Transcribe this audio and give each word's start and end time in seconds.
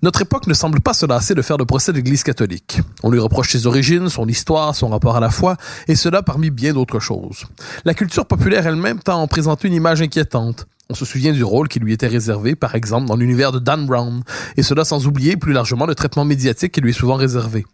Notre 0.00 0.22
époque 0.22 0.46
ne 0.46 0.54
semble 0.54 0.80
pas 0.80 0.94
se 0.94 1.06
lasser 1.06 1.34
de 1.34 1.42
faire 1.42 1.58
de 1.58 1.64
procès 1.64 1.92
l'Église 1.92 2.22
catholique. 2.22 2.80
On 3.02 3.10
lui 3.10 3.18
reproche 3.18 3.50
ses 3.50 3.66
origines, 3.66 4.08
son 4.08 4.28
histoire, 4.28 4.76
son 4.76 4.88
rapport 4.88 5.16
à 5.16 5.20
la 5.20 5.30
foi, 5.30 5.56
et 5.88 5.96
cela 5.96 6.22
parmi 6.22 6.50
bien 6.50 6.72
d'autres 6.72 7.00
choses. 7.00 7.46
La 7.84 7.94
culture 7.94 8.24
populaire 8.24 8.66
elle-même 8.66 9.00
tend 9.00 9.14
à 9.14 9.16
en 9.16 9.26
présenter 9.26 9.66
une 9.66 9.74
image 9.74 10.00
inquiétante. 10.00 10.68
On 10.88 10.94
se 10.94 11.04
souvient 11.04 11.32
du 11.32 11.42
rôle 11.42 11.66
qui 11.66 11.80
lui 11.80 11.92
était 11.92 12.06
réservé, 12.06 12.54
par 12.54 12.76
exemple, 12.76 13.08
dans 13.08 13.16
l'univers 13.16 13.50
de 13.50 13.58
Dan 13.58 13.86
Brown, 13.86 14.22
et 14.56 14.62
cela 14.62 14.84
sans 14.84 15.08
oublier 15.08 15.36
plus 15.36 15.52
largement 15.52 15.84
le 15.84 15.96
traitement 15.96 16.24
médiatique 16.24 16.72
qui 16.72 16.80
lui 16.80 16.90
est 16.90 16.92
souvent 16.92 17.16
réservé. 17.16 17.66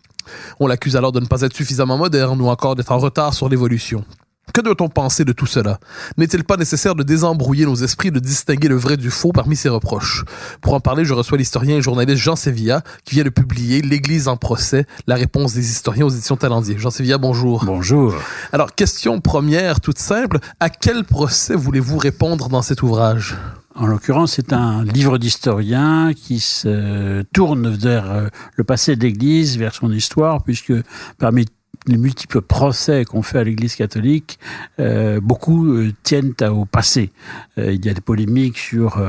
On 0.60 0.66
l'accuse 0.66 0.96
alors 0.96 1.12
de 1.12 1.20
ne 1.20 1.26
pas 1.26 1.42
être 1.42 1.54
suffisamment 1.54 1.98
moderne 1.98 2.40
ou 2.40 2.48
encore 2.48 2.74
d'être 2.74 2.92
en 2.92 2.98
retard 2.98 3.34
sur 3.34 3.50
l'évolution. 3.50 4.02
Que 4.52 4.60
doit-on 4.60 4.88
penser 4.88 5.24
de 5.24 5.32
tout 5.32 5.46
cela? 5.46 5.80
N'est-il 6.16 6.44
pas 6.44 6.56
nécessaire 6.56 6.94
de 6.94 7.02
désembrouiller 7.02 7.64
nos 7.64 7.74
esprits, 7.74 8.10
de 8.10 8.20
distinguer 8.20 8.68
le 8.68 8.76
vrai 8.76 8.96
du 8.96 9.10
faux 9.10 9.32
parmi 9.32 9.56
ces 9.56 9.68
reproches? 9.68 10.24
Pour 10.60 10.74
en 10.74 10.80
parler, 10.80 11.04
je 11.04 11.14
reçois 11.14 11.38
l'historien 11.38 11.76
et 11.76 11.82
journaliste 11.82 12.22
Jean 12.22 12.36
Sévilla, 12.36 12.82
qui 13.04 13.14
vient 13.14 13.24
de 13.24 13.30
publier 13.30 13.80
L'Église 13.82 14.28
en 14.28 14.36
procès, 14.36 14.86
la 15.06 15.16
réponse 15.16 15.54
des 15.54 15.70
historiens 15.70 16.06
aux 16.06 16.10
éditions 16.10 16.36
Talendier. 16.36 16.78
Jean 16.78 16.90
Sévilla, 16.90 17.18
bonjour. 17.18 17.64
Bonjour. 17.64 18.14
Alors, 18.52 18.74
question 18.74 19.20
première, 19.20 19.80
toute 19.80 19.98
simple, 19.98 20.38
à 20.60 20.68
quel 20.68 21.04
procès 21.04 21.54
voulez-vous 21.54 21.98
répondre 21.98 22.48
dans 22.48 22.62
cet 22.62 22.82
ouvrage? 22.82 23.36
En 23.74 23.86
l'occurrence, 23.86 24.34
c'est 24.34 24.52
un 24.52 24.84
livre 24.84 25.18
d'historien 25.18 26.12
qui 26.14 26.38
se 26.38 27.22
tourne 27.32 27.70
vers 27.70 28.08
euh, 28.08 28.28
le 28.54 28.62
passé 28.62 28.94
de 28.94 29.02
l'Église, 29.02 29.58
vers 29.58 29.74
son 29.74 29.90
histoire, 29.90 30.44
puisque 30.44 30.72
parmi 31.18 31.46
les 31.86 31.96
multiples 31.96 32.40
procès 32.40 33.04
qu'on 33.04 33.22
fait 33.22 33.38
à 33.38 33.44
l'Église 33.44 33.76
catholique, 33.76 34.38
euh, 34.80 35.20
beaucoup 35.20 35.66
euh, 35.66 35.92
tiennent 36.02 36.34
au 36.50 36.64
passé. 36.64 37.10
Euh, 37.58 37.72
il 37.72 37.84
y 37.84 37.88
a 37.88 37.94
des 37.94 38.00
polémiques 38.00 38.58
sur 38.58 39.02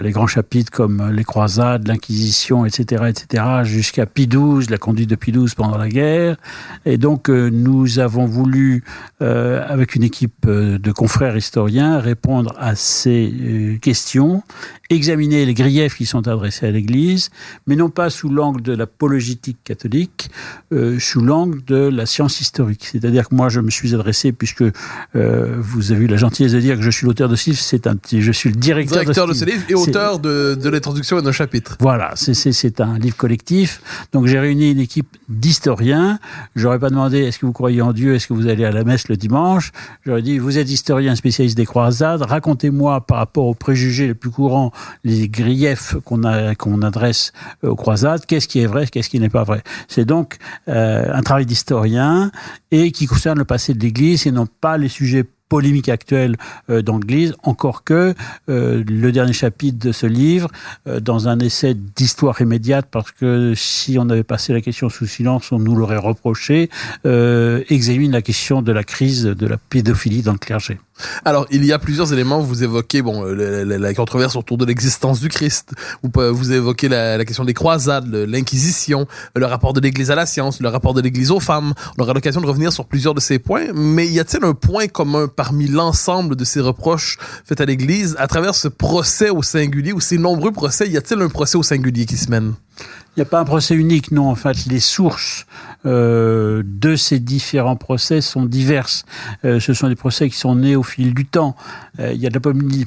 les 0.00 0.10
grands 0.10 0.26
chapitres 0.26 0.70
comme 0.70 1.10
les 1.10 1.24
croisades, 1.24 1.86
l'Inquisition, 1.88 2.64
etc., 2.64 3.04
etc., 3.08 3.44
jusqu'à 3.62 4.06
Pie 4.06 4.26
XII, 4.26 4.66
la 4.68 4.78
conduite 4.78 5.10
de 5.10 5.14
Pie 5.14 5.32
XII 5.32 5.54
pendant 5.56 5.78
la 5.78 5.88
guerre. 5.88 6.36
Et 6.84 6.98
donc, 6.98 7.28
nous 7.28 7.98
avons 7.98 8.26
voulu, 8.26 8.84
avec 9.20 9.94
une 9.94 10.02
équipe 10.02 10.46
de 10.46 10.92
confrères 10.92 11.36
historiens, 11.36 11.98
répondre 11.98 12.54
à 12.58 12.74
ces 12.74 13.78
questions 13.82 14.42
examiner 14.88 15.44
les 15.44 15.54
griefs 15.54 15.96
qui 15.96 16.06
sont 16.06 16.28
adressés 16.28 16.66
à 16.66 16.70
l'Église, 16.70 17.30
mais 17.66 17.74
non 17.74 17.90
pas 17.90 18.08
sous 18.08 18.28
l'angle 18.28 18.62
de 18.62 18.72
l'apologétique 18.72 19.58
catholique, 19.64 20.30
sous 20.70 21.20
l'angle 21.20 21.64
de 21.64 21.88
la 21.88 22.05
science 22.06 22.40
historique. 22.40 22.86
C'est-à-dire 22.90 23.28
que 23.28 23.34
moi, 23.34 23.48
je 23.48 23.60
me 23.60 23.70
suis 23.70 23.94
adressé, 23.94 24.32
puisque 24.32 24.62
euh, 24.62 25.56
vous 25.58 25.92
avez 25.92 26.04
eu 26.04 26.08
la 26.08 26.16
gentillesse 26.16 26.52
de 26.52 26.60
dire 26.60 26.76
que 26.76 26.82
je 26.82 26.90
suis 26.90 27.06
l'auteur 27.06 27.28
de 27.28 27.36
ce 27.36 27.50
livre, 27.50 27.62
c'est 27.62 27.86
un 27.86 27.96
petit, 27.96 28.22
je 28.22 28.32
suis 28.32 28.50
le 28.50 28.56
directeur, 28.56 29.00
directeur 29.00 29.26
de, 29.26 29.32
ce 29.32 29.44
livre 29.44 29.62
et 29.68 29.74
auteur 29.74 30.18
de, 30.18 30.54
de 30.54 30.68
l'introduction 30.68 31.18
et 31.18 31.22
d'un 31.22 31.32
chapitre. 31.32 31.76
Voilà, 31.80 32.12
c'est 32.14 32.80
un 32.80 32.98
livre 32.98 33.16
collectif. 33.16 33.80
Donc 34.12 34.26
j'ai 34.26 34.38
réuni 34.38 34.70
une 34.70 34.80
équipe 34.80 35.16
d'historiens. 35.28 36.18
J'aurais 36.54 36.78
pas 36.78 36.90
demandé 36.90 37.18
est-ce 37.18 37.38
que 37.38 37.46
vous 37.46 37.52
croyez 37.52 37.82
en 37.82 37.92
Dieu, 37.92 38.14
est-ce 38.14 38.26
que 38.26 38.34
vous 38.34 38.48
allez 38.48 38.64
à 38.64 38.70
la 38.70 38.84
messe 38.84 39.08
le 39.08 39.16
dimanche? 39.16 39.72
J'aurais 40.04 40.22
dit 40.22 40.38
vous 40.38 40.58
êtes 40.58 40.70
historien 40.70 41.14
spécialiste 41.16 41.56
des 41.56 41.66
croisades, 41.66 42.22
racontez-moi 42.22 43.00
par 43.06 43.18
rapport 43.18 43.46
aux 43.46 43.54
préjugés 43.54 44.06
les 44.08 44.14
plus 44.14 44.30
courants 44.30 44.72
les 45.04 45.28
griefs 45.28 45.96
qu'on 46.04 46.20
qu'on 46.58 46.82
adresse 46.82 47.32
aux 47.62 47.76
croisades, 47.76 48.26
qu'est-ce 48.26 48.48
qui 48.48 48.60
est 48.60 48.66
vrai, 48.66 48.86
qu'est-ce 48.86 49.08
qui 49.08 49.20
n'est 49.20 49.28
pas 49.28 49.44
vrai? 49.44 49.62
C'est 49.88 50.04
donc 50.04 50.36
euh, 50.68 51.06
un 51.12 51.22
travail 51.22 51.46
d'historien 51.46 51.95
et 52.70 52.92
qui 52.92 53.06
concerne 53.06 53.38
le 53.38 53.44
passé 53.44 53.74
de 53.74 53.80
l'Église 53.80 54.26
et 54.26 54.30
non 54.32 54.46
pas 54.46 54.78
les 54.78 54.88
sujets 54.88 55.24
polémiques 55.48 55.88
actuelles 55.88 56.36
euh, 56.70 56.82
dans 56.82 56.98
l'Église, 56.98 57.34
encore 57.42 57.84
que 57.84 58.14
euh, 58.48 58.82
le 58.86 59.12
dernier 59.12 59.32
chapitre 59.32 59.78
de 59.78 59.92
ce 59.92 60.06
livre, 60.06 60.48
euh, 60.86 61.00
dans 61.00 61.28
un 61.28 61.38
essai 61.38 61.74
d'histoire 61.74 62.40
immédiate, 62.40 62.86
parce 62.90 63.12
que 63.12 63.54
si 63.54 63.96
on 63.98 64.08
avait 64.10 64.24
passé 64.24 64.52
la 64.52 64.60
question 64.60 64.88
sous 64.88 65.06
silence, 65.06 65.52
on 65.52 65.58
nous 65.58 65.74
l'aurait 65.74 65.96
reproché, 65.96 66.70
examine 67.04 68.12
la 68.12 68.22
question 68.22 68.62
de 68.62 68.72
la 68.72 68.84
crise 68.84 69.24
de 69.24 69.46
la 69.46 69.56
pédophilie 69.56 70.22
dans 70.22 70.32
le 70.32 70.38
clergé. 70.38 70.78
Alors, 71.24 71.46
il 71.50 71.64
y 71.64 71.72
a 71.72 71.78
plusieurs 71.78 72.12
éléments. 72.12 72.40
Vous 72.40 72.62
évoquez 72.62 73.02
bon 73.02 73.22
la, 73.22 73.64
la, 73.64 73.94
controverse 73.94 74.36
autour 74.36 74.56
de 74.56 74.64
l'existence 74.64 75.20
du 75.20 75.28
Christ. 75.28 75.72
Vous, 76.02 76.10
vous 76.34 76.52
évoquez 76.52 76.88
la, 76.88 77.18
la 77.18 77.24
question 77.24 77.44
des 77.44 77.54
croisades, 77.54 78.12
l'Inquisition, 78.14 79.06
le 79.34 79.46
rapport 79.46 79.72
de 79.72 79.80
l'Église 79.80 80.10
à 80.10 80.14
la 80.14 80.26
science, 80.26 80.60
le 80.60 80.68
rapport 80.68 80.94
de 80.94 81.00
l'Église 81.00 81.30
aux 81.30 81.40
femmes. 81.40 81.74
On 81.98 82.02
aura 82.02 82.14
l'occasion 82.14 82.40
de 82.40 82.46
revenir 82.46 82.72
sur 82.72 82.86
plusieurs 82.86 83.14
de 83.14 83.20
ces 83.20 83.38
points. 83.38 83.66
Mais 83.74 84.06
y 84.06 84.20
a-t-il 84.20 84.44
un 84.44 84.54
point 84.54 84.86
commun 84.88 85.28
parmi 85.28 85.68
l'ensemble 85.68 86.36
de 86.36 86.44
ces 86.44 86.60
reproches 86.60 87.18
faits 87.44 87.60
à 87.60 87.66
l'Église 87.66 88.16
à 88.18 88.26
travers 88.26 88.54
ce 88.54 88.68
procès 88.68 89.30
au 89.30 89.42
singulier 89.42 89.92
ou 89.92 90.00
ces 90.00 90.18
nombreux 90.18 90.52
procès? 90.52 90.88
Y 90.88 90.96
a-t-il 90.96 91.20
un 91.20 91.28
procès 91.28 91.58
au 91.58 91.62
singulier 91.62 92.06
qui 92.06 92.16
se 92.16 92.30
mène? 92.30 92.54
Il 93.16 93.20
n'y 93.20 93.22
a 93.22 93.26
pas 93.26 93.40
un 93.40 93.44
procès 93.44 93.74
unique, 93.74 94.10
non. 94.10 94.28
En 94.28 94.34
fait, 94.34 94.66
les 94.66 94.80
sources 94.80 95.46
euh, 95.86 96.62
de 96.64 96.96
ces 96.96 97.20
différents 97.20 97.76
procès 97.76 98.20
sont 98.20 98.44
diverses. 98.44 99.04
Euh, 99.44 99.60
ce 99.60 99.72
sont 99.72 99.88
des 99.88 99.96
procès 99.96 100.28
qui 100.28 100.36
sont 100.36 100.56
nés 100.56 100.76
au 100.76 100.82
fil 100.82 101.14
du 101.14 101.26
temps. 101.26 101.54
Euh, 102.00 102.12
il 102.12 102.20
y 102.20 102.26
a 102.26 102.30
de 102.30 102.34
la 102.34 102.40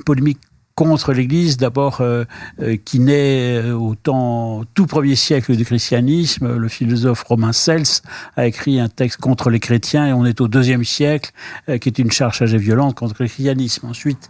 polémique 0.05 0.39
contre 0.79 1.11
l'Église, 1.11 1.57
d'abord 1.57 1.97
euh, 1.99 2.23
euh, 2.61 2.77
qui 2.77 3.01
naît 3.01 3.69
au 3.71 3.95
temps 3.95 4.63
tout 4.73 4.85
premier 4.85 5.15
siècle 5.15 5.57
du 5.57 5.65
christianisme. 5.65 6.55
Le 6.55 6.67
philosophe 6.69 7.23
Romain 7.23 7.51
Cels 7.51 8.01
a 8.37 8.47
écrit 8.47 8.79
un 8.79 8.87
texte 8.87 9.19
contre 9.19 9.49
les 9.49 9.59
chrétiens 9.59 10.07
et 10.07 10.13
on 10.13 10.25
est 10.25 10.39
au 10.39 10.47
deuxième 10.47 10.85
siècle, 10.85 11.31
euh, 11.67 11.77
qui 11.79 11.89
est 11.89 11.99
une 11.99 12.11
charge 12.11 12.41
assez 12.41 12.57
violente 12.57 12.95
contre 12.95 13.15
le 13.19 13.27
christianisme. 13.27 13.87
Ensuite, 13.87 14.29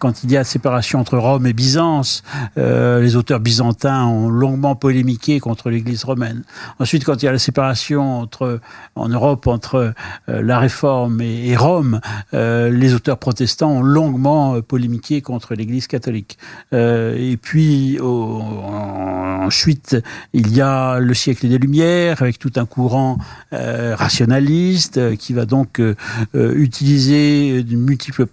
quand 0.00 0.24
il 0.24 0.32
y 0.32 0.36
a 0.36 0.42
séparation 0.42 0.98
entre 0.98 1.16
Rome 1.16 1.46
et 1.46 1.52
Byzance, 1.52 2.24
euh, 2.58 3.00
les 3.00 3.14
auteurs 3.14 3.38
byzantins 3.38 4.04
ont 4.06 4.28
longuement 4.28 4.74
polémiqué 4.74 5.38
contre 5.38 5.70
l'Église 5.70 6.02
romaine. 6.02 6.42
Ensuite, 6.80 7.04
quand 7.04 7.22
il 7.22 7.26
y 7.26 7.28
a 7.28 7.32
la 7.32 7.38
séparation 7.38 8.18
entre 8.18 8.58
en 8.96 9.08
Europe 9.08 9.46
entre 9.46 9.94
euh, 10.28 10.42
la 10.42 10.58
Réforme 10.58 11.20
et 11.20 11.54
Rome, 11.56 12.00
les 12.32 12.94
auteurs 12.94 13.18
protestants 13.18 13.70
ont 13.70 13.82
longuement 13.82 14.60
polémiqué 14.60 15.20
contre 15.20 15.54
l'Église 15.54 15.83
catholique. 15.86 16.38
Euh, 16.72 17.16
et 17.16 17.36
puis 17.36 17.98
ensuite, 18.00 19.96
il 20.32 20.54
y 20.54 20.60
a 20.60 20.98
le 20.98 21.14
siècle 21.14 21.48
des 21.48 21.58
Lumières 21.58 22.22
avec 22.22 22.38
tout 22.38 22.52
un 22.56 22.66
courant 22.66 23.18
euh, 23.52 23.94
rationaliste 23.96 24.98
euh, 24.98 25.16
qui 25.16 25.32
va 25.32 25.46
donc 25.46 25.80
utiliser 26.34 27.62
de 27.62 27.76
multiples 27.76 28.26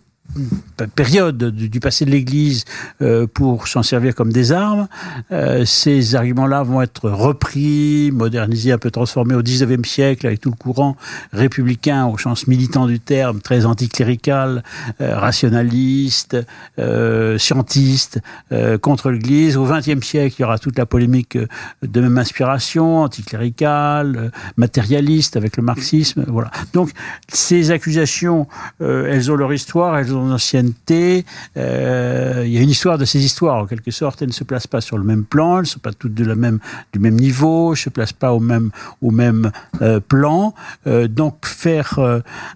période 0.95 1.38
du 1.38 1.80
passé 1.80 2.06
de 2.06 2.12
l'Église 2.12 2.66
euh, 3.01 3.28
pour 3.28 3.68
s'en 3.68 3.83
servir 3.83 4.16
comme 4.16 4.31
des 4.31 4.51
armes. 4.51 4.88
Euh, 5.31 5.66
ces 5.66 6.16
arguments-là 6.16 6.63
vont 6.63 6.81
être 6.81 7.10
repris, 7.10 8.12
modernisés, 8.12 8.72
un 8.72 8.78
peu 8.78 8.92
transformés 8.92 9.36
au 9.36 9.44
XIXe 9.44 9.88
siècle 9.88 10.28
avec 10.28 10.42
tout 10.42 10.50
le 10.50 10.56
courant 10.56 10.95
républicain 11.33 12.06
au 12.06 12.18
sens 12.18 12.48
militant 12.48 12.88
du 12.88 13.00
terme, 13.00 13.42
très 13.42 13.66
anticlérical, 13.66 14.63
euh, 15.01 15.18
rationaliste, 15.18 16.38
euh, 16.80 17.38
scientiste, 17.38 18.19
euh, 18.51 18.77
contre 18.77 19.12
l'Église. 19.12 19.57
Au 19.57 19.66
XXe 19.66 20.06
siècle, 20.06 20.36
il 20.39 20.42
y 20.42 20.45
aura 20.45 20.57
toute 20.57 20.77
la 20.77 20.86
polémique 20.86 21.38
de 21.81 22.01
même 22.01 22.18
inspiration, 22.18 23.00
anticléricale, 23.04 24.16
euh, 24.18 24.30
matérialiste 24.57 25.36
avec 25.38 25.57
le 25.57 25.63
marxisme. 25.63 26.24
Voilà. 26.27 26.51
Donc 26.74 26.92
ces 27.27 27.72
accusations, 27.72 28.48
elles 28.80 29.31
ont 29.31 29.36
leur 29.36 29.54
histoire, 29.54 29.98
elles 29.98 30.13
ont 30.13 30.21
d'ancienneté. 30.30 31.26
Euh, 31.58 32.44
il 32.46 32.52
y 32.52 32.58
a 32.58 32.62
une 32.62 32.70
histoire 32.70 32.98
de 32.98 33.06
ces 33.06 33.24
histoires, 33.24 33.58
en 33.58 33.66
quelque 33.66 33.92
sorte. 33.92 34.22
Elles 34.22 34.30
ne 34.30 34.34
se 34.34 34.44
placent 34.44 34.68
pas 34.68 34.82
sur 34.82 34.98
le 34.98 35.04
même 35.04 35.24
plan, 35.24 35.58
elles 35.58 35.64
ne 35.64 35.68
sont 35.68 35.80
pas 35.80 35.94
toutes 35.94 36.14
de 36.14 36.26
la 36.26 36.36
même, 36.36 36.60
du 36.94 37.00
même 37.00 37.16
niveau, 37.16 37.70
elles 37.70 37.80
ne 37.80 37.84
se 37.84 37.90
placent 37.90 38.14
pas 38.14 38.34
au 38.34 38.40
même, 38.40 38.72
au 39.02 39.12
même 39.12 39.52
euh, 39.82 40.00
plan. 40.00 40.54
Euh, 40.88 41.08
donc, 41.08 41.46
faire 41.46 42.00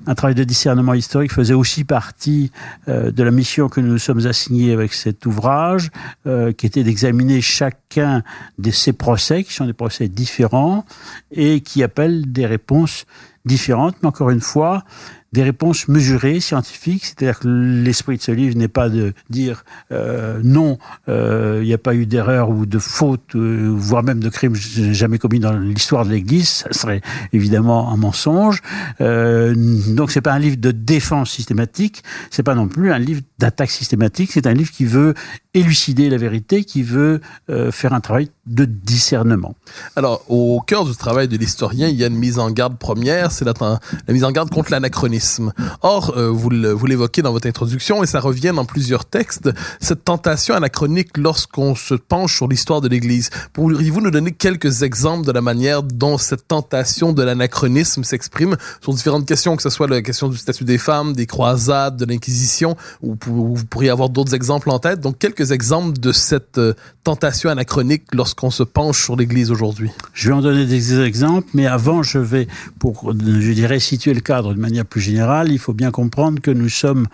un 0.07 0.15
travail 0.15 0.35
de 0.35 0.43
discernement 0.43 0.93
historique 0.93 1.31
faisait 1.31 1.53
aussi 1.53 1.83
partie 1.83 2.51
de 2.87 3.23
la 3.23 3.31
mission 3.31 3.69
que 3.69 3.81
nous 3.81 3.91
nous 3.93 3.97
sommes 3.97 4.25
assignés 4.25 4.71
avec 4.71 4.93
cet 4.93 5.25
ouvrage, 5.25 5.89
qui 6.57 6.65
était 6.65 6.83
d'examiner 6.83 7.41
chacun 7.41 8.23
de 8.57 8.71
ces 8.71 8.93
procès, 8.93 9.43
qui 9.43 9.53
sont 9.53 9.65
des 9.65 9.73
procès 9.73 10.07
différents, 10.07 10.85
et 11.31 11.61
qui 11.61 11.83
appellent 11.83 12.31
des 12.31 12.45
réponses 12.45 13.05
différentes, 13.45 13.95
mais 14.01 14.07
encore 14.07 14.31
une 14.31 14.41
fois, 14.41 14.83
des 15.35 15.43
réponses 15.43 15.89
mesurées, 15.89 16.39
scientifiques, 16.39 17.05
c'est-à-dire 17.05 17.39
que 17.39 17.47
l'esprit 17.49 18.15
de 18.15 18.21
ce 18.21 18.31
livre 18.31 18.57
n'est 18.57 18.69
pas 18.69 18.87
de 18.87 19.11
dire 19.29 19.65
euh, 19.91 20.39
non, 20.43 20.77
euh, 21.09 21.59
il 21.61 21.67
n'y 21.67 21.73
a 21.73 21.77
pas 21.77 21.93
eu 21.93 22.05
d'erreur 22.05 22.49
ou 22.49 22.65
de 22.65 22.79
faute, 22.79 23.35
euh, 23.35 23.67
voire 23.69 24.01
même 24.01 24.21
de 24.21 24.29
crime 24.29 24.55
jamais 24.55 25.17
commis 25.17 25.39
dans 25.39 25.51
l'histoire 25.51 26.05
de 26.05 26.11
l'Église, 26.11 26.47
ça 26.47 26.71
serait 26.71 27.01
évidemment 27.33 27.91
un 27.91 27.97
mensonge. 27.97 28.61
Donc 28.99 30.11
c'est 30.11 30.21
pas 30.21 30.31
un 30.31 30.39
livre 30.39 30.57
de 30.57 30.71
défense 30.71 31.31
systématique, 31.31 32.01
c'est 32.31 32.43
pas 32.43 32.55
non 32.55 32.69
plus 32.69 32.93
un 32.93 32.99
livre 32.99 33.21
d'attaque 33.39 33.71
systématique, 33.71 34.31
c'est 34.31 34.47
un 34.47 34.53
livre 34.53 34.71
qui 34.71 34.85
veut 34.85 35.13
élucider 35.53 36.09
la 36.09 36.17
vérité, 36.17 36.63
qui 36.63 36.83
veut 36.83 37.21
euh, 37.49 37.71
faire 37.71 37.93
un 37.93 38.01
travail 38.01 38.29
de 38.45 38.65
discernement. 38.65 39.55
Alors, 39.95 40.23
au 40.29 40.61
cœur 40.61 40.85
du 40.85 40.95
travail 40.95 41.27
de 41.27 41.37
l'historien, 41.37 41.87
il 41.87 41.95
y 41.95 42.03
a 42.03 42.07
une 42.07 42.17
mise 42.17 42.39
en 42.39 42.51
garde 42.51 42.77
première, 42.77 43.31
c'est 43.31 43.45
la, 43.45 43.53
mise 44.09 44.23
en 44.23 44.31
garde 44.31 44.49
contre 44.49 44.71
l'anachronisme. 44.71 45.53
Or, 45.81 46.13
euh, 46.17 46.29
vous 46.29 46.49
l'évoquez 46.49 47.21
dans 47.21 47.31
votre 47.31 47.47
introduction, 47.47 48.03
et 48.03 48.07
ça 48.07 48.19
revient 48.19 48.53
dans 48.55 48.65
plusieurs 48.65 49.05
textes, 49.05 49.49
cette 49.79 50.03
tentation 50.03 50.55
anachronique 50.55 51.17
lorsqu'on 51.17 51.75
se 51.75 51.95
penche 51.95 52.35
sur 52.35 52.47
l'histoire 52.47 52.81
de 52.81 52.87
l'Église. 52.87 53.29
Pourriez-vous 53.53 54.01
nous 54.01 54.11
donner 54.11 54.31
quelques 54.31 54.83
exemples 54.83 55.25
de 55.25 55.31
la 55.31 55.41
manière 55.41 55.83
dont 55.83 56.17
cette 56.17 56.47
tentation 56.47 57.13
de 57.13 57.23
l'anachronisme 57.23 58.03
s'exprime 58.03 58.57
sur 58.81 58.93
différentes 58.93 59.25
questions, 59.25 59.55
que 59.55 59.63
ce 59.63 59.69
soit 59.69 59.87
la 59.87 60.01
question 60.01 60.27
du 60.27 60.37
statut 60.37 60.65
des 60.65 60.77
femmes, 60.77 61.13
des 61.13 61.25
croisades, 61.25 61.97
de 61.97 62.05
l'Inquisition, 62.05 62.75
ou 63.01 63.15
vous 63.27 63.65
pourriez 63.69 63.89
avoir 63.89 64.09
d'autres 64.09 64.33
exemples 64.33 64.69
en 64.69 64.79
tête. 64.79 64.99
Donc, 64.99 65.17
quelques 65.17 65.51
exemples 65.51 65.99
de 65.99 66.11
cette 66.11 66.57
euh, 66.57 66.73
tentation 67.03 67.49
anachronique 67.49 68.03
lorsqu'on 68.13 68.51
se 68.51 68.63
penche 68.63 69.03
sur 69.03 69.15
l'Église 69.15 69.51
aujourd'hui. 69.51 69.91
Je 70.13 70.29
vais 70.29 70.35
en 70.35 70.41
donner 70.41 70.65
des 70.65 71.01
exemples, 71.01 71.47
mais 71.53 71.67
avant, 71.67 72.03
je 72.03 72.19
vais, 72.19 72.47
pour, 72.79 73.13
je 73.13 73.51
dirais, 73.51 73.79
situer 73.79 74.13
le 74.13 74.21
cadre 74.21 74.53
de 74.53 74.59
manière 74.59 74.85
plus 74.85 75.01
générale, 75.01 75.51
il 75.51 75.59
faut 75.59 75.73
bien 75.73 75.91
comprendre 75.91 76.41
que 76.41 76.51
nous 76.51 76.69
sommes 76.69 77.07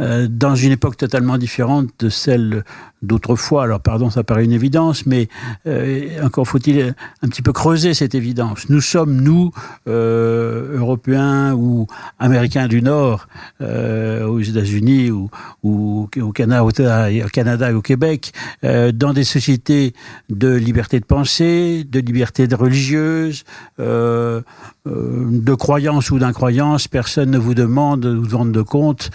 euh, 0.00 0.28
dans 0.30 0.54
une 0.54 0.72
époque 0.72 0.96
totalement 0.96 1.38
différente 1.38 1.88
de 1.98 2.08
celle 2.08 2.64
d'autrefois. 3.02 3.64
Alors, 3.64 3.80
pardon, 3.80 4.10
ça 4.10 4.24
paraît 4.24 4.44
une 4.44 4.52
évidence, 4.52 5.06
mais 5.06 5.28
euh, 5.66 6.24
encore 6.24 6.46
faut-il 6.46 6.94
un 7.22 7.28
petit 7.28 7.42
peu 7.42 7.52
creuser 7.52 7.94
cette 7.94 8.14
évidence. 8.14 8.68
Nous 8.68 8.80
sommes, 8.80 9.20
nous, 9.20 9.52
euh, 9.88 10.78
Européens 10.78 11.54
ou 11.54 11.86
Américains 12.18 12.68
du 12.68 12.82
Nord, 12.82 13.28
euh, 13.60 14.26
aux 14.26 14.40
États-Unis 14.40 15.10
ou, 15.10 15.30
au 15.62 16.32
Canada, 16.32 16.64
au 16.64 16.70
et 16.70 17.74
au 17.74 17.82
Québec, 17.82 18.32
euh, 18.64 18.92
dans 18.92 19.12
des 19.12 19.24
sociétés 19.24 19.94
de 20.28 20.54
liberté 20.54 21.00
de 21.00 21.04
pensée, 21.04 21.84
de 21.84 22.00
liberté 22.00 22.46
de 22.46 22.54
religieuse, 22.54 23.44
euh, 23.80 24.40
de 24.86 25.54
croyance 25.54 26.10
ou 26.10 26.18
d'incroyance. 26.18 26.88
Personne 26.88 27.30
ne 27.30 27.38
vous 27.38 27.54
demande 27.54 28.00
de 28.00 28.10
vous 28.10 28.38
rendre 28.38 28.62
compte 28.62 29.10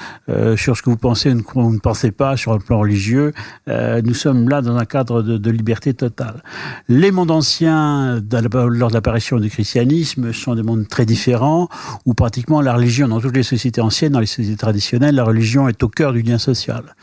sur 0.56 0.77
ce 0.77 0.83
que 0.83 0.89
vous 0.89 0.97
pensez 0.97 1.33
ou 1.56 1.71
ne 1.71 1.80
pensez 1.80 2.12
pas 2.12 2.38
sur 2.38 2.53
le 2.53 2.59
plan 2.59 2.80
religieux. 2.80 3.33
Euh, 3.73 4.01
nous 4.03 4.13
sommes 4.13 4.49
là 4.49 4.61
dans 4.61 4.75
un 4.75 4.85
cadre 4.85 5.21
de, 5.21 5.51
liberté 5.51 5.93
totale. 5.93 6.43
Les 6.87 7.11
mondes 7.11 7.31
anciens, 7.31 8.21
lors 8.31 8.89
de 8.89 8.93
l'apparition 8.93 9.39
du 9.39 9.49
christianisme, 9.49 10.31
sont 10.33 10.55
des 10.55 10.63
mondes 10.63 10.87
très 10.87 11.05
différents, 11.05 11.69
où 12.05 12.13
pratiquement 12.13 12.61
la 12.61 12.75
religion, 12.75 13.07
dans 13.07 13.19
toutes 13.19 13.35
les 13.35 13.43
sociétés 13.43 13.81
anciennes, 13.81 14.13
dans 14.13 14.19
les 14.19 14.25
sociétés 14.25 14.57
traditionnelles, 14.57 15.15
la 15.15 15.23
religion 15.23 15.67
est 15.67 15.81
au 15.83 15.89
cœur 15.89 16.13
du 16.13 16.21
lien 16.21 16.37
social. 16.37 16.95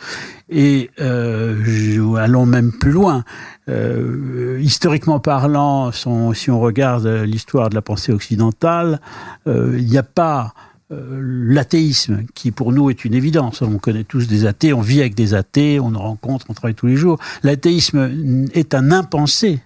Et 0.48 0.90
euh, 1.00 2.14
allons 2.16 2.46
même 2.46 2.72
plus 2.72 2.92
loin. 2.92 3.24
Euh, 3.68 4.58
historiquement 4.60 5.20
parlant, 5.20 5.92
si 5.92 6.50
on 6.50 6.60
regarde 6.60 7.06
l'histoire 7.06 7.70
de 7.70 7.74
la 7.74 7.82
pensée 7.82 8.12
occidentale, 8.12 9.00
il 9.46 9.86
n'y 9.86 9.98
a 9.98 10.02
pas 10.02 10.54
l'athéisme, 10.90 12.24
qui 12.34 12.50
pour 12.50 12.72
nous 12.72 12.90
est 12.90 13.04
une 13.04 13.14
évidence. 13.14 13.62
On 13.62 13.78
connaît 13.78 14.04
tous 14.04 14.26
des 14.26 14.46
athées, 14.46 14.72
on 14.72 14.80
vit 14.80 15.00
avec 15.00 15.14
des 15.14 15.34
athées, 15.34 15.78
on 15.78 15.94
en 15.94 16.00
rencontre, 16.00 16.46
on 16.48 16.54
travaille 16.54 16.74
tous 16.74 16.86
les 16.86 16.96
jours. 16.96 17.18
L'athéisme 17.42 18.48
est 18.52 18.74
un 18.74 18.90
impensé, 18.90 19.60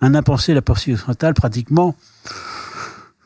un 0.00 0.14
impensé 0.14 0.52
de 0.52 0.56
la 0.56 0.62
pensée 0.62 0.92
occidentale 0.92 1.34
pratiquement 1.34 1.96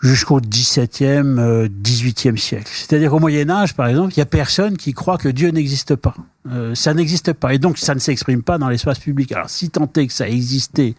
jusqu'au 0.01 0.41
XVIIe, 0.41 1.39
euh, 1.39 1.69
XVIIIe 1.83 2.39
siècle. 2.39 2.71
C'est-à-dire 2.73 3.13
au 3.13 3.19
Moyen 3.19 3.51
Âge, 3.51 3.75
par 3.75 3.87
exemple, 3.87 4.15
il 4.15 4.19
y 4.19 4.23
a 4.23 4.27
personne 4.27 4.77
qui 4.77 4.93
croit 4.93 5.19
que 5.19 5.29
Dieu 5.29 5.51
n'existe 5.51 5.95
pas. 5.95 6.15
Euh, 6.51 6.75
ça 6.75 6.95
n'existe 6.95 7.33
pas, 7.35 7.53
et 7.55 7.59
donc 7.59 7.79
ça 7.79 7.95
ne 7.95 8.01
s'exprime 8.01 8.43
pas 8.43 8.59
dans 8.59 8.69
l'espace 8.69 8.99
public. 8.99 9.33
Alors, 9.33 9.51
si 9.51 9.71
tant 9.71 9.91
est 9.97 10.07
que 10.07 10.13
ça 10.13 10.29
existait, 10.29 10.95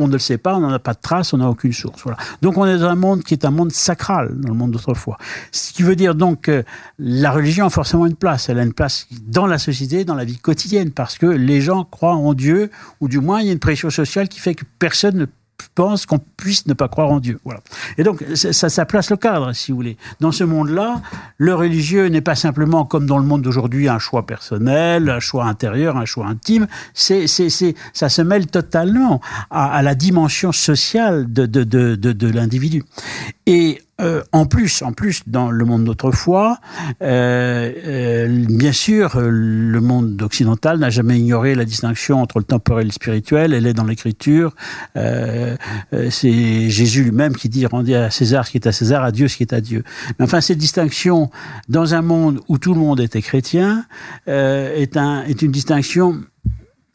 on 0.00 0.08
ne 0.08 0.12
le 0.12 0.18
sait 0.18 0.38
pas, 0.38 0.56
on 0.56 0.60
n'en 0.60 0.72
a 0.72 0.78
pas 0.78 0.94
de 0.94 1.00
trace, 1.00 1.32
on 1.32 1.38
n'a 1.38 1.48
aucune 1.48 1.72
source. 1.72 2.02
Voilà. 2.02 2.18
Donc 2.42 2.56
on 2.56 2.66
est 2.66 2.78
dans 2.78 2.86
un 2.86 2.94
monde 2.94 3.22
qui 3.22 3.34
est 3.34 3.44
un 3.44 3.50
monde 3.50 3.72
sacral, 3.72 4.38
dans 4.40 4.48
le 4.48 4.54
monde 4.54 4.72
d'autrefois. 4.72 5.18
Ce 5.52 5.72
qui 5.72 5.82
veut 5.82 5.96
dire 5.96 6.14
donc 6.14 6.42
que 6.42 6.64
la 6.98 7.30
religion 7.30 7.66
a 7.66 7.70
forcément 7.70 8.06
une 8.06 8.16
place. 8.16 8.48
Elle 8.48 8.58
a 8.58 8.62
une 8.62 8.72
place 8.72 9.06
dans 9.26 9.46
la 9.46 9.58
société, 9.58 10.04
dans 10.04 10.14
la 10.14 10.24
vie 10.24 10.38
quotidienne, 10.38 10.90
parce 10.90 11.18
que 11.18 11.26
les 11.26 11.60
gens 11.60 11.84
croient 11.84 12.14
en 12.14 12.34
Dieu, 12.34 12.70
ou 13.00 13.08
du 13.08 13.20
moins 13.20 13.40
il 13.40 13.46
y 13.46 13.50
a 13.50 13.52
une 13.52 13.58
pression 13.58 13.90
sociale 13.90 14.28
qui 14.28 14.40
fait 14.40 14.54
que 14.54 14.64
personne 14.78 15.16
ne 15.16 15.26
pense 15.74 16.06
qu'on 16.06 16.18
puisse 16.18 16.66
ne 16.66 16.74
pas 16.74 16.88
croire 16.88 17.10
en 17.10 17.20
Dieu. 17.20 17.38
Voilà. 17.44 17.60
Et 17.98 18.02
donc, 18.02 18.24
ça, 18.34 18.68
ça, 18.68 18.84
place 18.84 19.10
le 19.10 19.16
cadre, 19.16 19.52
si 19.52 19.72
vous 19.72 19.76
voulez. 19.76 19.96
Dans 20.20 20.32
ce 20.32 20.44
monde-là, 20.44 21.00
le 21.38 21.54
religieux 21.54 22.06
n'est 22.08 22.20
pas 22.20 22.34
simplement, 22.34 22.84
comme 22.84 23.06
dans 23.06 23.18
le 23.18 23.24
monde 23.24 23.42
d'aujourd'hui, 23.42 23.88
un 23.88 23.98
choix 23.98 24.26
personnel, 24.26 25.08
un 25.10 25.20
choix 25.20 25.44
intérieur, 25.44 25.96
un 25.96 26.04
choix 26.04 26.26
intime. 26.26 26.66
C'est, 26.94 27.26
c'est, 27.26 27.50
c'est, 27.50 27.74
ça 27.92 28.08
se 28.08 28.22
mêle 28.22 28.46
totalement 28.46 29.20
à, 29.50 29.70
à 29.70 29.82
la 29.82 29.94
dimension 29.94 30.52
sociale 30.52 31.32
de, 31.32 31.46
de, 31.46 31.64
de, 31.64 31.94
de, 31.94 32.12
de 32.12 32.28
l'individu. 32.28 32.82
Et 33.46 33.82
euh, 34.00 34.22
en 34.32 34.46
plus, 34.46 34.82
en 34.82 34.92
plus, 34.92 35.22
dans 35.26 35.50
le 35.50 35.64
monde 35.64 35.84
d'autrefois, 35.84 36.58
euh, 37.02 37.72
euh, 37.84 38.44
bien 38.48 38.72
sûr, 38.72 39.16
euh, 39.16 39.30
le 39.30 39.80
monde 39.80 40.20
occidental 40.22 40.78
n'a 40.78 40.90
jamais 40.90 41.18
ignoré 41.18 41.54
la 41.54 41.64
distinction 41.64 42.20
entre 42.20 42.38
le 42.38 42.44
temporel 42.44 42.86
et 42.86 42.88
le 42.88 42.92
spirituel. 42.92 43.52
Elle 43.52 43.66
est 43.66 43.74
dans 43.74 43.84
l'Écriture. 43.84 44.54
Euh, 44.96 45.56
c'est 46.10 46.70
Jésus 46.70 47.04
lui-même 47.04 47.34
qui 47.34 47.48
dit 47.48 47.66
rendez 47.66 47.94
à 47.94 48.10
César 48.10 48.46
ce 48.46 48.52
qui 48.52 48.58
est 48.58 48.66
à 48.66 48.72
César, 48.72 49.04
à 49.04 49.12
Dieu 49.12 49.28
ce 49.28 49.36
qui 49.36 49.42
est 49.42 49.52
à 49.52 49.60
Dieu. 49.60 49.84
Mais 50.18 50.24
enfin, 50.24 50.40
cette 50.40 50.58
distinction 50.58 51.30
dans 51.68 51.94
un 51.94 52.02
monde 52.02 52.40
où 52.48 52.58
tout 52.58 52.74
le 52.74 52.80
monde 52.80 53.00
était 53.00 53.22
chrétien 53.22 53.84
est, 54.26 54.96
un, 54.96 55.24
est 55.24 55.42
une 55.42 55.50
distinction 55.50 56.20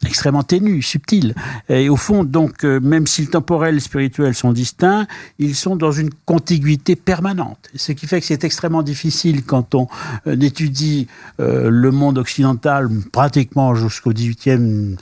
extrêmement 0.06 0.44
ténue, 0.44 0.82
subtile. 0.82 1.36
Et 1.70 1.90
au 1.90 1.96
fond, 1.96 2.24
donc, 2.24 2.64
euh, 2.64 2.80
même 2.80 3.08
si 3.08 3.22
le 3.22 3.28
temporel 3.28 3.72
et 3.72 3.74
le 3.76 3.80
spirituel 3.80 4.34
sont 4.34 4.54
distincts, 4.54 5.08
ils 5.40 5.56
sont 5.56 5.76
dans 5.76 5.92
une 5.92 6.10
contiguïté 6.26 6.96
permanente. 6.96 7.70
Ce 7.76 7.92
qui 7.92 8.08
fait 8.08 8.20
que 8.20 8.26
c'est 8.26 8.44
extrêmement 8.44 8.84
difficile 8.84 9.44
quand 9.44 9.76
on 9.76 9.88
euh, 10.28 10.40
étudie 10.40 11.08
euh, 11.40 11.70
le 11.70 11.92
monde 11.92 12.18
occidental 12.18 12.90
pratiquement 13.12 13.76
jusqu'au 13.76 14.12
XVIIIe 14.12 14.98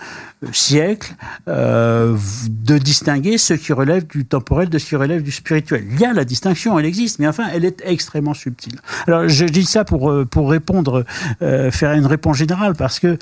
siècle, 0.52 1.16
euh, 1.48 2.18
de 2.50 2.78
distinguer 2.78 3.38
ce 3.38 3.54
qui 3.54 3.74
relève 3.74 4.06
du 4.08 4.26
temporel 4.26 4.70
de 4.70 4.78
ce 4.78 4.86
qui 4.86 4.96
relève 4.96 5.24
du 5.24 5.32
spirituel. 5.32 5.86
Il 5.92 6.00
y 6.00 6.06
a 6.06 6.14
la 6.14 6.26
distinction, 6.26 6.78
elle 6.78 6.86
existe, 6.86 7.20
mais 7.20 7.28
enfin, 7.28 7.46
elle 7.54 7.66
est 7.66 7.82
extrêmement 7.86 8.34
subtile. 8.34 8.80
Alors, 9.08 9.28
je 9.28 9.46
dis 9.46 9.66
ça 9.66 9.84
pour, 9.84 10.12
euh, 10.12 10.26
pour 10.26 10.50
répondre, 10.50 11.06
euh, 11.42 11.72
faire 11.72 11.94
une 11.94 12.06
réponse 12.06 12.38
générale, 12.38 12.74
parce 12.76 13.00
que 13.00 13.18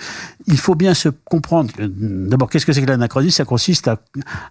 il 0.47 0.57
faut 0.57 0.75
bien 0.75 0.93
se 0.93 1.09
comprendre 1.09 1.71
d'abord, 1.79 2.49
qu'est-ce 2.49 2.65
que 2.65 2.73
c'est 2.73 2.81
que 2.81 2.87
l'anachronisme? 2.87 3.37
Ça 3.37 3.45
consiste 3.45 3.87
à, 3.87 3.99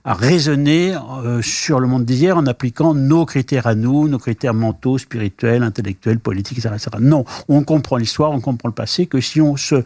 à 0.05 0.15
raisonner 0.15 0.97
euh, 1.25 1.43
sur 1.43 1.81
le 1.81 1.87
monde 1.87 2.05
d'hier 2.05 2.37
en 2.37 2.47
appliquant 2.47 2.95
nos 2.95 3.27
critères 3.27 3.67
à 3.67 3.75
nous, 3.75 4.09
nos 4.09 4.19
critères 4.19 4.55
mentaux, 4.55 4.99
spirituels, 4.99 5.63
intellectuels, 5.63 6.19
politiques, 6.19 6.59
etc. 6.59 6.75
etc. 6.77 6.91
Non, 7.01 7.25
on 7.49 7.65
comprend 7.65 7.97
l'histoire, 7.97 8.31
on 8.31 8.41
comprend 8.41 8.69
le 8.69 8.75
passé, 8.75 9.07
que 9.07 9.21
si 9.21 9.41
on 9.41 9.57
se 9.57 9.83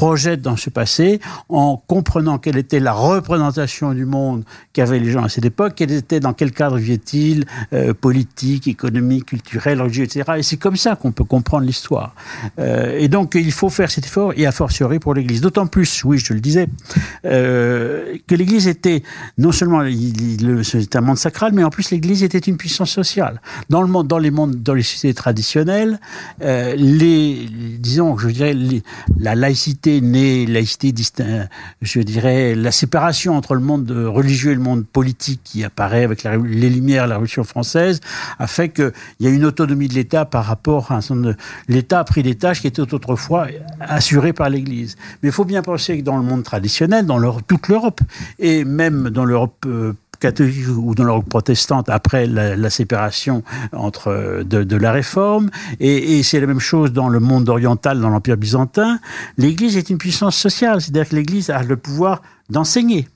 projette 0.00 0.40
dans 0.40 0.56
ce 0.56 0.70
passé 0.70 1.20
en 1.50 1.76
comprenant 1.76 2.38
quelle 2.38 2.56
était 2.56 2.80
la 2.80 2.94
représentation 2.94 3.92
du 3.92 4.06
monde 4.06 4.44
qu'avaient 4.72 4.98
les 4.98 5.10
gens 5.10 5.24
à 5.24 5.28
cette 5.28 5.44
époque, 5.44 5.78
était, 5.82 6.20
dans 6.20 6.32
quel 6.32 6.52
cadre 6.52 6.78
vivaient-ils, 6.78 7.44
euh, 7.74 7.92
politique, 7.92 8.66
économique, 8.66 9.26
culturel, 9.26 9.82
religieux, 9.82 10.04
etc. 10.04 10.32
Et 10.38 10.42
c'est 10.42 10.56
comme 10.56 10.76
ça 10.76 10.96
qu'on 10.96 11.12
peut 11.12 11.24
comprendre 11.24 11.66
l'histoire. 11.66 12.14
Euh, 12.58 12.98
et 12.98 13.08
donc, 13.08 13.34
il 13.34 13.52
faut 13.52 13.68
faire 13.68 13.90
cet 13.90 14.06
effort, 14.06 14.32
et 14.36 14.46
a 14.46 14.52
fortiori 14.52 15.00
pour 15.00 15.12
l'Église. 15.12 15.42
D'autant 15.42 15.66
plus, 15.66 16.02
oui, 16.04 16.16
je 16.16 16.32
le 16.32 16.40
disais, 16.40 16.66
euh, 17.26 18.16
que 18.30 18.36
l'Église 18.36 18.68
était 18.68 19.02
non 19.38 19.50
seulement 19.50 19.82
c'était 20.62 20.96
un 20.96 21.00
monde 21.00 21.18
sacral, 21.18 21.52
mais 21.52 21.64
en 21.64 21.70
plus 21.70 21.90
l'Église 21.90 22.22
était 22.22 22.38
une 22.38 22.56
puissance 22.56 22.92
sociale. 22.92 23.40
Dans 23.70 23.82
le 23.82 23.88
monde, 23.88 24.06
dans 24.06 24.18
les 24.18 24.30
mondes, 24.30 24.62
dans 24.62 24.74
les 24.74 24.84
sociétés 24.84 25.14
traditionnelles, 25.14 25.98
euh, 26.40 26.76
disons, 26.76 28.16
je 28.18 28.28
dirais, 28.28 28.54
la 29.18 29.34
laïcité 29.34 30.00
née, 30.00 30.46
laïcité, 30.46 30.94
je 31.82 32.00
dirais, 32.02 32.54
la 32.54 32.70
séparation 32.70 33.36
entre 33.36 33.56
le 33.56 33.62
monde 33.62 33.90
religieux 33.90 34.52
et 34.52 34.54
le 34.54 34.60
monde 34.60 34.86
politique 34.86 35.40
qui 35.42 35.64
apparaît 35.64 36.04
avec 36.04 36.22
les 36.22 36.70
Lumières, 36.70 37.08
la 37.08 37.16
Révolution 37.16 37.42
française, 37.42 37.98
a 38.38 38.46
fait 38.46 38.68
qu'il 38.68 38.92
y 39.18 39.26
a 39.26 39.30
une 39.30 39.44
autonomie 39.44 39.88
de 39.88 39.94
l'État 39.94 40.24
par 40.24 40.44
rapport 40.44 40.92
à 40.92 41.00
L'État 41.66 41.98
a 41.98 42.04
pris 42.04 42.22
des 42.22 42.36
tâches 42.36 42.60
qui 42.60 42.68
étaient 42.68 42.94
autrefois 42.94 43.48
assurées 43.80 44.32
par 44.32 44.50
l'Église. 44.50 44.94
Mais 45.20 45.30
il 45.30 45.32
faut 45.32 45.44
bien 45.44 45.62
penser 45.62 45.98
que 45.98 46.04
dans 46.04 46.16
le 46.16 46.22
monde 46.22 46.44
traditionnel, 46.44 47.06
dans 47.06 47.18
toute 47.40 47.66
l'Europe, 47.66 48.00
et 48.38 48.64
même 48.64 49.10
dans 49.10 49.24
l'Europe 49.24 49.64
euh, 49.66 49.92
catholique 50.18 50.68
ou 50.68 50.94
dans 50.94 51.04
l'Europe 51.04 51.28
protestante 51.28 51.88
après 51.88 52.26
la, 52.26 52.70
séparation 52.70 53.42
entre 53.72 54.08
euh, 54.08 54.44
de, 54.44 54.76
la 54.76 54.92
réforme 54.92 55.50
et, 55.80 56.22
c'est 56.22 56.40
la 56.40 56.46
même 56.46 56.60
chose 56.60 56.92
dans 56.92 57.08
le 57.08 57.20
monde 57.20 57.48
oriental 57.48 58.00
dans 58.00 58.10
l'empire 58.10 58.36
byzantin 58.36 58.98
l'Église 59.38 59.76
est 59.76 59.90
une 59.90 59.98
puissance 59.98 60.36
sociale 60.36 60.80
c'est-à-dire 60.80 61.08
que 61.08 61.16
l'Église 61.16 61.50
a 61.50 61.62
le 61.62 61.76
pouvoir 61.76 62.22
d'enseigner 62.50 63.08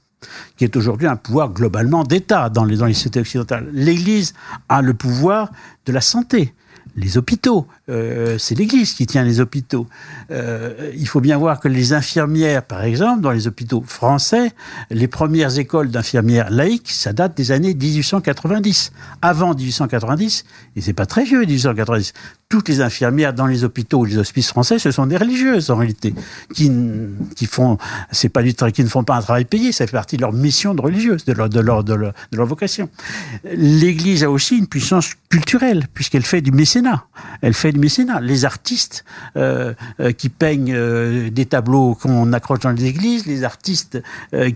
qui 0.56 0.64
est 0.64 0.76
aujourd'hui 0.76 1.06
un 1.06 1.16
pouvoir 1.16 1.50
globalement 1.50 2.04
d'État 2.04 2.48
dans 2.48 2.64
les, 2.64 2.78
dans 2.78 2.86
les 2.86 2.94
sociétés 2.94 3.20
occidentales. 3.20 3.68
L'Église 3.74 4.32
a 4.70 4.80
le 4.80 4.94
pouvoir 4.94 5.50
de 5.84 5.92
la 5.92 6.00
santé 6.00 6.54
les 6.96 7.18
hôpitaux. 7.18 7.66
Euh, 7.90 8.38
c'est 8.38 8.54
l'Église 8.54 8.94
qui 8.94 9.06
tient 9.06 9.24
les 9.24 9.40
hôpitaux. 9.40 9.86
Euh, 10.30 10.90
il 10.96 11.06
faut 11.06 11.20
bien 11.20 11.36
voir 11.36 11.60
que 11.60 11.68
les 11.68 11.92
infirmières, 11.92 12.62
par 12.62 12.82
exemple, 12.82 13.20
dans 13.20 13.30
les 13.30 13.46
hôpitaux 13.46 13.84
français, 13.86 14.52
les 14.90 15.08
premières 15.08 15.58
écoles 15.58 15.90
d'infirmières 15.90 16.50
laïques, 16.50 16.90
ça 16.90 17.12
date 17.12 17.36
des 17.36 17.52
années 17.52 17.74
1890. 17.74 18.92
Avant 19.20 19.54
1890, 19.54 20.44
et 20.76 20.80
c'est 20.80 20.94
pas 20.94 21.06
très 21.06 21.24
vieux 21.24 21.40
1890, 21.40 22.14
toutes 22.48 22.68
les 22.68 22.80
infirmières 22.80 23.34
dans 23.34 23.46
les 23.46 23.64
hôpitaux 23.64 24.00
ou 24.00 24.04
les 24.04 24.16
hospices 24.16 24.48
français, 24.48 24.78
ce 24.78 24.90
sont 24.90 25.06
des 25.06 25.16
religieuses 25.16 25.70
en 25.70 25.76
réalité, 25.76 26.14
qui, 26.54 26.70
qui 27.34 27.46
font, 27.46 27.78
c'est 28.12 28.28
pas 28.28 28.42
du 28.42 28.54
qui 28.54 28.84
ne 28.84 28.88
font 28.88 29.02
pas 29.02 29.16
un 29.16 29.22
travail 29.22 29.44
payé, 29.44 29.72
ça 29.72 29.86
fait 29.86 29.92
partie 29.92 30.16
de 30.16 30.22
leur 30.22 30.32
mission 30.32 30.74
de 30.74 30.80
religieuse, 30.80 31.24
de 31.24 31.32
leur, 31.32 31.48
de 31.48 31.60
leur, 31.60 31.82
de 31.82 31.94
leur, 31.94 32.46
vocation. 32.46 32.88
L'Église 33.44 34.22
a 34.22 34.30
aussi 34.30 34.56
une 34.56 34.68
puissance 34.68 35.14
culturelle, 35.28 35.88
puisqu'elle 35.92 36.24
fait 36.24 36.42
du 36.42 36.52
mécénat. 36.52 37.04
Elle 37.40 37.54
fait 37.54 37.72
du 37.74 37.80
mécénat. 37.80 38.20
Les 38.20 38.46
artistes 38.46 39.04
euh, 39.36 39.74
euh, 40.00 40.12
qui 40.12 40.30
peignent 40.30 40.72
euh, 40.74 41.28
des 41.28 41.44
tableaux 41.44 41.94
qu'on 41.94 42.32
accroche 42.32 42.60
dans 42.60 42.70
les 42.70 42.86
églises, 42.86 43.26
les 43.26 43.44
artistes 43.44 44.02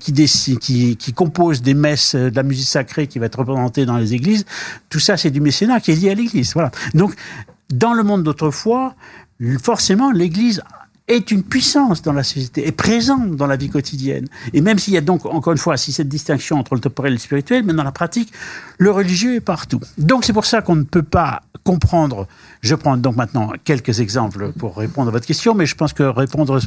qui, 0.01 0.59
qui, 0.59 0.97
qui 0.97 1.13
composent 1.13 1.61
des 1.61 1.75
messes, 1.75 2.15
de 2.15 2.35
la 2.35 2.43
musique 2.43 2.69
sacrée 2.69 3.07
qui 3.07 3.19
va 3.19 3.27
être 3.27 3.39
représentée 3.39 3.85
dans 3.85 3.99
les 3.99 4.15
églises, 4.15 4.47
tout 4.89 5.01
ça 5.01 5.17
c'est 5.17 5.31
du 5.31 5.41
mécénat 5.41 5.81
qui 5.81 5.91
est 5.91 5.97
lié 5.97 6.11
à 6.11 6.15
l'Église. 6.15 6.53
Voilà. 6.55 6.71
Donc 6.95 7.15
dans 7.71 7.93
le 7.93 8.03
monde 8.03 8.23
d'autrefois, 8.23 8.95
forcément, 9.63 10.11
l'Église 10.11 10.63
est 11.09 11.31
une 11.31 11.43
puissance 11.43 12.03
dans 12.03 12.12
la 12.12 12.23
société, 12.23 12.67
est 12.67 12.73
présente 12.73 13.37
dans 13.37 13.47
la 13.47 13.57
vie 13.57 13.71
quotidienne. 13.71 14.27
Et 14.53 14.61
même 14.61 14.79
s'il 14.79 14.95
y 14.95 14.97
a 14.97 15.00
donc, 15.00 15.27
encore 15.27 15.53
une 15.53 15.59
fois, 15.59 15.77
si 15.77 15.93
cette 15.93 16.09
distinction 16.09 16.59
entre 16.59 16.75
le 16.75 16.81
temporel 16.81 17.12
et 17.12 17.17
le 17.17 17.21
spirituel, 17.21 17.65
mais 17.65 17.73
dans 17.73 17.83
la 17.83 17.93
pratique, 17.93 18.33
le 18.79 18.91
religieux 18.91 19.37
est 19.37 19.41
partout. 19.41 19.81
Donc 19.97 20.25
c'est 20.25 20.33
pour 20.33 20.45
ça 20.45 20.62
qu'on 20.62 20.77
ne 20.77 20.85
peut 20.85 21.03
pas 21.03 21.41
comprendre. 21.65 22.27
Je 22.61 22.75
prends 22.75 22.97
donc 22.97 23.17
maintenant 23.17 23.53
quelques 23.65 24.00
exemples 24.00 24.53
pour 24.53 24.77
répondre 24.77 25.09
à 25.09 25.12
votre 25.12 25.27
question, 25.27 25.55
mais 25.55 25.67
je 25.67 25.75
pense 25.75 25.93
que 25.93 26.03
répondre, 26.03 26.61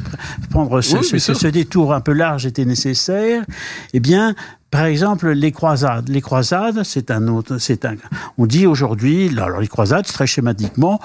prendre 0.50 0.80
ce, 0.80 1.02
ce, 1.02 1.18
ce 1.18 1.46
détour 1.46 1.94
un 1.94 2.00
peu 2.00 2.12
large 2.12 2.46
était 2.46 2.64
nécessaire. 2.64 3.44
Eh 3.92 4.00
bien, 4.00 4.34
par 4.72 4.86
exemple, 4.86 5.30
les 5.30 5.52
croisades. 5.52 6.08
Les 6.08 6.22
croisades, 6.22 6.82
c'est 6.82 7.10
un 7.10 7.28
autre, 7.28 7.58
c'est 7.58 7.84
un. 7.84 7.94
On 8.38 8.46
dit 8.46 8.66
aujourd'hui, 8.66 9.30
alors 9.38 9.60
les 9.60 9.68
croisades, 9.68 10.06
très 10.06 10.26
schématiquement. 10.26 10.98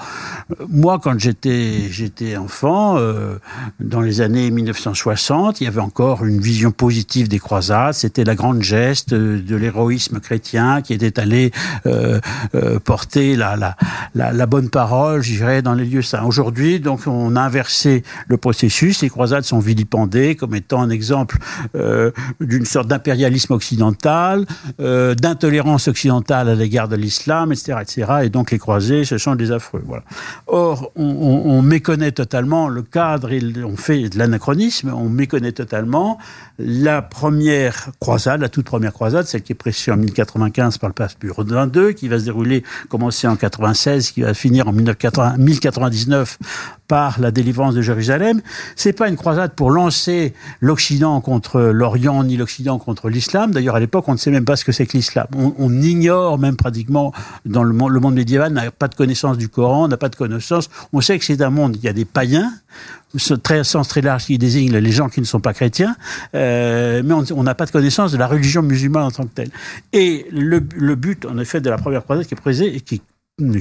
Euh, 0.50 0.64
moi, 0.70 0.98
quand 0.98 1.18
j'étais 1.18 1.86
j'étais 1.90 2.38
enfant, 2.38 2.96
euh, 2.96 3.36
dans 3.78 4.00
les 4.00 4.22
années 4.22 4.50
1960, 4.50 5.60
il 5.60 5.64
y 5.64 5.66
avait 5.66 5.82
encore 5.82 6.24
une 6.24 6.40
vision 6.40 6.70
positive 6.70 7.28
des 7.28 7.38
croisades. 7.38 7.92
C'était 7.92 8.24
la 8.24 8.34
grande 8.34 8.62
geste 8.62 9.12
de 9.12 9.56
l'héroïsme 9.56 10.18
chrétien 10.18 10.80
qui 10.80 10.94
était 10.94 11.20
allé 11.20 11.52
euh, 11.84 12.20
euh, 12.54 12.78
porter 12.78 13.36
la, 13.36 13.54
la, 13.56 14.32
la, 14.32 14.46
bonne 14.46 14.70
parole, 14.70 15.22
je 15.22 15.32
dirais, 15.32 15.60
dans 15.60 15.74
les 15.74 15.84
lieux 15.84 16.00
saints. 16.00 16.24
Aujourd'hui, 16.24 16.80
donc, 16.80 17.06
on 17.06 17.36
a 17.36 17.42
inversé 17.42 18.02
le 18.28 18.38
processus. 18.38 19.02
Les 19.02 19.10
croisades 19.10 19.44
sont 19.44 19.58
vilipendées 19.58 20.36
comme 20.36 20.54
étant 20.54 20.80
un 20.80 20.88
exemple 20.88 21.36
euh, 21.74 22.10
d'une 22.40 22.64
sorte 22.64 22.88
d'impérialisme 22.88 23.57
occidentale, 23.58 24.46
euh, 24.80 25.14
d'intolérance 25.14 25.88
occidentale 25.88 26.48
à 26.48 26.54
l'égard 26.54 26.88
de 26.88 26.96
l'islam, 26.96 27.52
etc., 27.52 27.78
etc. 27.82 28.12
Et 28.24 28.30
donc 28.30 28.50
les 28.50 28.58
croisés, 28.58 29.04
ce 29.04 29.18
sont 29.18 29.34
des 29.34 29.50
affreux. 29.52 29.82
Voilà. 29.84 30.04
Or, 30.46 30.92
on, 30.96 31.04
on, 31.04 31.50
on 31.50 31.62
méconnaît 31.62 32.12
totalement 32.12 32.68
le 32.68 32.82
cadre, 32.82 33.32
et 33.32 33.42
on 33.64 33.76
fait 33.76 34.08
de 34.08 34.18
l'anachronisme, 34.18 34.92
on 34.94 35.08
méconnaît 35.08 35.52
totalement 35.52 36.18
la 36.58 37.02
première 37.02 37.90
croisade, 38.00 38.40
la 38.40 38.48
toute 38.48 38.66
première 38.66 38.92
croisade, 38.92 39.26
celle 39.26 39.42
qui 39.42 39.52
est 39.52 39.62
prêchée 39.66 39.92
en 39.92 39.96
1095 39.96 40.78
par 40.78 40.88
le 40.90 40.94
pape 40.94 41.08
Pur 41.18 41.44
II, 41.46 41.94
qui 41.94 42.08
va 42.08 42.18
se 42.18 42.24
dérouler, 42.24 42.64
commencer 42.88 43.26
en 43.26 43.36
96, 43.36 44.10
qui 44.12 44.22
va 44.22 44.34
finir 44.34 44.68
en 44.68 44.72
1099 44.72 46.38
par 46.88 47.20
la 47.20 47.30
délivrance 47.30 47.74
de 47.74 47.82
Jérusalem. 47.82 48.40
C'est 48.74 48.94
pas 48.94 49.08
une 49.08 49.16
croisade 49.16 49.52
pour 49.52 49.70
lancer 49.70 50.32
l'Occident 50.60 51.20
contre 51.20 51.60
l'Orient, 51.60 52.24
ni 52.24 52.36
l'Occident 52.36 52.78
contre 52.78 53.10
l'islam. 53.10 53.52
D'ailleurs, 53.52 53.76
à 53.76 53.80
l'époque, 53.80 54.06
on 54.08 54.12
ne 54.12 54.18
sait 54.18 54.30
même 54.30 54.46
pas 54.46 54.56
ce 54.56 54.64
que 54.64 54.72
c'est 54.72 54.86
que 54.86 54.96
l'islam. 54.96 55.26
On, 55.36 55.68
ignore 55.82 56.38
même 56.38 56.56
pratiquement, 56.56 57.12
dans 57.44 57.62
le 57.62 57.72
monde, 57.72 57.92
le 57.92 58.00
monde 58.00 58.14
médiéval, 58.14 58.52
n'a 58.52 58.70
pas 58.70 58.88
de 58.88 58.94
connaissance 58.94 59.36
du 59.36 59.48
Coran, 59.48 59.86
n'a 59.86 59.98
pas 59.98 60.08
de 60.08 60.16
connaissance. 60.16 60.70
On 60.92 61.00
sait 61.00 61.18
que 61.18 61.24
c'est 61.24 61.40
un 61.42 61.50
monde, 61.50 61.76
il 61.76 61.84
y 61.84 61.88
a 61.88 61.92
des 61.92 62.06
païens, 62.06 62.50
ce 63.14 63.34
très, 63.34 63.62
sens 63.64 63.86
très 63.88 64.00
large 64.00 64.24
qui 64.24 64.38
désigne 64.38 64.74
les 64.76 64.90
gens 64.90 65.08
qui 65.08 65.20
ne 65.20 65.26
sont 65.26 65.40
pas 65.40 65.52
chrétiens, 65.52 65.94
euh, 66.34 67.02
mais 67.04 67.14
on 67.32 67.42
n'a 67.42 67.54
pas 67.54 67.66
de 67.66 67.70
connaissance 67.70 68.12
de 68.12 68.16
la 68.16 68.26
religion 68.26 68.62
musulmane 68.62 69.04
en 69.04 69.10
tant 69.10 69.24
que 69.24 69.34
telle. 69.34 69.50
Et 69.92 70.26
le, 70.32 70.66
le 70.74 70.94
but, 70.94 71.26
en 71.26 71.38
effet, 71.38 71.60
de 71.60 71.70
la 71.70 71.76
première 71.76 72.02
croisade 72.02 72.26
qui 72.26 72.34
est 72.34 72.40
présée 72.40 72.74
et 72.74 72.80
qui 72.80 73.02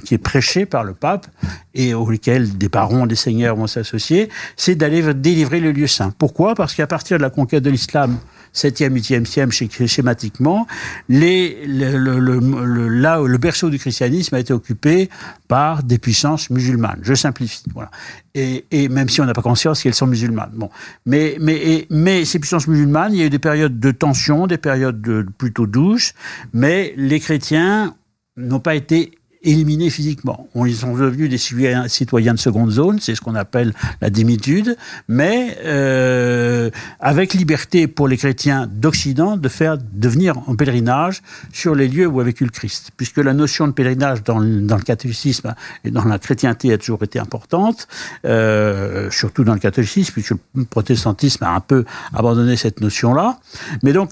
qui 0.03 0.15
est 0.15 0.19
prêché 0.19 0.65
par 0.65 0.83
le 0.83 0.93
pape 0.93 1.27
et 1.73 1.93
auquel 1.93 2.57
des 2.57 2.69
barons, 2.69 3.05
des 3.05 3.15
seigneurs 3.15 3.55
vont 3.55 3.67
s'associer, 3.67 4.29
c'est 4.55 4.75
d'aller 4.75 5.13
délivrer 5.13 5.59
le 5.59 5.71
lieu 5.71 5.87
saint. 5.87 6.11
Pourquoi? 6.17 6.55
Parce 6.55 6.73
qu'à 6.73 6.87
partir 6.87 7.17
de 7.17 7.21
la 7.21 7.29
conquête 7.29 7.63
de 7.63 7.69
l'islam, 7.69 8.17
7e, 8.53 8.93
8e 8.93 9.25
siècle, 9.25 9.87
schématiquement, 9.87 10.67
les, 11.09 11.65
le, 11.67 11.97
le, 11.97 12.39
le, 12.39 12.87
là, 12.87 13.21
le 13.21 13.37
berceau 13.37 13.69
du 13.69 13.77
christianisme 13.77 14.33
a 14.35 14.39
été 14.39 14.53
occupé 14.53 15.09
par 15.47 15.83
des 15.83 15.99
puissances 15.99 16.49
musulmanes. 16.49 16.99
Je 17.03 17.13
simplifie. 17.13 17.63
Voilà. 17.73 17.91
Et, 18.33 18.65
et 18.71 18.89
même 18.89 19.09
si 19.09 19.21
on 19.21 19.25
n'a 19.25 19.33
pas 19.33 19.41
conscience 19.41 19.83
qu'elles 19.83 19.93
sont 19.93 20.07
musulmanes. 20.07 20.51
Bon. 20.53 20.69
Mais, 21.05 21.37
mais, 21.39 21.55
et, 21.55 21.87
mais 21.91 22.25
ces 22.25 22.39
puissances 22.39 22.67
musulmanes, 22.67 23.13
il 23.13 23.19
y 23.19 23.21
a 23.21 23.25
eu 23.25 23.29
des 23.29 23.39
périodes 23.39 23.79
de 23.79 23.91
tension, 23.91 24.47
des 24.47 24.57
périodes 24.57 25.01
de, 25.01 25.25
plutôt 25.37 25.67
douces, 25.67 26.13
mais 26.53 26.93
les 26.97 27.19
chrétiens 27.19 27.95
n'ont 28.37 28.59
pas 28.59 28.75
été 28.75 29.16
éliminés 29.43 29.89
physiquement. 29.89 30.47
Ils 30.55 30.75
sont 30.75 30.95
devenus 30.95 31.29
des 31.29 31.37
citoyens 31.37 32.33
de 32.33 32.39
seconde 32.39 32.71
zone, 32.71 32.99
c'est 32.99 33.15
ce 33.15 33.21
qu'on 33.21 33.35
appelle 33.35 33.73
la 34.01 34.09
démitude, 34.09 34.77
mais 35.07 35.57
euh, 35.63 36.69
avec 36.99 37.33
liberté 37.33 37.87
pour 37.87 38.07
les 38.07 38.17
chrétiens 38.17 38.67
d'Occident 38.67 39.37
de 39.37 39.49
faire 39.49 39.77
de 39.77 40.09
venir 40.09 40.37
en 40.47 40.55
pèlerinage 40.55 41.21
sur 41.53 41.75
les 41.75 41.87
lieux 41.87 42.07
où 42.07 42.19
a 42.19 42.23
vécu 42.23 42.43
le 42.43 42.49
Christ, 42.49 42.91
puisque 42.97 43.17
la 43.17 43.33
notion 43.33 43.67
de 43.67 43.73
pèlerinage 43.73 44.23
dans, 44.23 44.41
dans 44.41 44.77
le 44.77 44.83
catholicisme 44.83 45.53
et 45.83 45.91
dans 45.91 46.05
la 46.05 46.19
chrétienté 46.19 46.73
a 46.73 46.77
toujours 46.77 47.03
été 47.03 47.19
importante, 47.19 47.87
euh, 48.25 49.09
surtout 49.11 49.43
dans 49.43 49.53
le 49.53 49.59
catholicisme, 49.59 50.13
puisque 50.13 50.33
le 50.55 50.65
protestantisme 50.65 51.43
a 51.43 51.51
un 51.51 51.59
peu 51.59 51.85
abandonné 52.13 52.57
cette 52.57 52.81
notion-là. 52.81 53.39
Mais 53.83 53.93
donc 53.93 54.11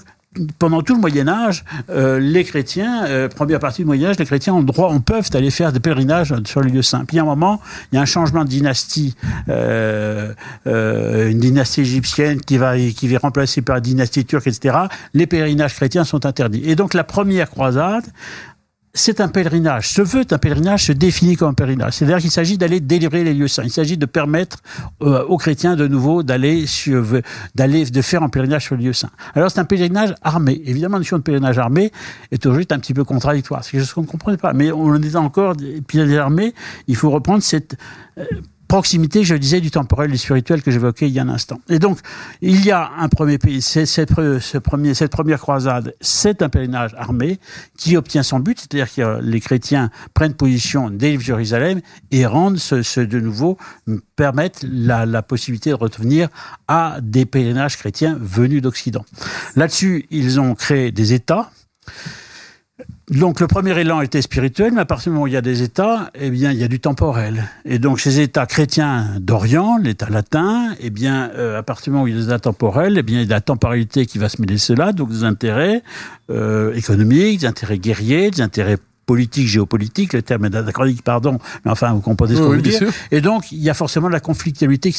pendant 0.58 0.82
tout 0.82 0.94
le 0.94 1.00
Moyen 1.00 1.28
Âge, 1.28 1.64
euh, 1.90 2.18
les 2.18 2.44
chrétiens, 2.44 3.06
euh, 3.06 3.28
première 3.28 3.58
partie 3.58 3.82
du 3.82 3.86
Moyen 3.86 4.10
Âge, 4.10 4.18
les 4.18 4.24
chrétiens 4.26 4.54
ont 4.54 4.62
droit, 4.62 4.90
on 4.90 5.00
peuvent 5.00 5.28
aller 5.34 5.50
faire 5.50 5.72
des 5.72 5.80
pèlerinages 5.80 6.34
sur 6.44 6.60
les 6.60 6.70
lieux 6.70 6.82
saints. 6.82 7.04
Puis 7.04 7.18
à 7.18 7.22
un 7.22 7.24
moment, 7.24 7.60
il 7.90 7.96
y 7.96 7.98
a 7.98 8.02
un 8.02 8.06
changement 8.06 8.44
de 8.44 8.48
dynastie, 8.48 9.14
euh, 9.48 10.32
euh, 10.66 11.30
une 11.30 11.40
dynastie 11.40 11.82
égyptienne 11.82 12.40
qui 12.40 12.58
va 12.58 12.76
qui 12.76 13.08
va 13.08 13.18
remplacer 13.18 13.62
par 13.62 13.76
la 13.76 13.80
dynastie 13.80 14.24
turque, 14.24 14.46
etc. 14.46 14.76
Les 15.14 15.26
pèlerinages 15.26 15.74
chrétiens 15.74 16.04
sont 16.04 16.26
interdits. 16.26 16.62
Et 16.64 16.76
donc 16.76 16.94
la 16.94 17.04
première 17.04 17.50
croisade 17.50 18.04
c'est 18.96 19.20
un 19.20 19.28
pèlerinage. 19.28 19.88
Ce 19.90 20.02
vœu 20.02 20.24
un 20.30 20.38
pèlerinage 20.38 20.86
se 20.86 20.92
définit 20.92 21.36
comme 21.36 21.50
un 21.50 21.54
pèlerinage. 21.54 21.92
C'est-à-dire 21.94 22.18
qu'il 22.18 22.30
s'agit 22.30 22.56
d'aller 22.56 22.80
délivrer 22.80 23.24
les 23.24 23.34
lieux 23.34 23.46
saints. 23.46 23.62
Il 23.64 23.70
s'agit 23.70 23.98
de 23.98 24.06
permettre 24.06 24.58
euh, 25.02 25.22
aux 25.24 25.36
chrétiens 25.36 25.76
de 25.76 25.86
nouveau 25.86 26.22
d'aller 26.22 26.64
d'aller, 27.54 27.84
de 27.84 28.02
faire 28.02 28.22
un 28.22 28.28
pèlerinage 28.28 28.64
sur 28.64 28.76
les 28.76 28.84
lieux 28.84 28.92
saints. 28.94 29.10
Alors 29.34 29.50
c'est 29.50 29.60
un 29.60 29.64
pèlerinage 29.64 30.14
armé. 30.22 30.62
Évidemment, 30.64 30.94
la 30.94 31.00
notion 31.00 31.18
de 31.18 31.22
pèlerinage 31.22 31.58
armé 31.58 31.92
est 32.32 32.42
toujours 32.42 32.62
un 32.70 32.78
petit 32.78 32.94
peu 32.94 33.04
contradictoire. 33.04 33.62
C'est 33.62 33.72
quelque 33.72 33.82
chose 33.82 33.92
qu'on 33.92 34.02
ne 34.02 34.06
comprenait 34.06 34.38
pas. 34.38 34.54
Mais 34.54 34.72
on 34.72 34.94
est 34.96 35.16
encore 35.16 35.54
pèlerinage 35.86 36.18
armé. 36.18 36.54
Il 36.88 36.96
faut 36.96 37.10
reprendre 37.10 37.42
cette 37.42 37.76
euh, 38.18 38.24
proximité, 38.68 39.24
je 39.24 39.34
disais, 39.34 39.60
du 39.60 39.70
temporel 39.70 40.10
et 40.10 40.12
du 40.12 40.18
spirituel 40.18 40.62
que 40.62 40.70
j'évoquais 40.70 41.08
il 41.08 41.12
y 41.12 41.18
a 41.18 41.22
un 41.22 41.28
instant. 41.28 41.60
Et 41.68 41.78
donc, 41.78 41.98
il 42.40 42.64
y 42.64 42.70
a 42.70 42.90
un 42.98 43.08
premier 43.08 43.38
pays, 43.38 43.62
c'est 43.62 43.86
cette, 43.86 44.14
ce 44.14 44.58
premier, 44.58 44.92
première 45.10 45.40
croisade, 45.40 45.94
c'est 46.00 46.42
un 46.42 46.48
pèlerinage 46.48 46.94
armé 46.96 47.38
qui 47.76 47.96
obtient 47.96 48.22
son 48.22 48.40
but, 48.40 48.58
c'est-à-dire 48.58 48.92
que 48.92 49.20
les 49.22 49.40
chrétiens 49.40 49.90
prennent 50.14 50.34
position, 50.34 50.90
délivrent 50.90 51.22
Jérusalem 51.22 51.80
et 52.10 52.26
rendent 52.26 52.58
ce, 52.58 52.82
ce 52.82 53.00
de 53.00 53.20
nouveau, 53.20 53.56
permettent 54.16 54.64
la, 54.68 55.06
la 55.06 55.22
possibilité 55.22 55.70
de 55.70 55.74
revenir 55.74 56.28
à 56.68 56.98
des 57.02 57.26
pèlerinages 57.26 57.76
chrétiens 57.76 58.16
venus 58.20 58.62
d'Occident. 58.62 59.04
Là-dessus, 59.54 60.06
ils 60.10 60.40
ont 60.40 60.54
créé 60.54 60.92
des 60.92 61.12
États. 61.12 61.50
Donc 63.10 63.40
le 63.40 63.46
premier 63.46 63.78
élan 63.78 64.00
était 64.00 64.20
spirituel, 64.20 64.72
mais 64.74 64.80
à 64.80 64.84
partir 64.84 65.10
du 65.10 65.14
moment 65.14 65.24
où 65.24 65.26
il 65.28 65.32
y 65.32 65.36
a 65.36 65.42
des 65.42 65.62
États, 65.62 66.10
eh 66.14 66.28
bien 66.30 66.50
il 66.50 66.58
y 66.58 66.64
a 66.64 66.68
du 66.68 66.80
temporel. 66.80 67.44
Et 67.64 67.78
donc 67.78 68.00
ces 68.00 68.20
États 68.20 68.46
chrétiens 68.46 69.18
d'Orient, 69.20 69.78
l'État 69.78 70.10
latin, 70.10 70.74
eh 70.80 70.90
bien 70.90 71.30
euh, 71.36 71.58
à 71.58 71.62
partir 71.62 71.84
du 71.84 71.90
moment 71.92 72.04
où 72.04 72.08
il 72.08 72.14
y 72.14 72.16
a 72.16 72.20
des 72.20 72.26
États 72.26 72.40
temporels, 72.40 72.98
eh 72.98 73.02
bien 73.02 73.22
il 73.22 73.28
y 73.28 73.32
a 73.32 73.36
la 73.36 73.40
temporalité 73.40 74.06
qui 74.06 74.18
va 74.18 74.28
se 74.28 74.40
mêler 74.42 74.58
cela, 74.58 74.92
donc 74.92 75.10
des 75.10 75.22
intérêts 75.22 75.82
euh, 76.30 76.74
économiques, 76.74 77.40
des 77.40 77.46
intérêts 77.46 77.78
guerriers, 77.78 78.30
des 78.30 78.42
intérêts 78.42 78.78
politique, 79.06 79.46
géopolitique, 79.46 80.12
le 80.12 80.22
terme 80.22 80.46
est 80.46 80.54
anachronique, 80.54 81.02
pardon, 81.02 81.38
mais 81.64 81.70
enfin, 81.70 81.92
vous 81.92 82.00
comprenez 82.00 82.34
ce 82.34 82.40
que 82.40 82.50
je 82.50 82.56
veux 82.56 82.62
dire. 82.62 82.80
Et 83.12 83.20
donc, 83.20 83.52
il 83.52 83.62
y 83.62 83.70
a 83.70 83.74
forcément 83.74 84.08
de 84.08 84.12
la 84.12 84.20
conflictualité 84.20 84.92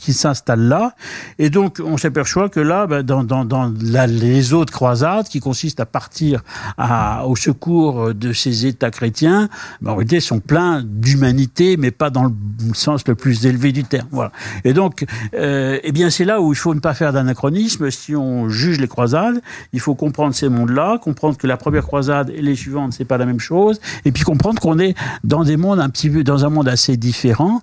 qui 0.00 0.12
s'installe 0.14 0.62
là. 0.62 0.94
Et 1.38 1.50
donc, 1.50 1.80
on 1.84 1.98
s'aperçoit 1.98 2.48
que 2.48 2.60
là, 2.60 2.86
ben, 2.86 3.02
dans, 3.02 3.22
dans, 3.22 3.44
dans 3.44 3.72
la, 3.82 4.06
les 4.06 4.54
autres 4.54 4.72
croisades, 4.72 5.28
qui 5.28 5.40
consistent 5.40 5.80
à 5.80 5.86
partir 5.86 6.42
à, 6.78 7.26
au 7.26 7.36
secours 7.36 8.14
de 8.14 8.32
ces 8.32 8.66
États 8.66 8.90
chrétiens, 8.90 9.48
ben, 9.82 9.92
en 9.92 9.96
réalité, 9.96 10.20
sont 10.20 10.40
pleins 10.40 10.82
d'humanité, 10.82 11.76
mais 11.76 11.90
pas 11.90 12.10
dans 12.10 12.24
le 12.24 12.32
sens 12.72 13.06
le 13.06 13.14
plus 13.14 13.44
élevé 13.44 13.72
du 13.72 13.84
terme. 13.84 14.08
Voilà. 14.10 14.32
Et 14.64 14.72
donc, 14.72 15.04
euh, 15.34 15.78
eh 15.82 15.92
bien, 15.92 16.08
c'est 16.08 16.24
là 16.24 16.40
où 16.40 16.52
il 16.52 16.56
faut 16.56 16.74
ne 16.74 16.80
pas 16.80 16.94
faire 16.94 17.12
d'anachronisme. 17.12 17.90
Si 17.90 18.16
on 18.16 18.48
juge 18.48 18.80
les 18.80 18.88
croisades, 18.88 19.42
il 19.74 19.80
faut 19.80 19.94
comprendre 19.94 20.34
ces 20.34 20.48
mondes-là, 20.48 20.98
comprendre 20.98 21.36
que 21.36 21.46
la 21.46 21.58
première 21.58 21.84
croisade 21.84 22.30
et 22.30 22.40
les 22.40 22.56
suivantes, 22.56 22.94
c'est 22.94 23.04
pas 23.04 23.18
la 23.18 23.26
même 23.26 23.33
chose, 23.40 23.80
et 24.04 24.12
puis 24.12 24.24
comprendre 24.24 24.60
qu'on 24.60 24.78
est 24.78 24.94
dans 25.22 25.44
des 25.44 25.56
mondes 25.56 25.80
un 25.80 25.88
petit 25.88 26.10
peu, 26.10 26.24
dans 26.24 26.44
un 26.44 26.50
monde 26.50 26.68
assez 26.68 26.96
différent, 26.96 27.60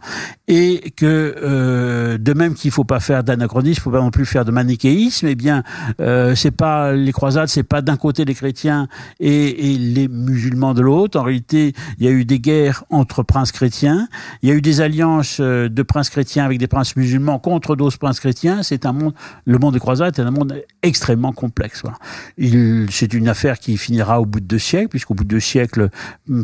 et 0.47 0.91
que 0.97 1.35
euh, 1.41 2.17
de 2.17 2.33
même 2.33 2.55
qu'il 2.55 2.71
faut 2.71 2.83
pas 2.83 2.99
faire 2.99 3.23
d'anachronisme, 3.23 3.79
il 3.79 3.83
faut 3.83 3.91
pas 3.91 4.01
non 4.01 4.11
plus 4.11 4.25
faire 4.25 4.43
de 4.43 4.51
manichéisme. 4.51 5.27
Eh 5.27 5.35
bien, 5.35 5.63
euh, 6.01 6.35
c'est 6.35 6.51
pas 6.51 6.91
les 6.91 7.13
croisades, 7.13 7.47
c'est 7.47 7.63
pas 7.63 7.81
d'un 7.81 7.95
côté 7.95 8.25
les 8.25 8.33
chrétiens 8.33 8.87
et, 9.19 9.77
les 9.77 10.07
musulmans 10.07 10.73
de 10.73 10.81
l'autre. 10.81 11.17
En 11.19 11.23
réalité, 11.23 11.73
il 11.97 12.05
y 12.05 12.07
a 12.09 12.11
eu 12.11 12.25
des 12.25 12.39
guerres 12.39 12.83
entre 12.89 13.23
princes 13.23 13.53
chrétiens, 13.53 14.09
il 14.41 14.49
y 14.49 14.51
a 14.51 14.55
eu 14.55 14.61
des 14.61 14.81
alliances 14.81 15.37
euh, 15.39 15.69
de 15.69 15.83
princes 15.83 16.09
chrétiens 16.09 16.43
avec 16.43 16.59
des 16.59 16.67
princes 16.67 16.95
musulmans 16.97 17.39
contre 17.39 17.77
d'autres 17.77 17.97
princes 17.97 18.19
chrétiens. 18.19 18.61
C'est 18.63 18.85
un 18.85 18.91
monde, 18.91 19.13
le 19.45 19.57
monde 19.57 19.73
des 19.73 19.79
croisades 19.79 20.19
est 20.19 20.21
un 20.21 20.31
monde 20.31 20.61
extrêmement 20.83 21.31
complexe. 21.31 21.81
Voilà. 21.83 21.97
C'est 22.89 23.13
une 23.13 23.29
affaire 23.29 23.57
qui 23.57 23.77
finira 23.77 24.19
au 24.19 24.25
bout 24.25 24.41
de 24.41 24.45
deux 24.45 24.59
siècles, 24.59 24.89
puisqu'au 24.89 25.13
bout 25.13 25.23
de 25.23 25.29
deux 25.29 25.39
siècles 25.39 25.61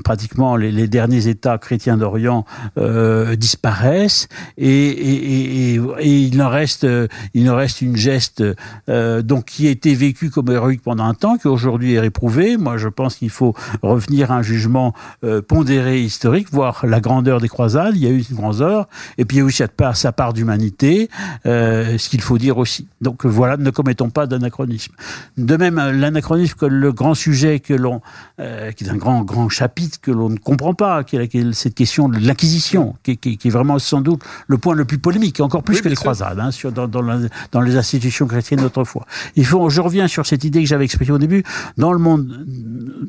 pratiquement 0.03 0.55
les, 0.55 0.87
derniers 0.87 1.27
États 1.27 1.57
chrétiens 1.57 1.97
d'Orient 1.97 2.45
euh, 2.77 3.35
disparaissent 3.35 4.27
et, 4.57 5.75
il 6.03 6.41
en 6.41 6.49
reste, 6.49 6.87
il 7.33 7.49
en 7.49 7.55
reste 7.55 7.81
une 7.81 7.95
geste 7.95 8.43
euh, 8.89 9.21
donc 9.21 9.45
qui 9.45 9.67
a 9.67 9.69
été 9.69 9.93
vécue 9.93 10.29
comme 10.29 10.49
héroïque 10.51 10.81
pendant 10.81 11.05
un 11.05 11.13
temps, 11.13 11.37
qui 11.37 11.47
aujourd'hui 11.47 11.93
est 11.93 11.99
réprouvée. 11.99 12.57
Moi, 12.57 12.77
je 12.77 12.87
pense 12.87 13.15
qu'il 13.15 13.29
faut 13.29 13.53
revenir 13.81 14.31
à 14.31 14.37
un 14.37 14.41
jugement 14.41 14.93
euh, 15.23 15.41
pondéré 15.41 16.01
historique, 16.01 16.51
voir 16.51 16.85
la 16.85 16.99
grandeur 16.99 17.39
des 17.39 17.47
croisades. 17.47 17.95
Il 17.95 18.03
y 18.03 18.07
a 18.07 18.09
eu 18.09 18.23
une 18.29 18.35
grandeur, 18.35 18.87
et 19.17 19.25
puis 19.25 19.37
il 19.37 19.39
y 19.39 19.43
a 19.43 19.45
aussi 19.45 19.63
sa 19.93 20.11
part, 20.11 20.33
d'humanité, 20.33 21.09
ce 21.45 22.09
qu'il 22.09 22.21
faut 22.21 22.37
dire 22.37 22.57
aussi. 22.57 22.87
Donc 23.01 23.25
voilà, 23.25 23.57
ne 23.57 23.69
commettons 23.69 24.09
pas 24.09 24.27
d'anachronisme. 24.27 24.93
De 25.37 25.55
même, 25.57 25.75
l'anachronisme 25.75 26.55
que 26.57 26.65
le 26.65 26.91
grand 26.91 27.13
sujet 27.13 27.59
que 27.59 27.73
l'on, 27.73 28.01
qui 28.37 28.83
est 28.83 28.89
un 28.89 28.97
grand 28.97 29.06
grand, 29.23 29.49
chapitre 29.49 29.99
que 30.01 30.11
l'on 30.11 30.29
ne 30.29 30.37
comprend 30.37 30.73
pas, 30.73 31.03
qui 31.03 31.15
est 31.17 31.53
cette 31.53 31.75
question 31.75 32.09
de 32.09 32.19
l'Inquisition, 32.19 32.95
qui, 33.03 33.17
qui, 33.17 33.37
qui, 33.37 33.47
est 33.47 33.51
vraiment 33.51 33.79
sans 33.79 34.01
doute 34.01 34.21
le 34.47 34.57
point 34.57 34.75
le 34.75 34.85
plus 34.85 34.97
polémique, 34.97 35.39
encore 35.39 35.63
plus 35.63 35.81
que 35.81 35.89
les 35.89 35.95
croisades, 35.95 36.39
hein, 36.39 36.51
sur, 36.51 36.71
dans, 36.71 36.87
dans, 36.87 37.03
dans, 37.51 37.61
les 37.61 37.77
institutions 37.77 38.27
chrétiennes 38.27 38.61
d'autrefois. 38.61 39.05
Il 39.35 39.45
faut, 39.45 39.69
je 39.69 39.81
reviens 39.81 40.07
sur 40.07 40.25
cette 40.25 40.43
idée 40.43 40.61
que 40.61 40.67
j'avais 40.67 40.85
exprimée 40.85 41.11
au 41.11 41.17
début, 41.17 41.43
dans 41.77 41.93
le 41.93 41.99
monde, 41.99 42.45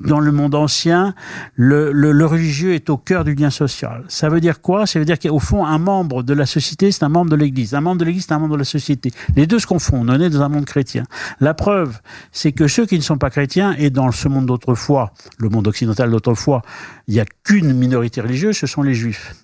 dans 0.04 0.20
le 0.20 0.32
monde 0.32 0.54
ancien, 0.54 1.14
le, 1.54 1.92
le, 1.92 2.12
le, 2.12 2.26
religieux 2.26 2.74
est 2.74 2.90
au 2.90 2.96
cœur 2.96 3.24
du 3.24 3.34
lien 3.34 3.50
social. 3.50 4.04
Ça 4.08 4.28
veut 4.28 4.40
dire 4.40 4.60
quoi? 4.60 4.86
Ça 4.86 4.98
veut 4.98 5.04
dire 5.04 5.18
qu'au 5.18 5.38
fond, 5.38 5.64
un 5.64 5.78
membre 5.78 6.22
de 6.22 6.34
la 6.34 6.46
société, 6.46 6.92
c'est 6.92 7.04
un 7.04 7.08
membre 7.08 7.30
de 7.30 7.36
l'Église. 7.36 7.74
Un 7.74 7.80
membre 7.80 7.98
de 8.00 8.04
l'Église, 8.04 8.26
c'est 8.28 8.34
un 8.34 8.38
membre 8.38 8.54
de 8.54 8.60
la 8.60 8.64
société. 8.64 9.10
Les 9.36 9.46
deux 9.46 9.58
se 9.58 9.66
confondent. 9.66 10.10
On 10.10 10.20
est 10.20 10.30
dans 10.30 10.42
un 10.42 10.48
monde 10.48 10.64
chrétien. 10.64 11.04
La 11.40 11.54
preuve, 11.54 12.00
c'est 12.32 12.52
que 12.52 12.68
ceux 12.68 12.86
qui 12.86 12.96
ne 12.96 13.02
sont 13.02 13.18
pas 13.18 13.30
chrétiens, 13.30 13.74
et 13.78 13.90
dans 13.90 14.10
ce 14.12 14.28
monde 14.28 14.46
d'autrefois, 14.46 15.12
le 15.38 15.48
monde 15.48 15.66
occidental, 15.66 15.87
d'autrefois, 15.94 16.62
il 17.06 17.14
n'y 17.14 17.20
a 17.20 17.26
qu'une 17.44 17.72
minorité 17.72 18.20
religieuse, 18.20 18.56
ce 18.56 18.66
sont 18.66 18.82
les 18.82 18.94
juifs. 18.94 19.34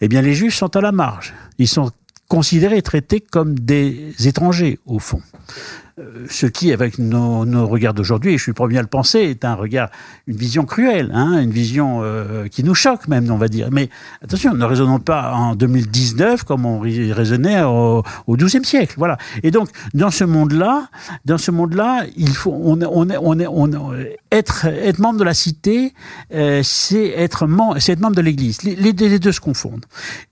Eh 0.00 0.08
bien, 0.08 0.22
les 0.22 0.34
juifs 0.34 0.54
sont 0.54 0.74
à 0.76 0.80
la 0.80 0.92
marge. 0.92 1.34
Ils 1.58 1.68
sont 1.68 1.90
considérés 2.28 2.78
et 2.78 2.82
traités 2.82 3.20
comme 3.20 3.58
des 3.58 4.14
étrangers, 4.26 4.78
au 4.86 4.98
fond. 4.98 5.20
Euh, 6.00 6.26
ce 6.28 6.46
qui, 6.46 6.72
avec 6.72 6.98
nos, 6.98 7.44
nos 7.44 7.68
regards 7.68 7.94
d'aujourd'hui, 7.94 8.32
et 8.32 8.38
je 8.38 8.42
suis 8.42 8.52
premier 8.52 8.78
à 8.78 8.82
le 8.82 8.88
penser, 8.88 9.20
est 9.20 9.44
un 9.44 9.54
regard, 9.54 9.90
une 10.26 10.34
vision 10.34 10.64
cruelle, 10.64 11.12
hein, 11.14 11.40
une 11.40 11.52
vision 11.52 12.00
euh, 12.02 12.48
qui 12.48 12.64
nous 12.64 12.74
choque 12.74 13.06
même, 13.06 13.30
on 13.30 13.36
va 13.36 13.46
dire. 13.46 13.68
Mais 13.70 13.90
attention, 14.20 14.54
ne 14.54 14.64
raisonnons 14.64 14.98
pas 14.98 15.32
en 15.34 15.54
2019 15.54 16.42
comme 16.42 16.66
on 16.66 16.80
raisonnait 16.80 17.62
au, 17.62 18.02
XIIe 18.28 18.64
siècle. 18.64 18.94
Voilà. 18.98 19.18
Et 19.44 19.52
donc, 19.52 19.68
dans 19.92 20.10
ce 20.10 20.24
monde-là, 20.24 20.88
dans 21.26 21.38
ce 21.38 21.52
monde-là, 21.52 22.06
il 22.16 22.34
faut, 22.34 22.50
on, 22.50 22.82
on, 22.82 23.08
on, 23.10 23.40
on, 23.40 23.94
être, 24.32 24.66
être 24.66 24.98
membre 24.98 25.20
de 25.20 25.24
la 25.24 25.34
cité, 25.34 25.94
euh, 26.34 26.62
c'est 26.64 27.06
être, 27.10 27.46
c'est 27.78 27.92
être 27.92 28.00
membre 28.00 28.16
de 28.16 28.22
l'Église. 28.22 28.62
Les, 28.62 28.92
deux 28.92 29.30
se 29.30 29.40
confondent. 29.40 29.86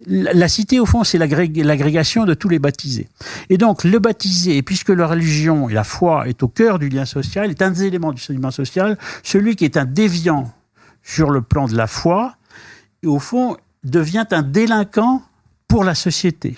La, 0.08 0.32
la 0.32 0.48
cité, 0.48 0.80
au 0.80 0.86
fond, 0.86 1.04
c'est 1.04 1.18
l'agrégation 1.18 2.24
de 2.24 2.34
tous 2.34 2.48
les 2.48 2.58
baptisés. 2.58 3.06
Et 3.48 3.58
donc, 3.58 3.84
le 3.84 4.00
baptisé, 4.00 4.60
puisque 4.62 4.88
la 4.88 5.06
religion 5.06 5.51
et 5.68 5.74
la 5.74 5.84
foi 5.84 6.28
est 6.28 6.42
au 6.42 6.48
cœur 6.48 6.78
du 6.78 6.88
lien 6.88 7.04
social, 7.04 7.50
est 7.50 7.62
un 7.62 7.70
des 7.70 7.84
éléments 7.84 8.12
du 8.12 8.22
lien 8.28 8.50
social, 8.50 8.98
celui 9.22 9.56
qui 9.56 9.64
est 9.64 9.76
un 9.76 9.84
déviant 9.84 10.52
sur 11.02 11.30
le 11.30 11.42
plan 11.42 11.66
de 11.66 11.76
la 11.76 11.86
foi, 11.86 12.36
au 13.04 13.18
fond, 13.18 13.56
devient 13.84 14.26
un 14.30 14.42
délinquant 14.42 15.22
pour 15.68 15.84
la 15.84 15.94
société. 15.94 16.56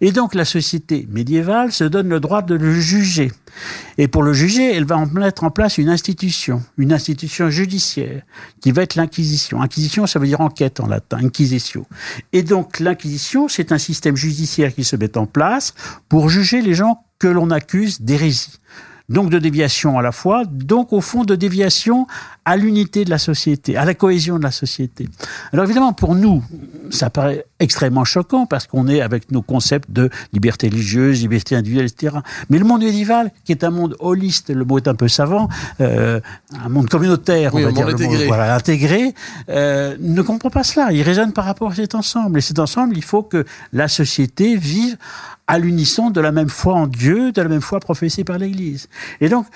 Et 0.00 0.12
donc 0.12 0.34
la 0.34 0.44
société 0.44 1.06
médiévale 1.10 1.72
se 1.72 1.84
donne 1.84 2.08
le 2.08 2.20
droit 2.20 2.42
de 2.42 2.54
le 2.54 2.72
juger. 2.72 3.30
Et 3.98 4.08
pour 4.08 4.22
le 4.22 4.32
juger, 4.32 4.74
elle 4.74 4.84
va 4.84 5.04
mettre 5.06 5.44
en 5.44 5.50
place 5.50 5.78
une 5.78 5.88
institution, 5.88 6.62
une 6.76 6.92
institution 6.92 7.50
judiciaire, 7.50 8.22
qui 8.60 8.72
va 8.72 8.82
être 8.82 8.96
l'Inquisition. 8.96 9.62
Inquisition, 9.62 10.06
ça 10.06 10.18
veut 10.18 10.26
dire 10.26 10.40
enquête 10.40 10.80
en 10.80 10.86
latin, 10.86 11.18
inquisitio. 11.18 11.86
Et 12.32 12.42
donc 12.42 12.80
l'Inquisition, 12.80 13.48
c'est 13.48 13.72
un 13.72 13.78
système 13.78 14.16
judiciaire 14.16 14.74
qui 14.74 14.84
se 14.84 14.96
met 14.96 15.16
en 15.16 15.26
place 15.26 15.74
pour 16.08 16.28
juger 16.28 16.60
les 16.60 16.74
gens 16.74 17.05
que 17.18 17.28
l'on 17.28 17.50
accuse 17.50 18.00
d'hérésie. 18.00 18.58
Donc 19.08 19.30
de 19.30 19.38
déviation 19.38 19.98
à 19.98 20.02
la 20.02 20.12
fois, 20.12 20.44
donc 20.44 20.92
au 20.92 21.00
fond 21.00 21.24
de 21.24 21.36
déviation 21.36 22.06
à 22.46 22.56
l'unité 22.56 23.04
de 23.04 23.10
la 23.10 23.18
société, 23.18 23.76
à 23.76 23.84
la 23.84 23.94
cohésion 23.94 24.38
de 24.38 24.44
la 24.44 24.52
société. 24.52 25.08
Alors 25.52 25.64
évidemment, 25.64 25.92
pour 25.92 26.14
nous, 26.14 26.44
ça 26.90 27.10
paraît 27.10 27.44
extrêmement 27.58 28.04
choquant 28.04 28.46
parce 28.46 28.68
qu'on 28.68 28.86
est 28.86 29.00
avec 29.00 29.32
nos 29.32 29.42
concepts 29.42 29.90
de 29.90 30.10
liberté 30.32 30.68
religieuse, 30.68 31.20
liberté 31.20 31.56
individuelle, 31.56 31.86
etc. 31.86 32.18
Mais 32.48 32.58
le 32.58 32.64
monde 32.64 32.84
médiéval, 32.84 33.32
qui 33.44 33.50
est 33.50 33.64
un 33.64 33.70
monde 33.70 33.96
holiste, 33.98 34.50
le 34.50 34.64
mot 34.64 34.78
est 34.78 34.86
un 34.86 34.94
peu 34.94 35.08
savant, 35.08 35.48
euh, 35.80 36.20
un 36.64 36.68
monde 36.68 36.88
communautaire, 36.88 37.52
on 37.52 37.60
va 37.60 37.72
dire, 37.72 37.88
intégré, 37.88 38.18
monde, 38.18 38.26
voilà, 38.28 38.54
intégré 38.54 39.14
euh, 39.48 39.96
ne 39.98 40.22
comprend 40.22 40.50
pas 40.50 40.62
cela. 40.62 40.92
Il 40.92 41.02
raisonne 41.02 41.32
par 41.32 41.46
rapport 41.46 41.72
à 41.72 41.74
cet 41.74 41.96
ensemble. 41.96 42.38
Et 42.38 42.42
cet 42.42 42.60
ensemble, 42.60 42.96
il 42.96 43.02
faut 43.04 43.24
que 43.24 43.44
la 43.72 43.88
société 43.88 44.56
vive 44.56 44.96
à 45.48 45.58
l'unisson 45.58 46.10
de 46.10 46.20
la 46.20 46.32
même 46.32 46.48
foi 46.48 46.74
en 46.74 46.86
Dieu, 46.86 47.32
de 47.32 47.40
la 47.40 47.48
même 47.48 47.60
foi 47.60 47.80
professée 47.80 48.24
par 48.24 48.38
l'Église. 48.38 48.88
Et 49.20 49.28
donc, 49.28 49.46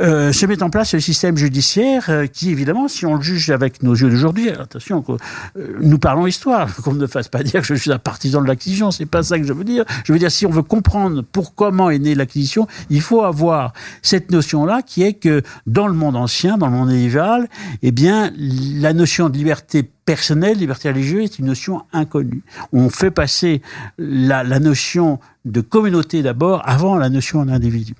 euh, 0.00 0.32
se 0.32 0.46
met 0.46 0.62
en 0.62 0.70
place 0.70 0.90
ce 0.90 0.98
système 0.98 1.36
judiciaire 1.36 2.06
euh, 2.08 2.26
qui, 2.34 2.50
évidemment, 2.50 2.88
si 2.88 3.06
on 3.06 3.14
le 3.14 3.22
juge 3.22 3.50
avec 3.50 3.82
nos 3.82 3.94
yeux 3.94 4.10
d'aujourd'hui, 4.10 4.50
attention, 4.50 5.04
euh, 5.08 5.78
nous 5.80 5.98
parlons 5.98 6.26
histoire, 6.26 6.74
qu'on 6.82 6.92
ne 6.92 7.06
fasse 7.06 7.28
pas 7.28 7.42
dire 7.42 7.60
que 7.60 7.66
je 7.66 7.74
suis 7.74 7.92
un 7.92 7.98
partisan 7.98 8.42
de 8.42 8.48
l'acquisition, 8.48 8.90
c'est 8.90 9.06
pas 9.06 9.22
ça 9.22 9.38
que 9.38 9.46
je 9.46 9.52
veux 9.52 9.64
dire. 9.64 9.84
Je 10.04 10.12
veux 10.12 10.18
dire, 10.18 10.30
si 10.30 10.44
on 10.44 10.50
veut 10.50 10.62
comprendre 10.62 11.22
pour 11.22 11.54
comment 11.54 11.90
est 11.90 12.00
née 12.00 12.14
l'acquisition, 12.14 12.66
il 12.90 13.00
faut 13.00 13.22
avoir 13.22 13.72
cette 14.02 14.32
notion-là 14.32 14.82
qui 14.82 15.04
est 15.04 15.14
que 15.14 15.42
dans 15.66 15.86
le 15.86 15.94
monde 15.94 16.16
ancien, 16.16 16.58
dans 16.58 16.66
le 16.66 16.72
monde 16.72 16.88
médiéval, 16.88 17.48
eh 17.82 17.92
bien, 17.92 18.32
la 18.36 18.92
notion 18.92 19.28
de 19.28 19.36
liberté 19.38 19.93
personnelle, 20.04 20.58
liberté 20.58 20.88
religieuse 20.90 21.24
est 21.24 21.38
une 21.38 21.46
notion 21.46 21.82
inconnue. 21.92 22.42
On 22.72 22.90
fait 22.90 23.10
passer 23.10 23.62
la, 23.98 24.44
la 24.44 24.58
notion 24.58 25.18
de 25.44 25.60
communauté 25.60 26.22
d'abord 26.22 26.62
avant 26.64 26.96
la 26.96 27.10
notion 27.10 27.44
d'individu. 27.44 27.94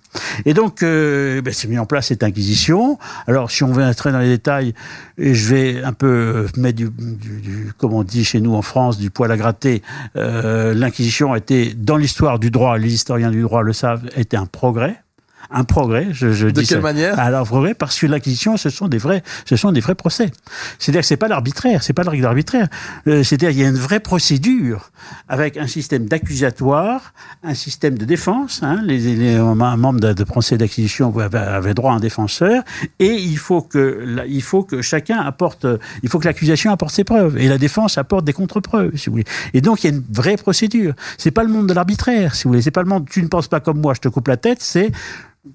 Et 0.46 0.54
donc, 0.54 0.82
euh, 0.82 1.42
ben, 1.42 1.52
c'est 1.52 1.68
mis 1.68 1.78
en 1.78 1.84
place 1.84 2.06
cette 2.06 2.22
inquisition. 2.22 2.98
Alors, 3.26 3.50
si 3.50 3.64
on 3.64 3.72
veut 3.72 3.84
entrer 3.84 4.12
dans 4.12 4.18
les 4.18 4.28
détails, 4.28 4.72
je 5.18 5.54
vais 5.54 5.82
un 5.82 5.92
peu 5.92 6.46
mettre 6.56 6.78
du, 6.78 6.90
du, 6.90 7.40
du, 7.40 7.72
comme 7.76 7.92
on 7.92 8.02
dit 8.02 8.24
chez 8.24 8.40
nous 8.40 8.54
en 8.54 8.62
France, 8.62 8.98
du 8.98 9.10
poil 9.10 9.30
à 9.30 9.36
gratter. 9.36 9.82
Euh, 10.16 10.72
L'inquisition 10.72 11.34
a 11.34 11.38
été, 11.38 11.74
dans 11.74 11.96
l'histoire 11.96 12.38
du 12.38 12.50
droit, 12.50 12.78
les 12.78 12.94
historiens 12.94 13.30
du 13.30 13.42
droit 13.42 13.62
le 13.62 13.74
savent, 13.74 14.08
était 14.16 14.38
un 14.38 14.46
progrès 14.46 15.03
un 15.50 15.64
progrès. 15.64 16.08
Je, 16.12 16.32
je 16.32 16.46
de 16.46 16.50
dis 16.52 16.66
quelle 16.66 16.78
ça. 16.78 16.82
manière? 16.82 17.18
Alors 17.18 17.46
progrès 17.46 17.74
parce 17.74 17.98
que 17.98 18.06
l'acquisition, 18.06 18.56
ce 18.56 18.70
sont 18.70 18.88
des 18.88 18.98
vrais, 18.98 19.22
ce 19.44 19.56
sont 19.56 19.72
des 19.72 19.80
vrais 19.80 19.94
procès. 19.94 20.30
C'est-à-dire 20.78 21.02
que 21.02 21.06
c'est 21.06 21.16
pas 21.16 21.28
l'arbitraire, 21.28 21.82
c'est 21.82 21.92
pas 21.92 22.02
le 22.02 22.10
règle 22.10 22.26
arbitraire. 22.26 22.68
Euh, 23.06 23.22
C'est-à-dire 23.22 23.50
qu'il 23.50 23.60
y 23.60 23.64
a 23.64 23.68
une 23.68 23.76
vraie 23.76 24.00
procédure 24.00 24.90
avec 25.28 25.56
un 25.56 25.66
système 25.66 26.06
d'accusatoire, 26.06 27.12
un 27.42 27.54
système 27.54 27.96
de 27.98 28.04
défense. 28.04 28.60
Hein, 28.62 28.80
les, 28.84 28.98
les, 28.98 29.34
un 29.36 29.54
membre 29.54 30.00
de, 30.00 30.12
de 30.12 30.24
procès 30.24 30.56
d'acquisition 30.56 31.16
avait, 31.18 31.38
avait 31.38 31.74
droit 31.74 31.92
à 31.92 31.96
un 31.96 32.00
défenseur, 32.00 32.62
et 32.98 33.12
il 33.14 33.38
faut 33.38 33.60
que 33.62 34.02
la- 34.06 34.26
il 34.26 34.42
faut 34.42 34.62
que 34.62 34.82
chacun 34.82 35.18
apporte, 35.20 35.66
il 36.02 36.08
faut 36.08 36.18
que 36.18 36.26
l'accusation 36.26 36.70
apporte 36.72 36.92
ses 36.94 37.04
preuves 37.04 37.36
et 37.38 37.48
la 37.48 37.58
défense 37.58 37.98
apporte 37.98 38.24
des 38.24 38.32
contre-preuves, 38.32 38.96
si 38.96 39.06
vous 39.06 39.12
voulez. 39.12 39.24
Et 39.52 39.60
donc 39.60 39.84
il 39.84 39.90
y 39.90 39.92
a 39.92 39.96
une 39.96 40.04
vraie 40.12 40.36
procédure. 40.36 40.94
C'est 41.18 41.30
pas 41.30 41.42
le 41.42 41.50
monde 41.50 41.66
de 41.68 41.74
l'arbitraire, 41.74 42.34
si 42.34 42.44
vous 42.44 42.50
voulez. 42.50 42.62
C'est 42.62 42.70
pas 42.70 42.82
le 42.82 42.88
monde. 42.88 43.06
Tu 43.08 43.22
ne 43.22 43.28
penses 43.28 43.48
pas 43.48 43.60
comme 43.60 43.80
moi, 43.80 43.94
je 43.94 44.00
te 44.00 44.08
coupe 44.08 44.28
la 44.28 44.36
tête. 44.36 44.58
C'est 44.60 44.90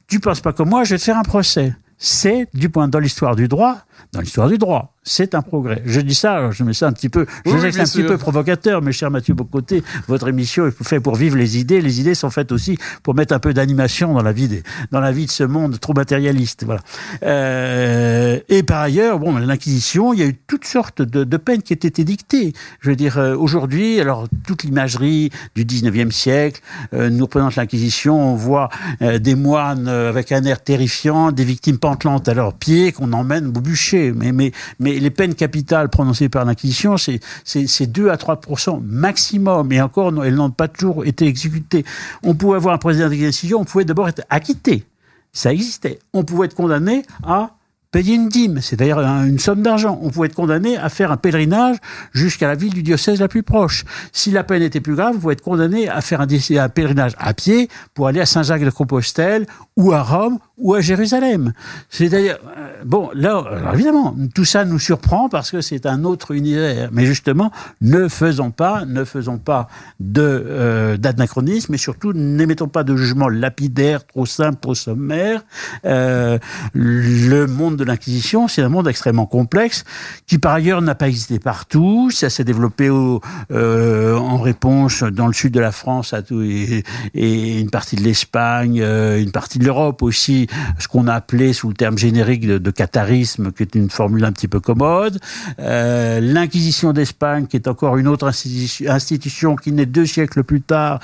tu 0.07 0.19
penses 0.19 0.41
pas 0.41 0.53
comme 0.53 0.69
moi, 0.69 0.83
je 0.83 0.95
vais 0.95 0.99
te 0.99 1.03
faire 1.03 1.17
un 1.17 1.23
procès. 1.23 1.75
C'est, 1.97 2.47
du 2.53 2.69
point 2.69 2.87
dans 2.87 2.99
l'histoire 2.99 3.35
du 3.35 3.47
droit, 3.47 3.77
dans 4.13 4.21
l'histoire 4.21 4.47
du 4.47 4.57
droit, 4.57 4.95
c'est 5.03 5.35
un 5.35 5.41
progrès. 5.41 5.81
Je 5.85 6.01
dis 6.01 6.15
ça, 6.15 6.51
je 6.51 6.63
mets 6.63 6.73
ça 6.73 6.87
un 6.87 6.91
petit 6.91 7.09
peu, 7.09 7.25
je 7.45 7.51
Oui, 7.51 7.65
un 7.65 7.83
petit 7.83 8.03
peu 8.03 8.17
provocateur, 8.17 8.81
mais 8.81 8.91
cher 8.91 9.11
Mathieu 9.11 9.33
Bocoté, 9.33 9.83
votre 10.07 10.27
émission 10.27 10.67
est 10.67 10.83
faite 10.83 11.01
pour 11.01 11.15
vivre 11.15 11.37
les 11.37 11.57
idées. 11.57 11.81
Les 11.81 11.99
idées 11.99 12.15
sont 12.15 12.29
faites 12.29 12.51
aussi 12.51 12.77
pour 13.03 13.15
mettre 13.15 13.33
un 13.33 13.39
peu 13.39 13.53
d'animation 13.53 14.13
dans 14.13 14.23
la 14.23 14.31
vie 14.31 14.47
des, 14.47 14.63
dans 14.91 14.99
la 14.99 15.11
vie 15.11 15.25
de 15.25 15.31
ce 15.31 15.43
monde 15.43 15.79
trop 15.79 15.93
matérialiste. 15.93 16.63
Voilà. 16.65 16.81
Euh, 17.23 18.39
et 18.49 18.63
par 18.63 18.81
ailleurs, 18.81 19.19
bon, 19.19 19.37
l'inquisition, 19.37 20.13
il 20.13 20.19
y 20.19 20.23
a 20.23 20.27
eu 20.27 20.35
toutes 20.47 20.65
sortes 20.65 21.01
de, 21.01 21.23
de 21.23 21.37
peines 21.37 21.61
qui 21.61 21.73
étaient 21.73 22.01
édictées. 22.01 22.53
Je 22.81 22.89
veux 22.89 22.95
dire, 22.95 23.17
euh, 23.17 23.35
aujourd'hui, 23.35 23.99
alors 23.99 24.27
toute 24.45 24.63
l'imagerie 24.63 25.29
du 25.55 25.65
19e 25.65 26.11
siècle 26.11 26.61
euh, 26.93 27.09
nous 27.09 27.25
représente 27.25 27.55
l'inquisition. 27.55 28.19
On 28.19 28.35
voit 28.35 28.69
euh, 29.01 29.19
des 29.19 29.35
moines 29.35 29.87
euh, 29.87 30.09
avec 30.09 30.31
un 30.31 30.43
air 30.43 30.61
terrifiant, 30.63 31.31
des 31.31 31.43
victimes 31.43 31.77
pantelantes 31.77 32.27
à 32.27 32.33
leurs 32.33 32.53
pieds 32.53 32.91
qu'on 32.91 33.13
emmène 33.13 33.47
au 33.47 33.61
bûcher. 33.61 34.11
Mais, 34.15 34.31
mais, 34.31 34.51
mais 34.79 34.88
les 34.97 35.09
peines 35.09 35.35
capitales 35.35 35.89
prononcées 35.89 36.29
par 36.29 36.45
l'inquisition, 36.45 36.95
c'est, 36.97 37.19
c'est, 37.43 37.67
c'est 37.67 37.87
2 37.87 38.09
à 38.09 38.15
3% 38.15 38.81
maximum. 38.81 39.71
Et 39.73 39.81
encore, 39.81 40.13
elles 40.23 40.35
n'ont 40.35 40.51
pas 40.51 40.69
toujours 40.69 41.05
été 41.05 41.25
exécutées. 41.27 41.83
On 42.23 42.33
pouvait 42.35 42.55
avoir 42.55 42.73
un 42.73 42.77
président 42.77 43.09
d'inquisition, 43.09 43.59
on 43.59 43.65
pouvait 43.65 43.85
d'abord 43.85 44.07
être 44.07 44.23
acquitté. 44.29 44.85
Ça 45.33 45.51
existait. 45.51 45.99
On 46.13 46.23
pouvait 46.23 46.45
être 46.47 46.55
condamné 46.55 47.03
à 47.23 47.51
payer 47.91 48.13
une 48.13 48.29
dîme, 48.29 48.61
c'est-à-dire 48.61 48.99
un- 48.99 49.25
une 49.25 49.39
somme 49.39 49.63
d'argent. 49.63 49.97
On 50.03 50.11
pouvait 50.11 50.27
être 50.27 50.35
condamné 50.35 50.77
à 50.77 50.89
faire 50.89 51.11
un 51.11 51.17
pèlerinage 51.17 51.77
jusqu'à 52.13 52.47
la 52.47 52.53
ville 52.53 52.71
du 52.73 52.83
diocèse 52.83 53.19
la 53.19 53.27
plus 53.27 53.41
proche. 53.41 53.83
Si 54.11 54.29
la 54.29 54.43
peine 54.43 54.61
était 54.61 54.79
plus 54.79 54.93
grave, 54.95 55.15
vous 55.15 55.19
pouvez 55.21 55.33
être 55.33 55.41
condamné 55.41 55.89
à 55.89 55.99
faire 56.01 56.21
un, 56.21 56.27
un 56.27 56.69
pèlerinage 56.69 57.13
à 57.17 57.33
pied 57.33 57.67
pour 57.95 58.05
aller 58.07 58.19
à 58.19 58.27
Saint-Jacques-de-Compostelle 58.27 59.47
ou 59.75 59.91
à 59.91 60.03
Rome 60.03 60.37
ou 60.59 60.73
à 60.73 60.81
Jérusalem. 60.81 61.53
C'est-à-dire, 61.89 62.37
euh, 62.57 62.83
bon, 62.85 63.09
là, 63.13 63.43
évidemment, 63.73 64.15
tout 64.35 64.45
ça 64.45 64.65
nous 64.65 64.79
surprend 64.79 65.29
parce 65.29 65.51
que 65.51 65.61
c'est 65.61 65.85
un 65.85 66.03
autre 66.03 66.31
univers. 66.31 66.89
Mais 66.91 67.05
justement, 67.05 67.51
ne 67.81 68.07
faisons 68.07 68.51
pas, 68.51 68.85
ne 68.85 69.03
faisons 69.03 69.37
pas 69.37 69.67
de 69.99 70.21
euh, 70.21 70.97
d'anachronisme, 70.97 71.73
et 71.73 71.77
surtout 71.77 72.13
n'émettons 72.13 72.67
pas 72.67 72.83
de 72.83 72.95
jugement 72.95 73.29
lapidaire, 73.29 74.05
trop 74.05 74.25
simple, 74.25 74.59
trop 74.59 74.75
sommaire. 74.75 75.43
Euh, 75.85 76.37
le 76.73 77.45
monde 77.45 77.77
de 77.77 77.83
l'Inquisition, 77.83 78.47
c'est 78.47 78.61
un 78.61 78.69
monde 78.69 78.87
extrêmement 78.87 79.25
complexe 79.25 79.83
qui, 80.27 80.37
par 80.37 80.53
ailleurs, 80.53 80.81
n'a 80.81 80.95
pas 80.95 81.07
existé 81.07 81.39
partout. 81.39 82.11
Ça 82.11 82.29
s'est 82.29 82.43
développé 82.43 82.89
au, 82.89 83.21
euh, 83.51 84.15
en 84.15 84.37
réponse 84.37 85.03
dans 85.03 85.27
le 85.27 85.33
sud 85.33 85.53
de 85.53 85.59
la 85.59 85.71
France 85.71 86.13
à 86.13 86.21
tout, 86.21 86.41
et, 86.41 86.83
et 87.13 87.59
une 87.59 87.69
partie 87.69 87.95
de 87.95 88.03
l'Espagne, 88.03 88.81
euh, 88.81 89.21
une 89.21 89.31
partie 89.31 89.59
de 89.59 89.65
l'Europe 89.65 90.03
aussi, 90.03 90.47
ce 90.79 90.87
qu'on 90.87 91.07
a 91.07 91.13
appelé 91.13 91.53
sous 91.53 91.69
le 91.69 91.73
terme 91.73 91.97
générique 91.97 92.47
de, 92.47 92.57
de 92.57 92.71
catharisme, 92.71 93.51
qui 93.51 93.63
est 93.63 93.75
une 93.75 93.89
formule 93.89 94.25
un 94.25 94.31
petit 94.31 94.47
peu 94.47 94.59
commode. 94.59 95.19
Euh, 95.59 96.19
L'Inquisition 96.19 96.93
d'Espagne, 96.93 97.47
qui 97.47 97.55
est 97.57 97.67
encore 97.67 97.97
une 97.97 98.07
autre 98.07 98.27
institution, 98.27 98.91
institution 98.91 99.55
qui 99.55 99.71
naît 99.71 99.85
deux 99.85 100.05
siècles 100.05 100.43
plus 100.43 100.61
tard, 100.61 100.99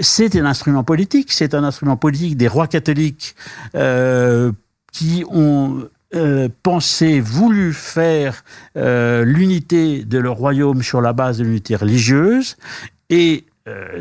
c'est 0.00 0.36
un 0.36 0.46
instrument 0.46 0.84
politique. 0.84 1.32
C'est 1.32 1.54
un 1.54 1.64
instrument 1.64 1.96
politique 1.96 2.36
des 2.36 2.48
rois 2.48 2.66
catholiques 2.66 3.34
euh, 3.74 4.52
qui 4.92 5.24
ont 5.30 5.88
euh, 6.14 6.48
pensé, 6.62 7.20
voulu 7.20 7.72
faire 7.72 8.44
l'unité 8.74 10.04
de 10.04 10.18
leur 10.18 10.36
royaume 10.36 10.82
sur 10.82 11.00
la 11.00 11.12
base 11.12 11.38
de 11.38 11.44
l'unité 11.44 11.76
religieuse. 11.76 12.56
Et 13.10 13.44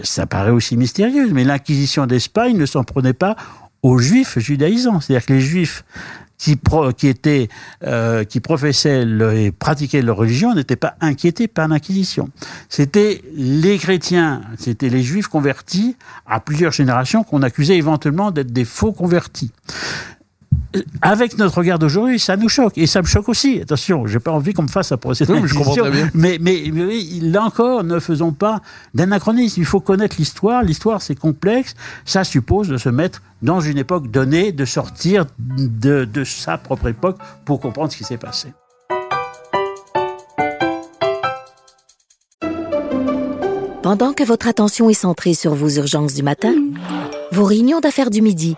ça 0.03 0.25
paraît 0.25 0.51
aussi 0.51 0.77
mystérieux, 0.77 1.29
mais 1.33 1.43
l'Inquisition 1.43 2.05
d'Espagne 2.05 2.55
ne 2.55 2.65
s'en 2.65 2.85
prenait 2.85 3.11
pas 3.11 3.35
aux 3.83 3.97
juifs 3.97 4.39
judaïsants. 4.39 4.99
C'est-à-dire 4.99 5.25
que 5.25 5.33
les 5.33 5.41
juifs 5.41 5.83
qui, 6.37 6.59
euh, 7.83 8.23
professaient 8.43 9.05
et 9.35 9.51
pratiquaient 9.51 10.01
leur 10.01 10.17
religion 10.17 10.53
n'étaient 10.53 10.75
pas 10.75 10.95
inquiétés 11.01 11.47
par 11.47 11.67
l'Inquisition. 11.67 12.29
C'était 12.69 13.21
les 13.35 13.77
chrétiens, 13.77 14.41
c'était 14.57 14.89
les 14.89 15.01
juifs 15.01 15.27
convertis 15.27 15.95
à 16.27 16.39
plusieurs 16.39 16.71
générations 16.71 17.23
qu'on 17.23 17.41
accusait 17.41 17.77
éventuellement 17.77 18.31
d'être 18.31 18.53
des 18.53 18.65
faux 18.65 18.91
convertis 18.91 19.51
avec 21.01 21.37
notre 21.37 21.57
regard 21.57 21.79
d'aujourd'hui, 21.79 22.19
ça 22.19 22.37
nous 22.37 22.49
choque. 22.49 22.77
Et 22.77 22.87
ça 22.87 23.01
me 23.01 23.07
choque 23.07 23.29
aussi. 23.29 23.61
Attention, 23.61 24.05
j'ai 24.07 24.19
pas 24.19 24.31
envie 24.31 24.53
qu'on 24.53 24.63
me 24.63 24.67
fasse 24.67 24.91
un 24.91 24.97
procès 24.97 25.25
Oui, 25.29 25.39
mais 25.41 25.47
je 25.47 25.53
comprends 25.55 25.75
d'inquisition. 25.75 26.09
très 26.11 26.19
bien. 26.19 26.37
Mais, 26.39 26.71
mais, 26.71 27.19
là 27.21 27.43
encore, 27.43 27.83
ne 27.83 27.99
faisons 27.99 28.31
pas 28.31 28.61
d'anachronisme. 28.93 29.61
Il 29.61 29.65
faut 29.65 29.79
connaître 29.79 30.15
l'histoire. 30.19 30.63
L'histoire, 30.63 31.01
c'est 31.01 31.15
complexe. 31.15 31.73
Ça 32.05 32.23
suppose 32.23 32.67
de 32.67 32.77
se 32.77 32.89
mettre 32.89 33.21
dans 33.41 33.59
une 33.61 33.77
époque 33.77 34.09
donnée, 34.11 34.51
de 34.51 34.65
sortir 34.65 35.25
de, 35.39 36.05
de 36.05 36.23
sa 36.23 36.57
propre 36.57 36.87
époque 36.87 37.17
pour 37.45 37.59
comprendre 37.59 37.91
ce 37.91 37.97
qui 37.97 38.03
s'est 38.03 38.17
passé. 38.17 38.49
Pendant 43.83 44.11
que 44.11 44.23
votre 44.23 44.47
attention 44.49 44.89
est 44.89 44.93
centrée 44.93 45.33
sur 45.33 45.53
vos 45.53 45.69
urgences 45.69 46.13
du 46.13 46.23
matin, 46.23 46.53
vos 47.31 47.45
réunions 47.45 47.79
d'affaires 47.79 48.09
du 48.09 48.21
midi, 48.21 48.57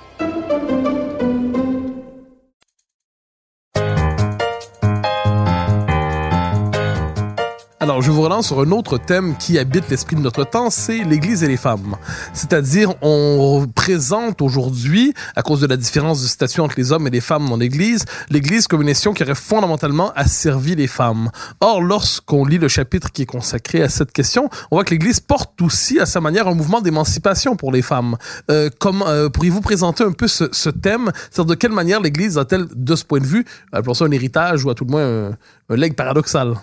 Alors, 7.81 8.03
je 8.03 8.11
vous 8.11 8.21
relance 8.21 8.45
sur 8.45 8.59
un 8.59 8.69
autre 8.69 8.99
thème 8.99 9.35
qui 9.37 9.57
habite 9.57 9.89
l'esprit 9.89 10.15
de 10.15 10.21
notre 10.21 10.43
temps, 10.43 10.69
c'est 10.69 11.03
l'Église 11.03 11.41
et 11.41 11.47
les 11.47 11.57
femmes. 11.57 11.95
C'est-à-dire, 12.31 12.93
on 13.01 13.65
présente 13.73 14.43
aujourd'hui, 14.43 15.15
à 15.35 15.41
cause 15.41 15.61
de 15.61 15.65
la 15.65 15.77
différence 15.77 16.21
de 16.21 16.27
statut 16.27 16.61
entre 16.61 16.75
les 16.77 16.91
hommes 16.91 17.07
et 17.07 17.09
les 17.09 17.21
femmes 17.21 17.49
dans 17.49 17.57
l'Église, 17.57 18.05
l'Église 18.29 18.67
comme 18.67 18.81
une 18.81 18.87
nation 18.87 19.15
qui 19.15 19.23
aurait 19.23 19.33
fondamentalement 19.33 20.11
asservi 20.15 20.75
les 20.75 20.85
femmes. 20.85 21.31
Or, 21.59 21.81
lorsqu'on 21.81 22.45
lit 22.45 22.59
le 22.59 22.67
chapitre 22.67 23.11
qui 23.11 23.23
est 23.23 23.25
consacré 23.25 23.81
à 23.81 23.89
cette 23.89 24.11
question, 24.11 24.47
on 24.69 24.75
voit 24.75 24.83
que 24.83 24.91
l'Église 24.91 25.19
porte 25.19 25.59
aussi 25.63 25.99
à 25.99 26.05
sa 26.05 26.21
manière 26.21 26.47
un 26.47 26.53
mouvement 26.53 26.81
d'émancipation 26.81 27.55
pour 27.55 27.71
les 27.71 27.81
femmes. 27.81 28.15
Euh, 28.51 28.69
comment 28.77 29.07
euh, 29.07 29.29
pourriez-vous 29.29 29.61
présenter 29.61 30.03
un 30.03 30.11
peu 30.11 30.27
ce, 30.27 30.69
thème? 30.69 31.09
C'est-à-dire, 31.31 31.49
de 31.49 31.55
quelle 31.55 31.71
manière 31.71 31.99
l'Église 31.99 32.37
a-t-elle, 32.37 32.67
de 32.75 32.95
ce 32.95 33.03
point 33.03 33.21
de 33.21 33.25
vue, 33.25 33.43
appelons 33.71 33.95
ça 33.95 34.05
un 34.05 34.11
héritage 34.11 34.65
ou 34.65 34.69
à 34.69 34.75
tout 34.75 34.85
le 34.85 34.91
moins 34.91 35.03
un, 35.03 35.31
un 35.71 35.75
legs 35.75 35.95
paradoxal? 35.95 36.57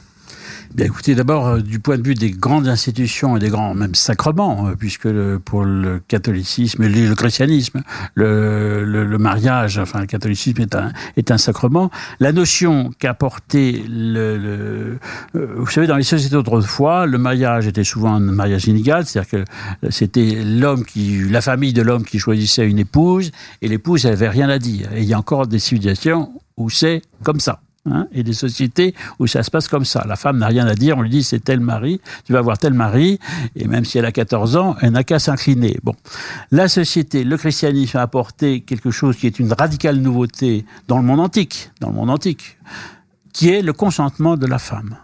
Bien, 0.74 0.84
écoutez, 0.84 1.14
d'abord, 1.14 1.46
euh, 1.46 1.60
du 1.60 1.80
point 1.80 1.96
de 1.96 2.06
vue 2.06 2.14
des 2.14 2.30
grandes 2.30 2.68
institutions 2.68 3.36
et 3.36 3.40
des 3.40 3.48
grands, 3.48 3.74
même 3.74 3.94
sacrements, 3.94 4.68
euh, 4.68 4.74
puisque 4.78 5.08
pour 5.38 5.64
le 5.64 6.00
catholicisme 6.06 6.82
et 6.82 6.88
le, 6.88 7.14
christianisme, 7.14 7.82
le, 8.14 9.16
mariage, 9.18 9.78
enfin, 9.78 10.00
le 10.00 10.06
catholicisme 10.06 10.60
est 10.60 10.74
un, 10.74 10.92
est 11.16 11.30
un 11.30 11.38
sacrement. 11.38 11.90
La 12.20 12.32
notion 12.32 12.90
qu'a 12.98 13.14
porté 13.14 13.82
le, 13.88 14.98
euh, 15.34 15.46
vous 15.56 15.70
savez, 15.70 15.86
dans 15.86 15.96
les 15.96 16.02
sociétés 16.02 16.34
d'autrefois, 16.34 17.06
le 17.06 17.16
mariage 17.16 17.66
était 17.66 17.84
souvent 17.84 18.14
un 18.14 18.20
mariage 18.20 18.66
inégal, 18.66 19.06
c'est-à-dire 19.06 19.30
que 19.30 19.90
c'était 19.90 20.42
l'homme 20.44 20.84
qui, 20.84 21.24
la 21.30 21.40
famille 21.40 21.72
de 21.72 21.82
l'homme 21.82 22.04
qui 22.04 22.18
choisissait 22.18 22.68
une 22.68 22.78
épouse, 22.78 23.30
et 23.62 23.68
l'épouse, 23.68 24.04
elle 24.04 24.12
avait 24.12 24.28
rien 24.28 24.50
à 24.50 24.58
dire. 24.58 24.92
Et 24.94 25.00
il 25.00 25.08
y 25.08 25.14
a 25.14 25.18
encore 25.18 25.46
des 25.46 25.58
civilisations 25.58 26.30
où 26.58 26.68
c'est 26.68 27.00
comme 27.22 27.40
ça. 27.40 27.60
Hein, 27.92 28.08
et 28.12 28.22
des 28.22 28.32
sociétés 28.32 28.94
où 29.18 29.26
ça 29.26 29.42
se 29.42 29.50
passe 29.50 29.68
comme 29.68 29.84
ça. 29.84 30.04
La 30.06 30.16
femme 30.16 30.38
n'a 30.38 30.46
rien 30.46 30.66
à 30.66 30.74
dire, 30.74 30.98
on 30.98 31.02
lui 31.02 31.10
dit 31.10 31.22
c'est 31.22 31.40
tel 31.40 31.60
mari, 31.60 32.00
tu 32.24 32.32
vas 32.32 32.40
avoir 32.40 32.58
tel 32.58 32.74
mari, 32.74 33.18
et 33.56 33.66
même 33.66 33.84
si 33.84 33.98
elle 33.98 34.04
a 34.04 34.12
14 34.12 34.56
ans, 34.56 34.76
elle 34.80 34.92
n'a 34.92 35.04
qu'à 35.04 35.18
s'incliner. 35.18 35.78
Bon, 35.82 35.94
la 36.50 36.68
société, 36.68 37.24
le 37.24 37.36
christianisme 37.36 37.98
a 37.98 38.02
apporté 38.02 38.60
quelque 38.60 38.90
chose 38.90 39.16
qui 39.16 39.26
est 39.26 39.38
une 39.38 39.52
radicale 39.52 39.96
nouveauté 39.96 40.64
dans 40.86 40.98
le 40.98 41.04
monde 41.04 41.20
antique, 41.20 41.70
dans 41.80 41.88
le 41.88 41.94
monde 41.94 42.10
antique, 42.10 42.58
qui 43.32 43.50
est 43.50 43.62
le 43.62 43.72
consentement 43.72 44.36
de 44.36 44.46
la 44.46 44.58
femme. 44.58 44.96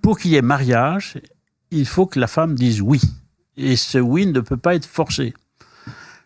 Pour 0.00 0.18
qu'il 0.18 0.32
y 0.32 0.36
ait 0.36 0.42
mariage, 0.42 1.18
il 1.70 1.86
faut 1.86 2.06
que 2.06 2.20
la 2.20 2.26
femme 2.26 2.54
dise 2.54 2.80
oui. 2.80 3.00
Et 3.56 3.76
ce 3.76 3.98
oui 3.98 4.26
ne 4.26 4.40
peut 4.40 4.56
pas 4.56 4.74
être 4.74 4.86
forcé. 4.86 5.34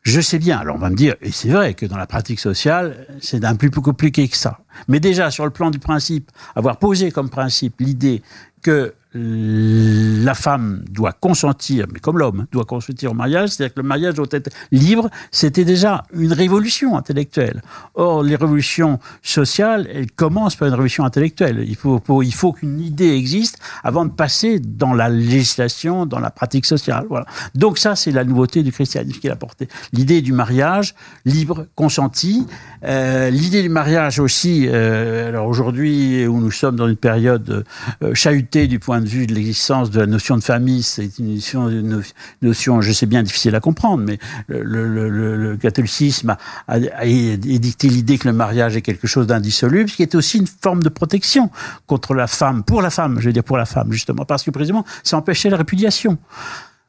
Je 0.06 0.20
sais 0.20 0.38
bien, 0.38 0.58
alors 0.58 0.76
on 0.76 0.78
va 0.78 0.88
me 0.88 0.94
dire, 0.94 1.16
et 1.20 1.32
c'est 1.32 1.48
vrai 1.48 1.74
que 1.74 1.84
dans 1.84 1.96
la 1.96 2.06
pratique 2.06 2.38
sociale, 2.38 3.08
c'est 3.20 3.44
un 3.44 3.56
peu 3.56 3.70
plus 3.70 3.80
compliqué 3.80 4.28
que 4.28 4.36
ça. 4.36 4.60
Mais 4.86 5.00
déjà, 5.00 5.32
sur 5.32 5.44
le 5.44 5.50
plan 5.50 5.68
du 5.68 5.80
principe, 5.80 6.30
avoir 6.54 6.78
posé 6.78 7.10
comme 7.10 7.28
principe 7.28 7.80
l'idée 7.80 8.22
que 8.62 8.94
la 9.16 10.34
femme 10.34 10.84
doit 10.90 11.12
consentir, 11.12 11.86
mais 11.92 12.00
comme 12.00 12.18
l'homme 12.18 12.46
doit 12.52 12.64
consentir 12.64 13.12
au 13.12 13.14
mariage, 13.14 13.50
c'est-à-dire 13.50 13.74
que 13.74 13.80
le 13.80 13.86
mariage 13.86 14.14
doit 14.14 14.26
être 14.30 14.50
libre, 14.72 15.08
c'était 15.30 15.64
déjà 15.64 16.04
une 16.12 16.32
révolution 16.32 16.96
intellectuelle. 16.96 17.62
Or, 17.94 18.22
les 18.22 18.36
révolutions 18.36 18.98
sociales, 19.22 19.88
elles 19.92 20.10
commencent 20.10 20.56
par 20.56 20.68
une 20.68 20.74
révolution 20.74 21.04
intellectuelle. 21.04 21.64
Il 21.66 21.76
faut, 21.76 22.52
qu'une 22.52 22.80
idée 22.80 23.14
existe 23.14 23.58
avant 23.82 24.04
de 24.04 24.10
passer 24.10 24.60
dans 24.60 24.92
la 24.92 25.08
législation, 25.08 26.06
dans 26.06 26.18
la 26.18 26.30
pratique 26.30 26.66
sociale. 26.66 27.06
Voilà. 27.08 27.26
Donc 27.54 27.78
ça, 27.78 27.96
c'est 27.96 28.12
la 28.12 28.24
nouveauté 28.24 28.62
du 28.62 28.72
christianisme 28.72 29.20
qu'il 29.20 29.30
a 29.30 29.34
apporté. 29.34 29.68
L'idée 29.92 30.22
du 30.22 30.32
mariage 30.32 30.94
libre, 31.24 31.66
consenti. 31.74 32.46
Euh, 32.84 33.30
L'idée 33.30 33.62
du 33.62 33.68
mariage 33.68 34.18
aussi, 34.20 34.66
euh, 34.68 35.28
alors 35.28 35.46
aujourd'hui, 35.48 36.26
où 36.26 36.40
nous 36.40 36.50
sommes 36.50 36.76
dans 36.76 36.88
une 36.88 36.96
période 36.96 37.64
euh, 38.02 38.14
chahutée 38.14 38.66
du 38.66 38.78
point 38.78 39.00
de 39.00 39.05
vue 39.06 39.26
de 39.26 39.34
l'existence 39.34 39.90
de 39.90 40.00
la 40.00 40.06
notion 40.06 40.36
de 40.36 40.42
famille, 40.42 40.82
c'est 40.82 41.18
une 41.18 41.34
notion, 41.34 41.68
une 41.68 42.02
notion, 42.42 42.80
je 42.80 42.92
sais 42.92 43.06
bien, 43.06 43.22
difficile 43.22 43.54
à 43.54 43.60
comprendre, 43.60 44.02
mais 44.04 44.18
le, 44.48 44.62
le- 44.62 45.08
le- 45.08 45.36
le 45.36 45.56
catholicisme 45.56 46.30
a, 46.30 46.38
a- 46.68 46.78
a 46.98 47.04
édicté 47.04 47.88
l'idée 47.88 48.18
que 48.18 48.28
le 48.28 48.34
mariage 48.34 48.76
est 48.76 48.82
quelque 48.82 49.06
chose 49.06 49.26
d'indissoluble, 49.26 49.88
ce 49.90 49.96
qui 49.96 50.02
est 50.02 50.14
aussi 50.14 50.38
une 50.38 50.46
forme 50.46 50.82
de 50.82 50.88
protection 50.88 51.50
contre 51.86 52.14
la 52.14 52.26
femme, 52.26 52.62
pour 52.64 52.82
la 52.82 52.90
femme, 52.90 53.18
je 53.20 53.26
veux 53.26 53.32
dire 53.32 53.44
pour 53.44 53.56
la 53.58 53.66
femme, 53.66 53.92
justement, 53.92 54.24
parce 54.24 54.42
que 54.42 54.50
précisément, 54.50 54.84
ça 55.02 55.16
empêchait 55.16 55.50
la 55.50 55.56
répudiation. 55.56 56.18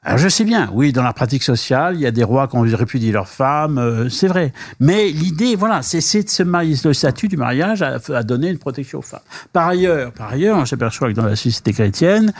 Alors 0.07 0.19
je 0.19 0.29
sais 0.29 0.45
bien, 0.45 0.69
oui, 0.71 0.93
dans 0.93 1.03
la 1.03 1.11
pratique 1.11 1.43
sociale, 1.43 1.95
il 1.95 1.99
y 1.99 2.05
a 2.05 2.11
des 2.11 2.23
rois 2.23 2.47
qui 2.47 2.55
ont 2.55 2.61
répudié 2.61 3.11
leurs 3.11 3.27
femmes, 3.27 3.77
euh, 3.77 4.07
c'est 4.07 4.29
vrai. 4.29 4.53
Mais 4.79 5.09
l'idée, 5.09 5.57
voilà, 5.57 5.81
c'est 5.81 5.99
se 5.99 6.43
marier, 6.43 6.77
le 6.81 6.93
statut 6.93 7.27
du 7.27 7.35
mariage 7.35 7.81
a, 7.81 7.99
a 8.15 8.23
donné 8.23 8.47
une 8.47 8.57
protection 8.57 8.99
aux 8.99 9.01
femmes. 9.01 9.19
Par 9.51 9.67
ailleurs, 9.67 10.13
par 10.13 10.31
ailleurs, 10.31 10.59
on 10.59 10.65
s'aperçoit 10.65 11.09
que 11.09 11.13
dans 11.13 11.25
la 11.25 11.35
société 11.35 11.73
chrétienne 11.73 12.31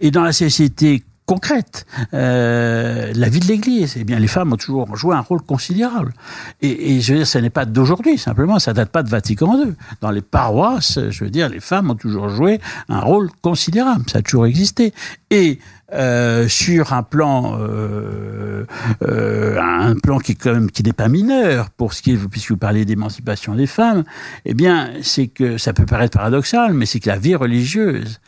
et 0.00 0.12
dans 0.12 0.22
la 0.22 0.32
société 0.32 1.02
concrète, 1.26 1.84
euh, 2.14 3.12
la 3.12 3.28
vie 3.28 3.40
de 3.40 3.46
l'Église, 3.46 3.96
eh 3.98 4.04
bien, 4.04 4.20
les 4.20 4.28
femmes 4.28 4.52
ont 4.52 4.56
toujours 4.56 4.96
joué 4.96 5.16
un 5.16 5.20
rôle 5.20 5.42
considérable. 5.42 6.14
Et, 6.62 6.94
et 6.94 7.00
je 7.00 7.12
veux 7.12 7.18
dire, 7.18 7.26
ce 7.26 7.38
n'est 7.38 7.50
pas 7.50 7.64
d'aujourd'hui, 7.64 8.18
simplement, 8.18 8.60
ça 8.60 8.72
date 8.72 8.90
pas 8.90 9.02
de 9.02 9.10
Vatican 9.10 9.58
II. 9.58 9.74
Dans 10.00 10.12
les 10.12 10.22
paroisses, 10.22 11.00
je 11.10 11.24
veux 11.24 11.30
dire, 11.30 11.48
les 11.48 11.58
femmes 11.58 11.90
ont 11.90 11.96
toujours 11.96 12.28
joué 12.28 12.60
un 12.88 13.00
rôle 13.00 13.30
considérable, 13.42 14.04
ça 14.08 14.18
a 14.18 14.22
toujours 14.22 14.46
existé. 14.46 14.94
Et 15.30 15.58
euh, 15.92 16.48
sur 16.48 16.92
un 16.92 17.04
plan, 17.04 17.58
euh, 17.60 18.64
euh, 19.02 19.60
un 19.60 19.94
plan 19.94 20.18
qui 20.18 20.34
quand 20.34 20.52
même 20.52 20.70
qui 20.70 20.82
n'est 20.82 20.92
pas 20.92 21.08
mineur 21.08 21.70
pour 21.70 21.92
ce 21.92 22.02
qui 22.02 22.12
est, 22.12 22.28
puisque 22.28 22.50
vous 22.50 22.56
parlez 22.56 22.84
d'émancipation 22.84 23.54
des 23.54 23.68
femmes, 23.68 24.02
eh 24.44 24.54
bien, 24.54 24.90
c'est 25.02 25.28
que 25.28 25.58
ça 25.58 25.72
peut 25.72 25.86
paraître 25.86 26.18
paradoxal, 26.18 26.74
mais 26.74 26.86
c'est 26.86 26.98
que 26.98 27.08
la 27.08 27.18
vie 27.18 27.36
religieuse 27.36 28.20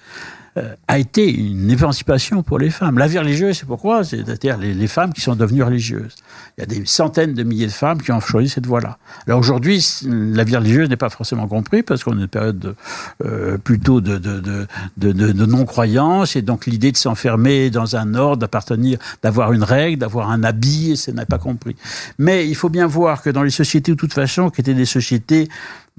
a 0.87 0.99
été 0.99 1.33
une 1.33 1.71
émancipation 1.71 2.43
pour 2.43 2.59
les 2.59 2.71
femmes. 2.71 2.99
La 2.99 3.07
vie 3.07 3.19
religieuse, 3.19 3.59
c'est 3.59 3.67
pourquoi? 3.67 4.05
C'est-à-dire 4.05 4.57
les, 4.57 4.87
femmes 4.87 5.13
qui 5.13 5.21
sont 5.21 5.37
devenues 5.37 5.63
religieuses. 5.63 6.15
Il 6.57 6.61
y 6.61 6.65
a 6.65 6.67
des 6.67 6.87
centaines 6.87 7.35
de 7.35 7.43
milliers 7.43 7.67
de 7.67 7.73
femmes 7.73 8.01
qui 8.01 8.11
ont 8.13 8.21
choisi 8.21 8.49
cette 8.49 8.67
voie-là. 8.67 8.99
Alors 9.27 9.39
aujourd'hui, 9.39 9.85
la 10.07 10.45
vie 10.45 10.57
religieuse 10.57 10.89
n'est 10.89 10.97
pas 10.97 11.11
forcément 11.11 11.47
comprise 11.47 11.83
parce 11.87 12.05
qu'on 12.05 12.19
est 12.19 12.23
une 12.23 12.29
période 12.29 12.59
de, 12.59 12.75
euh, 13.25 13.59
plutôt 13.59 14.01
de, 14.01 14.17
de, 14.17 14.41
de, 14.41 15.13
de, 15.13 15.47
non-croyance 15.47 16.37
et 16.37 16.43
donc 16.43 16.67
l'idée 16.67 16.93
de 16.93 16.97
s'enfermer 16.97 17.71
dans 17.71 17.97
un 17.97 18.15
ordre, 18.15 18.39
d'appartenir, 18.39 18.99
d'avoir 19.23 19.53
une 19.53 19.63
règle, 19.63 19.99
d'avoir 19.99 20.31
un 20.31 20.43
habit, 20.43 20.97
ce 20.97 21.11
n'est 21.11 21.27
pas 21.27 21.39
compris. 21.39 21.77
Mais 22.19 22.49
il 22.49 22.55
faut 22.55 22.71
bien 22.71 22.87
voir 22.87 23.23
que 23.23 23.31
dans 23.31 23.43
les 23.43 23.51
sociétés, 23.51 23.93
de 23.93 23.97
toute 23.97 24.15
façon, 24.15 24.51
qui 24.51 24.61
étaient 24.61 24.75
des 24.75 24.87
sociétés 24.87 25.49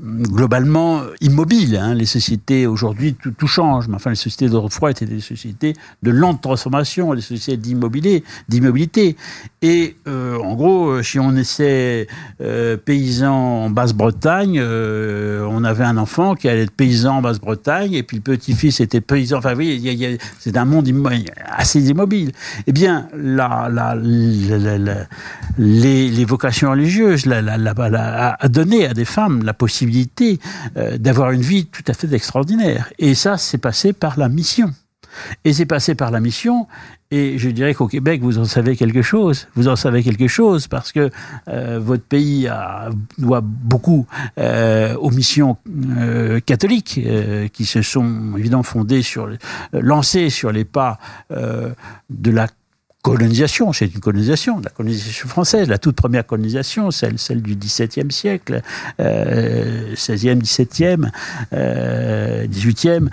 globalement 0.02 1.02
immobiles. 1.22 1.78
Hein. 1.78 1.94
Les 1.94 2.06
sociétés 2.06 2.68
aujourd'hui 2.68 3.16
tout, 3.16 3.48
change, 3.48 3.88
mais 3.88 3.96
enfin 3.96 4.12
les 4.12 4.16
sociétés 4.16 4.50
d'autrefois 4.50 4.92
étaient 4.92 5.06
des 5.06 5.20
sociétés 5.20 5.74
de 6.04 6.12
lente 6.12 6.42
transformation, 6.42 7.14
des 7.16 7.22
sociétés 7.22 7.58
d'immobilité. 7.58 9.16
Et 9.62 9.98
euh, 10.08 10.38
en 10.38 10.56
gros, 10.56 10.90
euh, 10.90 11.04
si 11.04 11.20
on 11.20 11.34
euh, 12.42 12.78
paysan 12.78 13.34
en 13.66 13.70
Basse-Bretagne, 13.70 14.60
euh, 14.60 15.48
on 15.50 15.64
avait 15.64 15.84
un 15.84 15.98
enfant 15.98 16.36
qui 16.36 16.48
allait 16.50 16.64
être 16.64 16.72
paysan 16.72 17.18
en 17.18 17.22
Basse-Bretagne, 17.22 17.94
et 17.94 18.04
puis 18.04 18.18
le 18.18 18.24
petit-fils 18.24 18.80
était 18.80 19.02
paysan. 19.02 19.38
Enfin, 19.38 19.56
oui, 19.56 19.82
c'est 20.40 20.58
un 20.58 20.66
monde 20.66 20.88
assez 21.46 21.82
immobile. 21.82 22.32
Eh 22.68 22.72
bien, 22.72 23.08
les, 25.58 26.26
vocations 26.26 26.72
religieuses 26.72 27.26
la, 27.26 27.42
a 28.40 28.48
donné 28.48 28.86
à 28.86 28.94
des 28.94 29.06
femmes 29.06 29.44
la 29.44 29.54
possibilité 29.54 29.89
euh, 30.78 30.98
d'avoir 30.98 31.32
une 31.32 31.42
vie 31.42 31.66
tout 31.66 31.84
à 31.88 31.94
fait 31.94 32.12
extraordinaire. 32.14 32.92
Et 33.00 33.16
ça, 33.16 33.38
c'est 33.38 33.58
passé 33.58 33.94
par 33.94 34.18
la 34.20 34.30
mission. 34.30 34.72
Et 35.44 35.54
c'est 35.54 35.66
passé 35.66 35.96
par 35.96 36.12
la 36.12 36.20
mission. 36.20 36.68
Et 37.12 37.40
je 37.40 37.50
dirais 37.50 37.74
qu'au 37.74 37.88
Québec, 37.88 38.22
vous 38.22 38.38
en 38.38 38.46
savez 38.46 38.76
quelque 38.76 39.02
chose. 39.02 39.48
Vous 39.56 39.68
en 39.68 39.76
savez 39.76 40.04
quelque 40.04 40.28
chose 40.28 40.68
parce 40.68 40.92
que 40.92 41.10
euh, 41.48 41.80
votre 41.82 42.04
pays 42.04 42.48
doit 43.18 43.42
beaucoup 43.42 44.06
euh, 44.38 44.96
aux 44.96 45.10
missions 45.10 45.58
catholiques 46.46 47.00
qui 47.52 47.66
se 47.66 47.82
sont 47.82 48.36
évidemment 48.38 48.62
fondées 48.62 49.02
sur, 49.02 49.28
lancées 49.74 50.30
sur 50.30 50.52
les 50.52 50.66
pas 50.66 51.00
de 51.32 52.32
la 52.32 52.48
colonisation, 53.02 53.74
c'est 53.74 53.94
une 53.94 54.00
colonisation, 54.00 54.60
la 54.64 54.70
colonisation 54.70 55.28
française, 55.28 55.68
la 55.70 55.78
toute 55.78 55.96
première 55.96 56.26
colonisation, 56.26 56.92
celle, 56.92 57.18
celle 57.18 57.42
du 57.42 57.56
XVIIe 57.56 58.12
siècle, 58.12 58.62
XVIe, 59.00 60.36
XVIIe, 60.36 61.12
XVIIIe, 61.52 63.10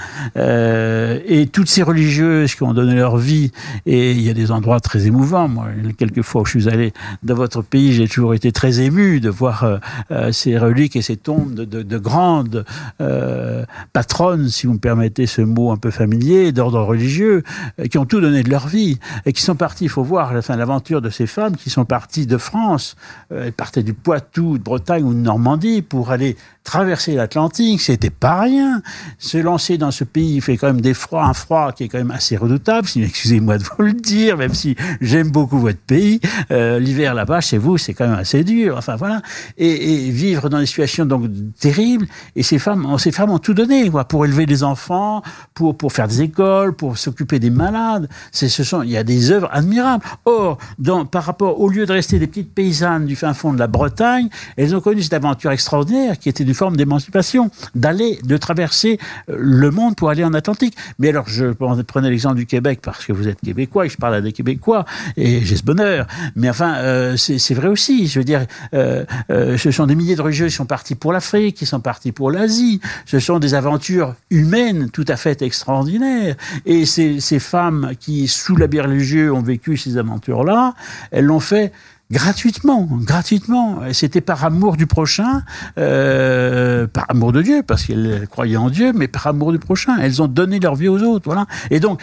et 1.28 1.46
toutes 1.52 1.68
ces 1.68 1.82
religieuses 1.82 2.54
qui 2.54 2.62
ont 2.62 2.74
donné 2.74 2.94
leur 2.94 3.16
vie, 3.16 3.52
et 3.86 4.12
il 4.12 4.20
y 4.20 4.30
a 4.30 4.34
des 4.34 4.50
endroits 4.50 4.80
très 4.80 5.06
émouvants. 5.06 5.48
Moi, 5.48 5.66
quelques 5.96 6.22
fois 6.22 6.42
où 6.42 6.44
je 6.44 6.58
suis 6.58 6.68
allé 6.68 6.92
dans 7.22 7.34
votre 7.34 7.62
pays, 7.62 7.92
j'ai 7.92 8.08
toujours 8.08 8.34
été 8.34 8.52
très 8.52 8.80
ému 8.80 9.20
de 9.20 9.30
voir 9.30 9.64
euh, 9.64 9.78
euh, 10.10 10.32
ces 10.32 10.58
reliques 10.58 10.96
et 10.96 11.02
ces 11.02 11.16
tombes 11.16 11.54
de, 11.54 11.64
de, 11.64 11.82
de 11.82 11.98
grandes 11.98 12.64
euh, 13.00 13.64
patronnes, 13.92 14.48
si 14.48 14.66
vous 14.66 14.74
me 14.74 14.78
permettez 14.78 15.26
ce 15.26 15.42
mot 15.42 15.70
un 15.70 15.76
peu 15.76 15.90
familier, 15.90 16.52
d'ordre 16.52 16.80
religieux, 16.82 17.42
qui 17.90 17.98
ont 17.98 18.06
tout 18.06 18.20
donné 18.20 18.42
de 18.42 18.50
leur 18.50 18.68
vie 18.68 18.98
et 19.24 19.32
qui 19.32 19.42
sont 19.42 19.56
Il 19.80 19.88
faut 19.88 20.02
voir 20.02 20.32
l'aventure 20.32 21.00
de 21.00 21.10
ces 21.10 21.26
femmes 21.26 21.56
qui 21.56 21.70
sont 21.70 21.84
parties 21.84 22.26
de 22.26 22.38
France, 22.38 22.96
euh, 23.32 23.46
elles 23.46 23.52
partaient 23.52 23.82
du 23.82 23.94
Poitou, 23.94 24.58
de 24.58 24.62
Bretagne 24.62 25.04
ou 25.04 25.12
de 25.12 25.18
Normandie 25.18 25.82
pour 25.82 26.10
aller 26.10 26.36
traverser 26.66 27.14
l'Atlantique. 27.14 27.80
C'était 27.80 28.10
pas 28.10 28.40
rien. 28.40 28.82
Se 29.18 29.38
lancer 29.38 29.78
dans 29.78 29.90
ce 29.92 30.04
pays, 30.04 30.34
il 30.34 30.42
fait 30.42 30.56
quand 30.58 30.66
même 30.66 30.82
des 30.82 30.92
froids, 30.92 31.24
un 31.24 31.32
froid 31.32 31.72
qui 31.72 31.84
est 31.84 31.88
quand 31.88 31.98
même 31.98 32.10
assez 32.10 32.36
redoutable. 32.36 32.86
Si 32.86 33.02
excusez-moi 33.02 33.56
de 33.56 33.62
vous 33.64 33.82
le 33.84 33.92
dire, 33.92 34.36
même 34.36 34.52
si 34.52 34.76
j'aime 35.00 35.30
beaucoup 35.30 35.58
votre 35.58 35.78
pays, 35.78 36.20
euh, 36.50 36.78
l'hiver 36.78 37.14
là-bas 37.14 37.40
chez 37.40 37.56
vous, 37.56 37.78
c'est 37.78 37.94
quand 37.94 38.06
même 38.06 38.18
assez 38.18 38.44
dur. 38.44 38.74
Enfin 38.76 38.96
voilà, 38.96 39.22
et, 39.56 40.06
et 40.06 40.10
vivre 40.10 40.48
dans 40.48 40.58
des 40.58 40.66
situations 40.66 41.06
donc 41.06 41.30
terribles. 41.58 42.06
Et 42.34 42.42
ces 42.42 42.58
femmes, 42.58 42.98
ces 42.98 43.12
femmes 43.12 43.30
ont 43.30 43.38
tout 43.38 43.54
donné, 43.54 43.88
quoi, 43.88 44.04
pour 44.04 44.26
élever 44.26 44.44
des 44.44 44.62
enfants, 44.64 45.22
pour 45.54 45.76
pour 45.76 45.92
faire 45.92 46.08
des 46.08 46.22
écoles, 46.22 46.74
pour 46.74 46.98
s'occuper 46.98 47.38
des 47.38 47.50
malades. 47.50 48.08
C'est 48.32 48.48
ce 48.48 48.64
sont, 48.64 48.82
il 48.82 48.90
y 48.90 48.96
a 48.96 49.04
des 49.04 49.30
œuvres 49.30 49.48
admirables. 49.52 50.04
Or, 50.24 50.58
dans, 50.78 51.04
par 51.06 51.24
rapport 51.24 51.60
au 51.60 51.68
lieu 51.68 51.86
de 51.86 51.92
rester 51.92 52.18
des 52.18 52.26
petites 52.26 52.52
paysannes 52.52 53.06
du 53.06 53.14
fin 53.14 53.34
fond 53.34 53.52
de 53.52 53.58
la 53.58 53.68
Bretagne, 53.68 54.28
elles 54.56 54.74
ont 54.74 54.80
connu 54.80 55.02
cette 55.02 55.12
aventure 55.12 55.52
extraordinaire 55.52 56.18
qui 56.18 56.28
était 56.28 56.44
forme 56.56 56.76
d'émancipation, 56.76 57.50
d'aller, 57.74 58.18
de 58.24 58.36
traverser 58.36 58.98
euh, 59.28 59.36
le 59.38 59.70
monde 59.70 59.94
pour 59.94 60.10
aller 60.10 60.24
en 60.24 60.34
Atlantique. 60.34 60.76
Mais 60.98 61.10
alors, 61.10 61.28
je 61.28 61.52
prenais 61.52 62.10
l'exemple 62.10 62.36
du 62.36 62.46
Québec 62.46 62.80
parce 62.82 63.04
que 63.04 63.12
vous 63.12 63.28
êtes 63.28 63.40
québécois 63.40 63.86
et 63.86 63.88
je 63.88 63.96
parle 63.96 64.14
à 64.16 64.20
des 64.20 64.32
Québécois 64.32 64.84
et 65.16 65.44
j'ai 65.44 65.56
ce 65.56 65.62
bonheur. 65.62 66.06
Mais 66.34 66.50
enfin, 66.50 66.76
euh, 66.76 67.16
c'est 67.16 67.54
vrai 67.54 67.68
aussi. 67.68 68.08
Je 68.08 68.18
veux 68.18 68.24
dire, 68.24 68.46
euh, 68.74 69.04
ce 69.28 69.70
sont 69.70 69.86
des 69.86 69.94
milliers 69.94 70.16
de 70.16 70.22
religieux 70.22 70.46
qui 70.46 70.54
sont 70.54 70.66
partis 70.66 70.94
pour 70.94 71.12
l'Afrique, 71.12 71.56
qui 71.56 71.66
sont 71.66 71.80
partis 71.80 72.12
pour 72.12 72.30
l'Asie. 72.30 72.80
Ce 73.04 73.18
sont 73.18 73.38
des 73.38 73.54
aventures 73.54 74.14
humaines 74.30 74.90
tout 74.90 75.04
à 75.08 75.16
fait 75.16 75.42
extraordinaires. 75.42 76.36
Et 76.64 76.86
ces, 76.86 77.20
ces 77.20 77.38
femmes 77.38 77.92
qui, 78.00 78.28
sous 78.28 78.56
l'habit 78.56 78.80
religieux, 78.80 79.32
ont 79.32 79.42
vécu 79.42 79.76
ces 79.76 79.98
aventures-là, 79.98 80.74
elles 81.10 81.24
l'ont 81.24 81.40
fait 81.40 81.72
gratuitement, 82.10 82.88
gratuitement. 82.90 83.80
C'était 83.92 84.20
par 84.20 84.44
amour 84.44 84.76
du 84.76 84.86
prochain, 84.86 85.42
euh, 85.78 86.86
par 86.86 87.06
amour 87.08 87.32
de 87.32 87.42
Dieu, 87.42 87.62
parce 87.66 87.84
qu'elles 87.84 88.26
croyaient 88.28 88.56
en 88.56 88.70
Dieu, 88.70 88.92
mais 88.94 89.08
par 89.08 89.26
amour 89.26 89.52
du 89.52 89.58
prochain. 89.58 89.96
Elles 90.00 90.22
ont 90.22 90.28
donné 90.28 90.60
leur 90.60 90.76
vie 90.76 90.88
aux 90.88 91.02
autres, 91.02 91.24
voilà. 91.24 91.46
Et 91.70 91.80
donc, 91.80 92.00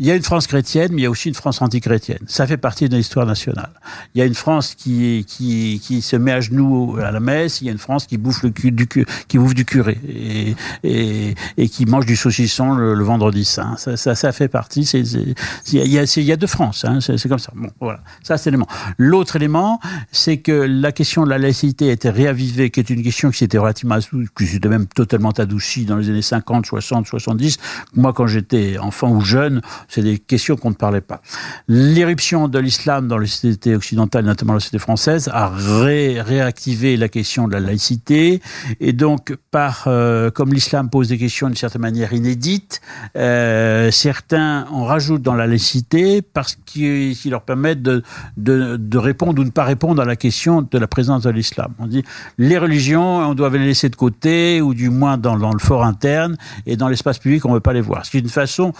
Il 0.00 0.06
y 0.06 0.10
a 0.10 0.14
une 0.14 0.22
France 0.22 0.46
chrétienne, 0.46 0.92
mais 0.92 1.02
il 1.02 1.04
y 1.04 1.06
a 1.06 1.10
aussi 1.10 1.28
une 1.28 1.34
France 1.34 1.60
antichrétienne. 1.60 2.20
Ça 2.26 2.46
fait 2.46 2.56
partie 2.56 2.88
de 2.88 2.96
l'histoire 2.96 3.26
nationale. 3.26 3.68
Il 4.14 4.18
y 4.18 4.22
a 4.22 4.24
une 4.24 4.34
France 4.34 4.74
qui, 4.74 5.26
qui, 5.28 5.78
qui 5.84 6.00
se 6.00 6.16
met 6.16 6.32
à 6.32 6.40
genoux 6.40 6.96
à 6.96 7.10
la 7.10 7.20
messe. 7.20 7.60
Il 7.60 7.66
y 7.66 7.68
a 7.68 7.72
une 7.72 7.78
France 7.78 8.06
qui 8.06 8.16
bouffe 8.16 8.42
le 8.42 8.48
cul, 8.48 8.72
du, 8.72 8.88
qui 8.88 9.36
bouffe 9.36 9.52
du 9.52 9.66
curé 9.66 9.98
et, 10.08 10.56
et, 10.84 11.34
et 11.58 11.68
qui 11.68 11.84
mange 11.84 12.06
du 12.06 12.16
saucisson 12.16 12.72
le, 12.72 12.94
le 12.94 13.04
vendredi 13.04 13.44
saint. 13.44 13.76
Ça, 13.76 13.98
ça, 13.98 14.14
ça, 14.14 14.32
fait 14.32 14.48
partie. 14.48 14.86
C'est, 14.86 15.00
il, 15.00 15.34
y 15.74 15.98
a, 15.98 16.04
il 16.16 16.24
y 16.24 16.32
a 16.32 16.36
deux 16.36 16.46
France. 16.46 16.86
Hein, 16.86 17.00
c'est, 17.02 17.28
comme 17.28 17.38
ça. 17.38 17.52
Bon, 17.54 17.68
voilà. 17.78 18.00
Ça, 18.22 18.38
c'est 18.38 18.48
l'élément. 18.48 18.68
L'autre 18.96 19.36
élément, 19.36 19.80
c'est 20.12 20.38
que 20.38 20.52
la 20.52 20.92
question 20.92 21.24
de 21.24 21.28
la 21.28 21.36
laïcité 21.36 21.90
a 21.90 21.92
été 21.92 22.08
réavivée, 22.08 22.70
qui 22.70 22.80
est 22.80 22.88
une 22.88 23.02
question 23.02 23.30
qui 23.30 23.36
s'était 23.36 23.58
relativement, 23.58 23.98
qui 24.34 24.46
s'était 24.46 24.70
même 24.70 24.86
totalement 24.86 25.32
adoucie 25.32 25.84
dans 25.84 25.96
les 25.96 26.08
années 26.08 26.22
50, 26.22 26.64
60, 26.64 27.06
70. 27.06 27.58
Moi, 27.96 28.14
quand 28.14 28.26
j'étais 28.26 28.78
enfant 28.78 29.10
ou 29.10 29.20
jeune, 29.20 29.60
c'est 29.90 30.02
des 30.02 30.18
questions 30.18 30.56
qu'on 30.56 30.70
ne 30.70 30.74
parlait 30.74 31.00
pas. 31.00 31.20
L'éruption 31.68 32.48
de 32.48 32.58
l'islam 32.58 33.08
dans 33.08 33.18
les 33.18 33.26
sociétés 33.26 33.74
occidentales, 33.74 34.24
notamment 34.24 34.54
la 34.54 34.60
société 34.60 34.78
française, 34.78 35.28
a 35.32 35.48
ré 35.48 36.20
réactivé 36.20 36.96
la 36.96 37.08
question 37.08 37.48
de 37.48 37.52
la 37.52 37.60
laïcité. 37.60 38.40
Et 38.78 38.92
donc, 38.92 39.36
par 39.50 39.84
euh, 39.88 40.30
comme 40.30 40.52
l'islam 40.52 40.88
pose 40.88 41.08
des 41.08 41.18
questions 41.18 41.48
d'une 41.48 41.56
certaine 41.56 41.82
manière 41.82 42.12
inédites, 42.12 42.80
euh, 43.16 43.90
certains 43.90 44.66
en 44.70 44.84
rajoutent 44.84 45.22
dans 45.22 45.34
la 45.34 45.46
laïcité 45.46 46.22
parce 46.22 46.56
qu'ils 46.64 47.16
leur 47.26 47.42
permettent 47.42 47.82
de, 47.82 48.02
de, 48.36 48.76
de, 48.76 48.98
répondre 48.98 49.42
ou 49.42 49.44
ne 49.44 49.50
pas 49.50 49.64
répondre 49.64 50.00
à 50.00 50.04
la 50.04 50.16
question 50.16 50.62
de 50.62 50.78
la 50.78 50.86
présence 50.86 51.22
de 51.22 51.30
l'islam. 51.30 51.72
On 51.78 51.86
dit 51.86 52.04
les 52.38 52.58
religions, 52.58 53.18
on 53.18 53.34
doit 53.34 53.50
les 53.50 53.58
laisser 53.58 53.88
de 53.88 53.96
côté, 53.96 54.60
ou 54.60 54.72
du 54.72 54.88
moins 54.88 55.18
dans, 55.18 55.36
dans 55.36 55.52
le 55.52 55.58
fort 55.58 55.84
interne, 55.84 56.36
et 56.66 56.76
dans 56.76 56.88
l'espace 56.88 57.18
public, 57.18 57.44
on 57.44 57.50
ne 57.50 57.54
veut 57.54 57.60
pas 57.60 57.72
les 57.72 57.80
voir. 57.80 58.06
Ce 58.06 58.10
qui 58.10 58.18
est 58.18 58.20
une 58.20 58.28
façon 58.28 58.72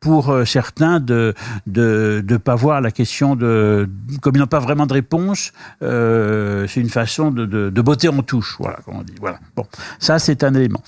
pour 0.00 0.30
euh, 0.30 0.44
certains 0.46 0.98
de 0.98 1.34
de 1.66 2.22
de 2.26 2.36
pas 2.38 2.54
voir 2.54 2.80
la 2.80 2.90
question 2.90 3.36
de 3.36 3.88
comme 4.22 4.34
ils 4.34 4.38
n'ont 4.38 4.46
pas 4.46 4.58
vraiment 4.58 4.86
de 4.86 4.94
réponse 4.94 5.52
euh, 5.82 6.66
c'est 6.66 6.80
une 6.80 6.88
façon 6.88 7.30
de, 7.30 7.44
de 7.44 7.68
de 7.68 7.82
botter 7.82 8.08
en 8.08 8.22
touche 8.22 8.56
voilà 8.58 8.78
comme 8.84 8.96
on 8.96 9.02
dit 9.02 9.14
voilà. 9.20 9.38
Bon 9.54 9.66
ça 9.98 10.18
c'est 10.18 10.42
un 10.42 10.54
élément. 10.54 10.82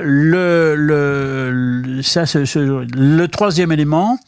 Le 0.00 0.74
le 0.76 2.02
ça 2.02 2.24
ce, 2.24 2.44
ce, 2.44 2.58
le 2.58 3.26
troisième 3.26 3.72
élément 3.72 4.18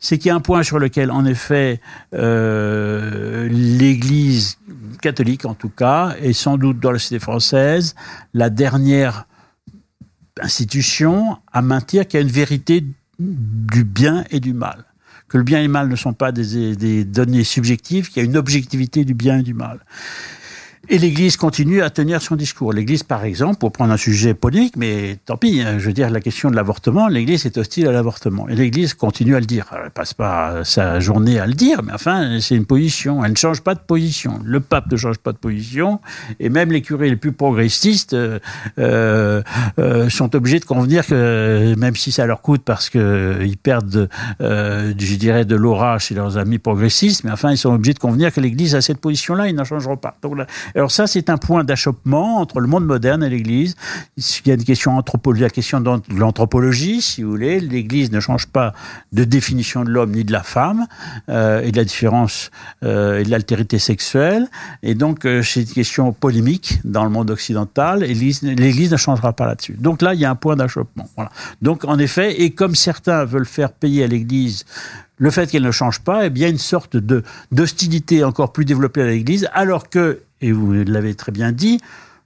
c'est 0.00 0.18
qu'il 0.18 0.28
y 0.28 0.30
a 0.30 0.34
un 0.34 0.40
point 0.40 0.64
sur 0.64 0.80
lequel 0.80 1.12
en 1.12 1.24
effet 1.24 1.80
euh, 2.14 3.48
l'Église 3.48 4.58
catholique 5.00 5.44
en 5.44 5.54
tout 5.54 5.68
cas 5.68 6.14
et 6.20 6.32
sans 6.32 6.58
doute 6.58 6.80
dans 6.80 6.90
la 6.90 6.98
société 6.98 7.22
française 7.22 7.94
la 8.32 8.50
dernière 8.50 9.26
institution 10.40 11.38
à 11.52 11.62
maintenir 11.62 12.08
qu'il 12.08 12.18
y 12.18 12.22
a 12.22 12.26
une 12.26 12.32
vérité 12.32 12.84
du 13.18 13.84
bien 13.84 14.24
et 14.30 14.40
du 14.40 14.52
mal. 14.52 14.84
Que 15.28 15.38
le 15.38 15.44
bien 15.44 15.60
et 15.60 15.64
le 15.64 15.72
mal 15.72 15.88
ne 15.88 15.96
sont 15.96 16.12
pas 16.12 16.32
des, 16.32 17.04
données 17.04 17.44
subjectives, 17.44 18.08
qu'il 18.08 18.22
y 18.22 18.26
a 18.26 18.28
une 18.28 18.36
objectivité 18.36 19.04
du 19.04 19.14
bien 19.14 19.38
et 19.38 19.42
du 19.42 19.54
mal. 19.54 19.80
Et 20.88 20.98
l'Église 20.98 21.36
continue 21.36 21.82
à 21.82 21.90
tenir 21.90 22.20
son 22.20 22.36
discours. 22.36 22.72
L'Église, 22.72 23.02
par 23.02 23.24
exemple, 23.24 23.56
pour 23.56 23.72
prendre 23.72 23.92
un 23.92 23.96
sujet 23.96 24.34
polémique, 24.34 24.76
mais 24.76 25.16
tant 25.24 25.36
pis, 25.36 25.62
hein, 25.62 25.78
je 25.78 25.86
veux 25.86 25.92
dire 25.92 26.10
la 26.10 26.20
question 26.20 26.50
de 26.50 26.56
l'avortement, 26.56 27.08
l'Église 27.08 27.46
est 27.46 27.56
hostile 27.56 27.88
à 27.88 27.92
l'avortement. 27.92 28.48
Et 28.48 28.54
l'Église 28.54 28.92
continue 28.92 29.34
à 29.34 29.40
le 29.40 29.46
dire. 29.46 29.66
Elle 29.72 29.90
passe 29.90 30.12
pas 30.12 30.62
sa 30.64 31.00
journée 31.00 31.38
à 31.38 31.46
le 31.46 31.54
dire, 31.54 31.82
mais 31.82 31.92
enfin, 31.92 32.38
c'est 32.40 32.54
une 32.54 32.66
position. 32.66 33.24
Elle 33.24 33.32
ne 33.32 33.36
change 33.36 33.62
pas 33.62 33.74
de 33.74 33.80
position. 33.80 34.40
Le 34.44 34.60
pape 34.60 34.90
ne 34.90 34.96
change 34.96 35.18
pas 35.18 35.32
de 35.32 35.38
position, 35.38 36.00
et 36.38 36.50
même 36.50 36.70
les 36.70 36.82
curés 36.82 37.08
les 37.08 37.16
plus 37.16 37.32
progressistes 37.32 38.14
euh, 38.14 38.38
euh, 38.78 39.42
euh 39.78 40.08
sont 40.10 40.36
obligés 40.36 40.60
de 40.60 40.64
convenir 40.64 41.06
que, 41.06 41.74
même 41.76 41.96
si 41.96 42.12
ça 42.12 42.26
leur 42.26 42.42
coûte 42.42 42.62
parce 42.64 42.90
que 42.90 43.40
ils 43.42 43.56
perdent, 43.56 44.08
euh, 44.40 44.92
je 44.96 45.14
dirais, 45.16 45.44
de 45.44 45.56
l'aura 45.56 45.98
chez 45.98 46.14
leurs 46.14 46.36
amis 46.36 46.58
progressistes, 46.58 47.24
mais 47.24 47.30
enfin, 47.30 47.50
ils 47.50 47.58
sont 47.58 47.72
obligés 47.72 47.94
de 47.94 47.98
convenir 47.98 48.32
que 48.32 48.40
l'Église 48.40 48.74
a 48.74 48.80
cette 48.80 48.98
position-là, 48.98 49.48
ils 49.48 49.54
n'en 49.54 49.64
changeront 49.64 49.96
pas. 49.96 50.16
Alors 50.74 50.90
ça, 50.90 51.06
c'est 51.06 51.30
un 51.30 51.36
point 51.36 51.62
d'achoppement 51.62 52.38
entre 52.38 52.60
le 52.60 52.66
monde 52.66 52.84
moderne 52.84 53.22
et 53.22 53.30
l'Église. 53.30 53.76
Il 54.16 54.48
y 54.48 54.50
a 54.50 54.54
une 54.54 54.64
question 54.64 55.02
la 55.36 55.50
question 55.50 55.80
de 55.80 55.90
l'anthropologie, 56.16 57.00
si 57.00 57.22
vous 57.22 57.30
voulez. 57.30 57.60
L'Église 57.60 58.10
ne 58.10 58.20
change 58.20 58.46
pas 58.46 58.72
de 59.12 59.24
définition 59.24 59.84
de 59.84 59.90
l'homme 59.90 60.12
ni 60.12 60.24
de 60.24 60.32
la 60.32 60.42
femme 60.42 60.86
euh, 61.28 61.62
et 61.62 61.70
de 61.70 61.76
la 61.76 61.84
différence 61.84 62.50
euh, 62.82 63.20
et 63.20 63.24
de 63.24 63.30
l'altérité 63.30 63.78
sexuelle. 63.78 64.48
Et 64.82 64.94
donc, 64.94 65.24
euh, 65.24 65.42
c'est 65.42 65.62
une 65.62 65.68
question 65.68 66.12
polémique 66.12 66.80
dans 66.84 67.04
le 67.04 67.10
monde 67.10 67.30
occidental. 67.30 68.00
L'Église 68.00 68.42
ne 68.42 68.96
changera 68.96 69.32
pas 69.32 69.46
là-dessus. 69.46 69.76
Donc 69.78 70.02
là, 70.02 70.14
il 70.14 70.20
y 70.20 70.24
a 70.24 70.30
un 70.30 70.34
point 70.34 70.56
d'achoppement. 70.56 71.08
Voilà. 71.16 71.30
Donc, 71.62 71.84
en 71.84 71.98
effet, 71.98 72.42
et 72.42 72.50
comme 72.50 72.74
certains 72.74 73.24
veulent 73.24 73.46
faire 73.46 73.72
payer 73.72 74.04
à 74.04 74.06
l'Église 74.06 74.64
le 75.16 75.30
fait 75.30 75.48
qu'elle 75.48 75.62
ne 75.62 75.70
change 75.70 76.00
pas, 76.00 76.26
eh 76.26 76.30
bien 76.30 76.48
une 76.48 76.58
sorte 76.58 76.96
de 76.96 77.22
d'hostilité 77.52 78.24
encore 78.24 78.52
plus 78.52 78.64
développée 78.64 79.02
à 79.02 79.06
l'Église, 79.06 79.48
alors 79.52 79.88
que 79.88 80.20
et 80.40 80.52
vous 80.52 80.72
l'avez 80.72 81.14
très 81.14 81.32
bien 81.32 81.52
dit, 81.52 81.80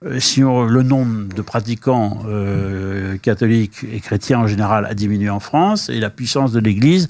euh, 0.05 0.21
le 0.69 0.83
nombre 0.83 1.35
de 1.35 1.43
pratiquants 1.43 2.23
euh, 2.27 3.17
catholiques 3.19 3.85
et 3.91 3.99
chrétiens 3.99 4.41
en 4.41 4.47
général 4.47 4.87
a 4.87 4.95
diminué 4.95 5.29
en 5.29 5.41
France 5.41 5.89
et 5.89 5.99
la 5.99 6.11
puissance 6.11 6.53
de 6.53 6.61
l'Église 6.61 7.09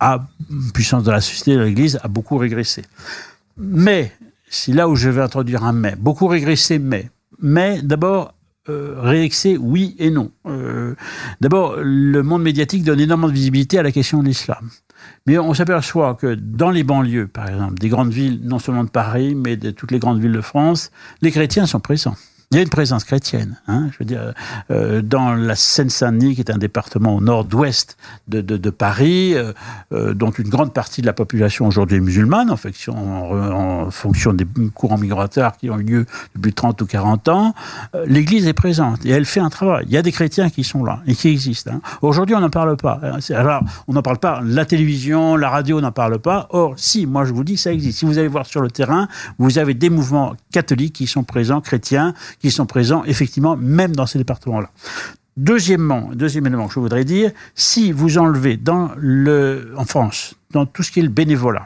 a 0.00 0.26
puissance 0.74 1.04
de 1.04 1.10
la 1.10 1.22
société 1.22 1.54
de 1.54 1.60
l'Église 1.62 1.98
a 2.02 2.08
beaucoup 2.08 2.36
régressé. 2.36 2.82
Mais 3.56 4.12
c'est 4.50 4.72
là 4.72 4.88
où 4.88 4.96
je 4.96 5.08
vais 5.08 5.22
introduire 5.22 5.64
un 5.64 5.72
mais. 5.72 5.96
Beaucoup 5.96 6.26
régressé, 6.26 6.78
mais. 6.78 7.10
Mais 7.40 7.80
d'abord, 7.80 8.34
euh, 8.68 8.96
régressé, 8.98 9.56
oui 9.56 9.96
et 9.98 10.10
non. 10.10 10.30
D'abord, 11.40 11.76
le 11.78 12.20
monde 12.22 12.42
médiatique 12.42 12.84
donne 12.84 13.00
énormément 13.00 13.28
de 13.28 13.32
visibilité 13.32 13.78
à 13.78 13.82
la 13.82 13.92
question 13.92 14.22
de 14.22 14.28
l'islam. 14.28 14.68
Mais 15.26 15.38
on 15.38 15.54
s'aperçoit 15.54 16.14
que 16.14 16.34
dans 16.34 16.70
les 16.70 16.84
banlieues, 16.84 17.26
par 17.26 17.48
exemple, 17.48 17.74
des 17.74 17.88
grandes 17.88 18.12
villes, 18.12 18.40
non 18.42 18.58
seulement 18.58 18.84
de 18.84 18.90
Paris, 18.90 19.34
mais 19.34 19.56
de 19.56 19.70
toutes 19.70 19.90
les 19.90 19.98
grandes 19.98 20.20
villes 20.20 20.32
de 20.32 20.40
France, 20.40 20.90
les 21.22 21.30
chrétiens 21.30 21.66
sont 21.66 21.80
présents. 21.80 22.16
Il 22.52 22.56
y 22.56 22.60
a 22.60 22.62
une 22.62 22.68
présence 22.68 23.02
chrétienne. 23.02 23.56
Hein, 23.66 23.88
je 23.90 23.96
veux 23.98 24.04
dire, 24.04 24.32
euh, 24.70 25.02
dans 25.02 25.34
la 25.34 25.56
Seine-Saint-Denis, 25.56 26.36
qui 26.36 26.40
est 26.42 26.50
un 26.50 26.58
département 26.58 27.16
au 27.16 27.20
nord-ouest 27.20 27.96
de, 28.28 28.40
de, 28.40 28.56
de 28.56 28.70
Paris, 28.70 29.34
euh, 29.34 29.52
euh, 29.92 30.14
dont 30.14 30.30
une 30.30 30.48
grande 30.48 30.72
partie 30.72 31.00
de 31.00 31.06
la 31.06 31.12
population 31.12 31.66
aujourd'hui 31.66 31.96
est 31.96 32.00
musulmane, 32.00 32.48
en 32.50 32.56
fonction, 33.90 34.32
des 34.32 34.46
courants 34.74 34.96
migratoires 34.96 35.56
qui 35.56 35.70
ont 35.70 35.78
eu 35.80 35.82
lieu 35.82 36.06
depuis 36.36 36.52
30 36.52 36.80
ou 36.82 36.86
40 36.86 37.28
ans, 37.28 37.54
euh, 37.96 38.04
l'Église 38.06 38.46
est 38.46 38.52
présente 38.52 39.04
et 39.04 39.10
elle 39.10 39.24
fait 39.24 39.40
un 39.40 39.50
travail. 39.50 39.84
Il 39.88 39.92
y 39.92 39.96
a 39.96 40.02
des 40.02 40.12
chrétiens 40.12 40.48
qui 40.48 40.62
sont 40.62 40.84
là 40.84 41.00
et 41.08 41.16
qui 41.16 41.28
existent. 41.28 41.72
Hein. 41.74 41.80
Aujourd'hui, 42.00 42.36
on 42.36 42.40
n'en 42.40 42.48
parle 42.50 42.76
pas. 42.76 43.00
hein. 43.02 43.18
Alors, 43.34 43.62
on 43.88 43.92
n'en 43.92 44.02
parle 44.02 44.18
pas. 44.18 44.40
La 44.44 44.64
télévision, 44.64 45.34
la 45.34 45.50
radio 45.50 45.80
n'en 45.80 45.90
parle 45.92 46.20
pas. 46.20 46.46
Or, 46.50 46.74
si, 46.76 47.06
moi 47.06 47.24
je 47.24 47.32
vous 47.32 47.42
dis, 47.42 47.56
ça 47.56 47.72
existe. 47.72 47.98
Si 47.98 48.04
vous 48.04 48.18
allez 48.18 48.28
voir 48.28 48.46
sur 48.46 48.60
le 48.60 48.70
terrain, 48.70 49.08
vous 49.38 49.58
avez 49.58 49.74
des 49.74 49.90
mouvements 49.90 50.36
catholiques 50.52 50.94
qui 50.94 51.08
sont 51.08 51.24
présents, 51.24 51.60
chrétiens, 51.60 52.14
sont 52.50 52.66
présents, 52.66 53.04
effectivement, 53.04 53.56
même 53.56 53.94
dans 53.94 54.06
ces 54.06 54.18
départements-là. 54.18 54.70
Deuxièmement, 55.36 56.10
deuxième 56.14 56.46
élément 56.46 56.66
que 56.66 56.74
je 56.74 56.80
voudrais 56.80 57.04
dire, 57.04 57.30
si 57.54 57.92
vous 57.92 58.16
enlevez 58.16 58.56
dans 58.56 58.90
le, 58.96 59.72
en 59.76 59.84
France, 59.84 60.34
dans 60.50 60.64
tout 60.64 60.82
ce 60.82 60.90
qui 60.90 61.00
est 61.00 61.02
le 61.02 61.10
bénévolat, 61.10 61.64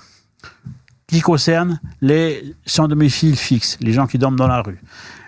qui 1.06 1.20
concerne 1.20 1.80
les 2.00 2.54
sans 2.66 2.88
domicile 2.88 3.36
fixe, 3.36 3.76
les 3.80 3.92
gens 3.92 4.06
qui 4.06 4.18
dorment 4.18 4.36
dans 4.36 4.48
la 4.48 4.62
rue, 4.62 4.80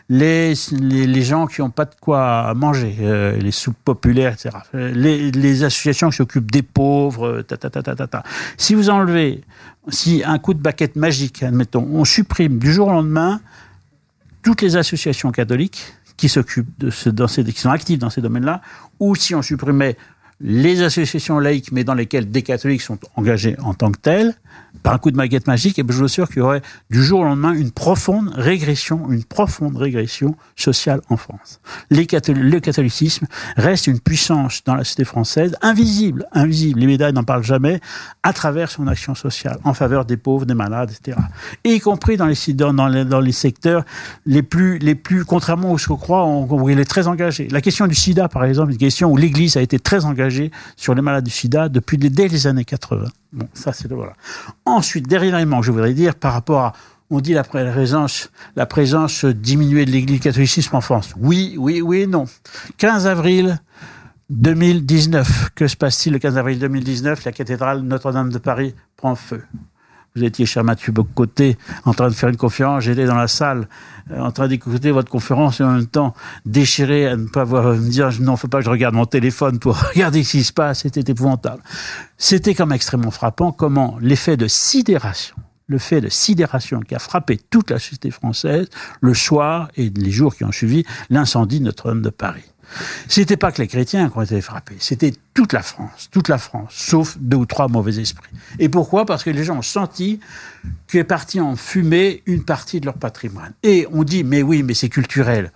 les, 0.09 0.55
les, 0.72 1.22
gens 1.22 1.46
qui 1.46 1.61
n'ont 1.61 1.70
pas 1.70 1.84
de 1.84 1.94
quoi 2.00 2.53
manger, 2.55 2.96
euh, 3.00 3.36
les 3.36 3.50
soupes 3.50 3.78
populaires, 3.84 4.34
etc. 4.34 4.50
Euh, 4.74 4.92
Les, 4.92 5.30
les 5.30 5.64
associations 5.64 6.11
qui 6.11 6.16
s'occupent 6.16 6.50
des 6.50 6.62
pauvres, 6.62 7.26
euh, 7.26 7.42
ta, 7.42 7.57
ta, 7.57 7.70
ta, 7.70 7.82
ta, 7.82 7.94
ta, 7.94 8.07
ta. 8.07 8.22
Si 8.57 8.74
vous 8.74 8.90
enlevez, 8.90 9.42
si 9.88 10.22
un 10.24 10.38
coup 10.38 10.53
de 10.53 10.61
baquette 10.61 10.96
magique, 10.96 11.42
admettons, 11.42 11.88
on 11.92 12.05
supprime 12.05 12.59
du 12.59 12.72
jour 12.72 12.88
au 12.88 12.92
lendemain 12.92 13.40
toutes 14.43 14.62
les 14.62 14.76
associations 14.76 15.30
catholiques 15.30 15.95
qui 16.16 16.28
s'occupent 16.28 16.78
de 16.78 16.90
ce, 16.90 17.09
dans 17.09 17.28
ces, 17.28 17.45
qui 17.45 17.61
sont 17.61 17.70
actives 17.70 17.99
dans 17.99 18.11
ces 18.11 18.20
domaines-là, 18.20 18.61
ou 19.01 19.14
si 19.14 19.34
on 19.34 19.43
supprimait 19.43 19.97
les 20.40 20.82
associations 20.82 21.38
laïques, 21.38 21.72
mais 21.72 21.84
dans 21.84 21.95
lesquelles 21.95 22.30
des 22.30 22.43
catholiques 22.43 22.82
sont 22.82 22.99
engagés 23.16 23.57
en 23.61 23.74
tant 23.74 23.93
que 23.93 23.99
tels, 23.99 24.34
par 24.82 24.94
un 24.94 24.98
coup 24.98 25.11
de 25.11 25.16
baguette 25.16 25.46
magique, 25.46 25.78
et 25.78 25.82
ben 25.82 25.92
je 25.92 25.98
vous 25.98 26.05
assure 26.05 26.28
qu'il 26.28 26.38
y 26.38 26.40
aurait 26.40 26.62
du 26.90 27.03
jour 27.03 27.20
au 27.20 27.24
lendemain 27.24 27.53
une 27.53 27.70
profonde 27.70 28.32
régression, 28.34 29.11
une 29.11 29.24
profonde 29.24 29.76
régression 29.76 30.34
sociale 30.57 31.00
en 31.09 31.16
France. 31.16 31.61
Le 31.90 32.05
catholicisme 32.59 33.26
reste 33.57 33.86
une 33.86 34.00
puissance 34.00 34.62
dans 34.64 34.74
la 34.74 34.84
société 34.84 35.05
française, 35.05 35.57
invisible, 35.62 36.26
invisible, 36.32 36.80
les 36.80 36.86
médailles 36.86 37.12
n'en 37.12 37.22
parlent 37.22 37.44
jamais, 37.44 37.80
à 38.22 38.32
travers 38.32 38.70
son 38.70 38.86
action 38.86 39.14
sociale, 39.14 39.59
en 39.64 39.74
faveur 39.74 40.05
des 40.05 40.16
pauvres, 40.16 40.46
des 40.46 40.55
malades, 40.55 40.90
etc. 40.90 41.18
Et 41.64 41.74
y 41.74 41.80
compris 41.80 42.16
dans 42.16 42.26
les, 42.26 43.32
secteurs 43.32 43.84
les 44.26 44.42
plus, 44.42 44.78
les 44.78 44.94
plus, 44.94 45.24
contrairement 45.24 45.74
à 45.74 45.78
ce 45.78 45.88
qu'on 45.88 45.96
croit, 45.96 46.24
on, 46.24 46.68
il 46.68 46.80
est 46.80 46.84
très 46.84 47.09
engagé. 47.09 47.48
La 47.48 47.61
question 47.61 47.86
du 47.86 47.94
sida, 47.94 48.28
par 48.28 48.44
exemple, 48.44 48.72
une 48.72 48.78
question 48.78 49.11
où 49.11 49.16
l'Église 49.16 49.57
a 49.57 49.62
été 49.62 49.78
très 49.78 50.05
engagée 50.05 50.50
sur 50.76 50.94
les 50.94 51.03
malades 51.03 51.24
du 51.24 51.30
sida 51.30 51.68
depuis 51.68 51.98
dès 51.98 52.28
les 52.28 52.46
années 52.46 52.64
80. 52.64 53.07
Bon, 53.32 53.48
ça 53.55 53.72
c'est 53.72 53.90
voilà. 53.90 54.12
Ensuite, 54.64 55.09
dernièrement, 55.09 55.62
je 55.62 55.70
voudrais 55.70 55.95
dire 55.95 56.14
par 56.14 56.32
rapport 56.32 56.61
à 56.61 56.72
on 57.12 57.20
dit 57.20 57.34
la 57.34 57.45
présence, 57.45 58.30
la 58.57 58.64
présence 58.64 59.26
diminuée 59.26 59.84
de 59.84 59.90
l'Église 59.90 60.20
catholicisme 60.20 60.74
en 60.76 60.80
France. 60.80 61.12
Oui, 61.18 61.57
oui, 61.59 61.82
oui, 61.82 62.07
non. 62.07 62.24
15 62.78 63.07
avril 63.07 63.61
2019. 64.30 65.51
Que 65.55 65.68
se 65.68 65.76
passe-t-il 65.76 66.14
le 66.14 66.18
15 66.18 66.38
avril 66.38 66.59
2019 66.59 67.24
La 67.24 67.32
cathédrale 67.32 67.82
Notre-Dame 67.82 68.30
de 68.30 68.38
Paris 68.38 68.74
prend 68.97 69.14
feu. 69.14 69.43
Vous 70.15 70.25
étiez, 70.25 70.45
cher 70.45 70.63
Mathieu 70.63 70.93
Bocoté, 70.93 71.57
en 71.87 71.95
train 71.95 72.09
de 72.09 72.15
faire 72.15 72.29
une 72.29 72.37
conférence. 72.37 72.85
J'étais 72.85 73.07
dans 73.07 73.17
la 73.17 73.29
salle, 73.29 73.67
euh, 74.11 74.21
en 74.21 74.31
train 74.31 74.47
d'écouter 74.47 74.91
votre 74.91 75.11
conférence 75.11 75.61
et 75.61 75.65
en 75.65 75.73
même 75.73 75.87
temps 75.87 76.15
déchiré 76.45 77.07
à 77.07 77.17
ne 77.17 77.27
pas 77.27 77.45
voir, 77.45 77.65
me 77.75 77.89
dire 77.89 78.11
non, 78.21 78.37
faut 78.37 78.49
pas 78.49 78.59
que 78.59 78.65
je 78.65 78.71
regarde 78.71 78.95
mon 78.95 79.07
téléphone 79.07 79.59
pour 79.59 79.79
regarder 79.95 80.23
ce 80.23 80.33
qui 80.33 80.45
se 80.45 80.53
passe. 80.53 80.81
C'était 80.81 81.13
épouvantable. 81.13 81.63
C'était 82.19 82.55
comme 82.55 82.73
extrêmement 82.73 83.11
frappant 83.11 83.53
comment 83.53 83.97
l'effet 84.01 84.37
de 84.37 84.49
sidération 84.49 85.37
le 85.73 85.79
fait 85.79 86.01
de 86.01 86.09
sidération 86.09 86.81
qui 86.81 86.95
a 86.95 87.01
frappé 87.01 87.41
toute 87.51 87.70
la 87.70 87.79
société 87.79 88.11
française 88.11 88.68
le 89.01 89.14
soir 89.14 89.70
et 89.77 89.91
les 89.91 90.11
jours 90.11 90.37
qui 90.37 90.45
ont 90.45 90.53
suivi 90.53 90.85
l'incendie 91.11 91.59
de 91.59 91.64
Notre-Dame 91.64 92.03
de 92.03 92.11
Paris. 92.11 92.45
C'était 93.09 93.37
pas 93.37 93.53
que 93.53 93.61
les 93.61 93.68
chrétiens 93.68 94.09
qui 94.09 94.16
ont 94.16 94.23
été 94.23 94.41
frappés, 94.41 94.77
c'était 94.79 95.12
toute 95.35 95.53
la 95.53 95.62
France, 95.62 96.09
toute 96.11 96.29
la 96.29 96.39
France, 96.39 96.73
sauf 96.75 97.18
deux 97.18 97.37
ou 97.37 97.47
trois 97.47 97.68
mauvais 97.68 97.99
esprits. 97.99 98.33
Et 98.59 98.68
pourquoi? 98.68 99.05
Parce 99.05 99.25
que 99.25 99.31
les 99.31 99.45
gens 99.45 99.59
ont 99.59 99.62
senti 99.62 100.20
qu'est 100.87 101.05
parti 101.05 101.41
en 101.41 101.57
fumée 101.57 102.23
une 102.27 102.45
partie 102.45 102.81
de 102.81 102.87
leur 102.87 102.95
patrimoine. 102.95 103.53
Et 103.62 103.87
on 103.93 104.05
dit, 104.05 104.25
mais 104.25 104.43
oui, 104.43 104.62
mais 104.62 104.75
c'est 104.75 104.89
culturel. 104.89 105.53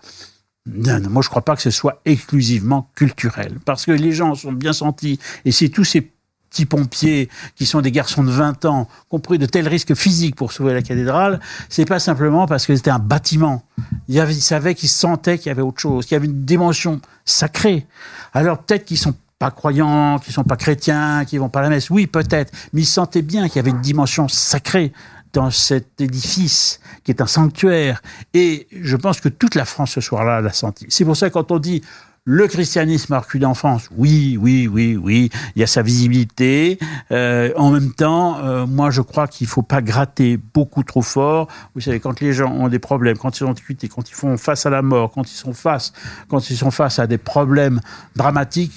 Non, 0.66 0.98
non, 0.98 1.10
moi 1.10 1.22
je 1.22 1.28
crois 1.28 1.44
pas 1.44 1.56
que 1.56 1.62
ce 1.62 1.70
soit 1.70 2.00
exclusivement 2.04 2.90
culturel, 2.96 3.58
parce 3.64 3.86
que 3.86 3.92
les 3.92 4.12
gens 4.12 4.34
sont 4.34 4.52
bien 4.52 4.72
sentis, 4.72 5.18
et 5.44 5.52
c'est 5.52 5.68
tous 5.68 5.84
ces 5.84 6.10
petits 6.56 6.66
pompiers 6.66 7.28
qui 7.54 7.66
sont 7.66 7.82
des 7.82 7.92
garçons 7.92 8.24
de 8.24 8.30
20 8.30 8.64
ans, 8.64 8.86
qui 8.86 9.14
ont 9.14 9.18
pris 9.18 9.38
de 9.38 9.44
tels 9.44 9.68
risques 9.68 9.94
physiques 9.94 10.36
pour 10.36 10.52
sauver 10.52 10.72
la 10.72 10.80
cathédrale, 10.80 11.38
c'est 11.68 11.84
pas 11.84 11.98
simplement 11.98 12.46
parce 12.46 12.66
que 12.66 12.74
c'était 12.74 12.90
un 12.90 12.98
bâtiment. 12.98 13.62
Ils 14.08 14.42
savaient 14.42 14.74
qu'ils 14.74 14.88
sentaient 14.88 15.36
qu'il 15.36 15.48
y 15.48 15.50
avait 15.50 15.62
autre 15.62 15.80
chose, 15.80 16.06
qu'il 16.06 16.14
y 16.14 16.16
avait 16.16 16.26
une 16.26 16.44
dimension 16.44 17.00
sacrée. 17.26 17.86
Alors 18.32 18.58
peut-être 18.58 18.86
qu'ils 18.86 18.98
sont 18.98 19.14
pas 19.38 19.50
croyants, 19.50 20.18
qu'ils 20.18 20.32
sont 20.32 20.44
pas 20.44 20.56
chrétiens, 20.56 21.26
qu'ils 21.26 21.40
vont 21.40 21.50
pas 21.50 21.60
à 21.60 21.64
la 21.64 21.68
messe. 21.68 21.90
Oui, 21.90 22.06
peut-être. 22.06 22.52
Mais 22.72 22.82
ils 22.82 22.86
sentaient 22.86 23.22
bien 23.22 23.48
qu'il 23.48 23.56
y 23.56 23.58
avait 23.58 23.70
une 23.70 23.82
dimension 23.82 24.28
sacrée 24.28 24.92
dans 25.34 25.50
cet 25.50 26.00
édifice 26.00 26.80
qui 27.04 27.10
est 27.10 27.20
un 27.20 27.26
sanctuaire. 27.26 28.00
Et 28.32 28.66
je 28.72 28.96
pense 28.96 29.20
que 29.20 29.28
toute 29.28 29.54
la 29.54 29.66
France 29.66 29.90
ce 29.90 30.00
soir-là 30.00 30.40
l'a 30.40 30.52
senti. 30.54 30.86
C'est 30.88 31.04
pour 31.04 31.18
ça 31.18 31.28
que 31.28 31.34
quand 31.34 31.50
on 31.50 31.58
dit 31.58 31.82
le 32.28 32.48
christianisme 32.48 33.12
a 33.12 33.20
reculé 33.20 33.46
en 33.46 33.54
France. 33.54 33.88
Oui, 33.96 34.36
oui, 34.38 34.66
oui, 34.66 34.96
oui. 35.00 35.30
Il 35.54 35.60
y 35.60 35.62
a 35.62 35.68
sa 35.68 35.82
visibilité. 35.82 36.76
Euh, 37.12 37.52
en 37.56 37.70
même 37.70 37.92
temps, 37.92 38.38
euh, 38.38 38.66
moi, 38.66 38.90
je 38.90 39.00
crois 39.00 39.28
qu'il 39.28 39.46
faut 39.46 39.62
pas 39.62 39.80
gratter 39.80 40.36
beaucoup 40.36 40.82
trop 40.82 41.02
fort. 41.02 41.46
Vous 41.76 41.80
savez, 41.80 42.00
quand 42.00 42.20
les 42.20 42.32
gens 42.32 42.50
ont 42.50 42.66
des 42.66 42.80
problèmes, 42.80 43.16
quand 43.16 43.38
ils 43.38 43.44
ont 43.44 43.52
discuté, 43.52 43.86
quand 43.86 44.10
ils 44.10 44.14
font 44.14 44.36
face 44.38 44.66
à 44.66 44.70
la 44.70 44.82
mort, 44.82 45.12
quand 45.12 45.30
ils 45.30 45.36
sont 45.36 45.52
face, 45.52 45.92
quand 46.28 46.50
ils 46.50 46.56
sont 46.56 46.72
face 46.72 46.98
à 46.98 47.06
des 47.06 47.16
problèmes 47.16 47.80
dramatiques. 48.16 48.74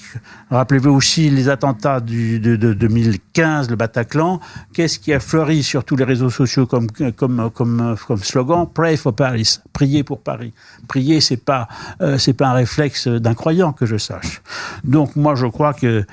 Rappelez-vous 0.50 0.90
aussi 0.90 1.28
les 1.28 1.48
attentats 1.48 1.98
du, 1.98 2.38
de, 2.38 2.54
de 2.54 2.72
2015, 2.72 3.68
le 3.68 3.74
Bataclan. 3.74 4.38
Qu'est-ce 4.72 5.00
qui 5.00 5.12
a 5.12 5.18
fleuri 5.18 5.64
sur 5.64 5.82
tous 5.82 5.96
les 5.96 6.04
réseaux 6.04 6.30
sociaux 6.30 6.66
comme 6.66 6.86
comme 7.16 7.50
comme 7.52 7.96
comme 8.06 8.22
slogan? 8.22 8.68
Pray 8.72 8.96
for 8.96 9.12
Paris. 9.12 9.58
Priez 9.72 10.04
pour 10.04 10.20
Paris. 10.20 10.52
Prier, 10.86 11.20
c'est 11.20 11.36
pas 11.36 11.66
euh, 12.00 12.16
c'est 12.16 12.32
pas 12.32 12.48
un 12.48 12.52
réflexe 12.52 13.08
d'un 13.08 13.34
croyant 13.40 13.72
que 13.72 13.86
je 13.86 13.96
sache. 13.96 14.42
Donc 14.84 15.16
moi 15.16 15.34
je 15.34 15.46
crois 15.46 15.72
que 15.72 16.04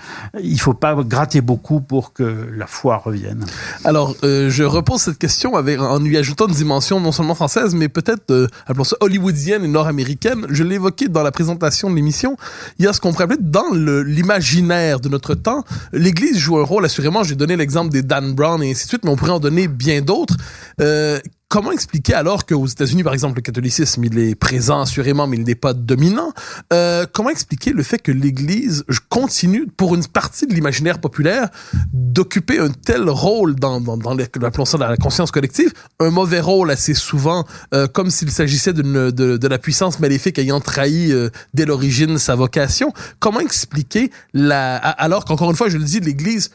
il 0.41 0.59
faut 0.59 0.73
pas 0.73 0.95
gratter 1.03 1.41
beaucoup 1.41 1.81
pour 1.81 2.13
que 2.13 2.27
la 2.55 2.67
foi 2.67 2.97
revienne. 2.97 3.45
Alors, 3.83 4.15
euh, 4.23 4.49
je 4.49 4.63
repose 4.63 5.01
cette 5.01 5.17
question 5.17 5.55
avec, 5.55 5.79
en 5.79 5.99
lui 5.99 6.17
ajoutant 6.17 6.47
une 6.47 6.53
dimension 6.53 6.99
non 6.99 7.11
seulement 7.11 7.35
française, 7.35 7.75
mais 7.75 7.89
peut-être, 7.89 8.31
euh, 8.31 8.47
appelons 8.65 8.85
ça 8.85 8.95
hollywoodienne 9.01 9.63
et 9.65 9.67
nord-américaine. 9.67 10.45
Je 10.49 10.63
l'ai 10.63 10.75
évoqué 10.75 11.07
dans 11.09 11.23
la 11.23 11.31
présentation 11.31 11.89
de 11.89 11.95
l'émission. 11.95 12.37
Il 12.79 12.85
y 12.85 12.87
a 12.87 12.93
ce 12.93 13.01
qu'on 13.01 13.11
pourrait 13.11 13.25
appeler 13.25 13.39
dans 13.41 13.71
l'imaginaire 13.73 14.99
de 14.99 15.09
notre 15.09 15.33
temps. 15.35 15.63
L'Église 15.91 16.37
joue 16.37 16.57
un 16.59 16.63
rôle, 16.63 16.85
assurément. 16.85 17.23
J'ai 17.23 17.35
donné 17.35 17.57
l'exemple 17.57 17.91
des 17.91 18.03
Dan 18.03 18.33
Brown 18.33 18.63
et 18.63 18.71
ainsi 18.71 18.85
de 18.85 18.89
suite, 18.89 19.03
mais 19.03 19.11
on 19.11 19.15
pourrait 19.17 19.31
en 19.31 19.39
donner 19.39 19.67
bien 19.67 20.01
d'autres. 20.01 20.37
Euh, 20.81 21.19
Comment 21.49 21.71
expliquer 21.71 22.13
alors 22.13 22.45
qu'aux 22.45 22.67
États-Unis, 22.67 23.03
par 23.03 23.13
exemple, 23.13 23.37
le 23.37 23.41
catholicisme, 23.41 24.03
il 24.03 24.19
est 24.19 24.35
présent 24.35 24.81
assurément, 24.81 25.27
mais 25.27 25.37
il 25.37 25.43
n'est 25.43 25.55
pas 25.55 25.73
dominant? 25.73 26.33
Euh, 26.73 27.05
comment 27.13 27.29
expliquer 27.29 27.71
le 27.71 27.83
fait 27.83 27.99
que 27.99 28.11
l'Église 28.11 28.83
continue, 29.07 29.65
pour 29.65 29.95
une 29.95 30.05
partie 30.05 30.45
de 30.45 30.53
l'imaginaire 30.53 30.99
populaire, 30.99 31.49
d'occuper 31.93 32.59
un 32.59 32.67
tel 32.67 33.09
rôle 33.09 33.55
dans, 33.55 33.79
dans, 33.79 33.95
dans 33.95 34.13
la 34.13 34.97
conscience 34.97 35.31
collective, 35.31 35.71
un 36.01 36.09
mauvais 36.09 36.41
rôle 36.41 36.69
assez 36.69 36.93
souvent, 36.93 37.45
euh, 37.73 37.87
comme 37.87 38.09
s'il 38.09 38.29
s'agissait 38.29 38.73
de, 38.73 39.11
de 39.11 39.47
la 39.47 39.57
puissance 39.57 40.01
maléfique 40.01 40.39
ayant 40.39 40.59
trahi 40.59 41.13
euh, 41.13 41.29
dès 41.53 41.65
l'origine 41.65 42.17
sa 42.17 42.35
vocation. 42.35 42.91
Comment 43.19 43.39
expliquer 43.39 44.11
la, 44.33 44.75
alors 44.75 45.23
qu'encore 45.23 45.49
une 45.49 45.55
fois, 45.55 45.69
je 45.69 45.77
le 45.77 45.85
dis, 45.85 46.01
l'Église 46.01 46.51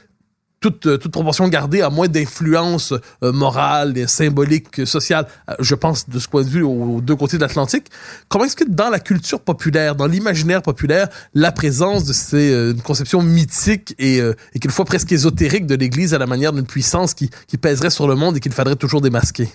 toute, 0.63 0.87
euh, 0.87 0.97
toute 0.97 1.13
proportion 1.13 1.47
gardée, 1.49 1.83
à 1.83 1.91
moins 1.91 2.09
d'influence 2.09 2.95
euh, 3.23 3.33
morale, 3.33 3.99
et 3.99 4.07
symbolique, 4.07 4.87
sociale, 4.87 5.27
euh, 5.51 5.55
je 5.61 5.75
pense 5.75 6.09
de 6.09 6.19
ce 6.19 6.29
point 6.29 6.43
de 6.43 6.49
vue 6.49 6.63
aux, 6.63 7.01
deux 7.03 7.17
côtés 7.17 7.37
de 7.37 7.43
l'Atlantique. 7.43 7.89
Comment 8.29 8.45
est-ce 8.47 8.57
que 8.57 8.65
dans 8.67 8.89
la 8.89 9.01
culture 9.01 9.41
populaire, 9.41 9.95
dans 9.95 10.07
l'imaginaire 10.07 10.63
populaire, 10.63 11.09
la 11.35 11.53
présence 11.53 12.05
de 12.05 12.13
ces 12.13 12.53
euh, 12.53 12.73
une 12.73 12.81
conception 12.81 13.23
mythique 13.23 13.95
et, 13.99 14.21
euh, 14.21 14.35
et 14.55 14.59
quelquefois 14.61 14.85
presque 14.85 15.13
ésotérique 15.13 15.67
de 15.67 15.75
l'Église 15.75 16.15
à 16.15 16.19
la 16.19 16.27
manière 16.27 16.53
d'une 16.53 16.67
puissance 16.67 17.13
qui, 17.13 17.29
qui 17.49 17.59
pèserait 17.59 17.91
sur 17.91 18.07
le 18.07 18.15
monde 18.15 18.37
et 18.37 18.41
qu'il 18.41 18.53
faudrait 18.53 18.77
toujours 18.77 19.01
démasquer? 19.01 19.49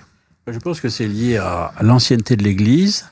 Je 0.50 0.60
pense 0.60 0.80
que 0.80 0.88
c'est 0.88 1.08
lié 1.08 1.38
à 1.38 1.74
l'ancienneté 1.82 2.38
de 2.38 2.44
l'Église, 2.44 3.06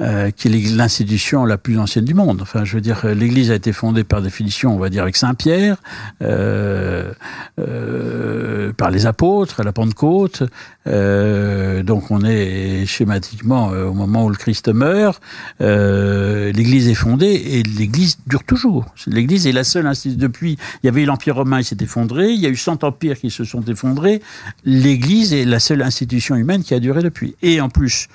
euh, 0.00 0.30
qui 0.30 0.48
est 0.48 0.76
l'institution 0.76 1.44
la 1.44 1.58
plus 1.58 1.78
ancienne 1.78 2.04
du 2.04 2.14
monde. 2.14 2.40
Enfin, 2.42 2.64
je 2.64 2.74
veux 2.74 2.80
dire, 2.80 3.06
l'Église 3.06 3.50
a 3.50 3.54
été 3.54 3.72
fondée 3.72 4.04
par 4.04 4.22
définition, 4.22 4.74
on 4.74 4.78
va 4.78 4.88
dire, 4.88 5.02
avec 5.02 5.16
Saint 5.16 5.34
Pierre, 5.34 5.76
euh, 6.22 7.12
euh, 7.58 8.72
par 8.72 8.90
les 8.90 9.06
apôtres 9.06 9.60
à 9.60 9.62
la 9.62 9.72
Pentecôte. 9.72 10.42
Euh, 10.86 11.82
donc, 11.82 12.10
on 12.10 12.24
est 12.24 12.86
schématiquement 12.86 13.72
euh, 13.72 13.86
au 13.86 13.94
moment 13.94 14.24
où 14.24 14.30
le 14.30 14.36
Christ 14.36 14.68
meurt. 14.68 15.22
Euh, 15.60 16.52
L'Église 16.52 16.88
est 16.88 16.94
fondée 16.94 17.32
et 17.32 17.62
l'Église 17.62 18.18
dure 18.26 18.44
toujours. 18.44 18.86
L'Église 19.06 19.46
est 19.46 19.52
la 19.52 19.64
seule 19.64 19.86
institution. 19.86 20.20
Depuis, 20.20 20.56
il 20.82 20.86
y 20.86 20.88
avait 20.88 21.04
l'Empire 21.04 21.36
romain, 21.36 21.60
il 21.60 21.64
s'est 21.64 21.76
effondré. 21.80 22.30
Il 22.30 22.40
y 22.40 22.46
a 22.46 22.48
eu 22.48 22.56
100 22.56 22.84
empires 22.84 23.18
qui 23.18 23.30
se 23.30 23.44
sont 23.44 23.62
effondrés. 23.64 24.22
L'Église 24.64 25.32
est 25.32 25.44
la 25.44 25.60
seule 25.60 25.82
institution 25.82 26.36
humaine 26.36 26.62
qui 26.62 26.74
a 26.74 26.80
duré 26.80 27.02
depuis. 27.02 27.36
Et 27.42 27.60
en 27.60 27.68
plus, 27.68 28.08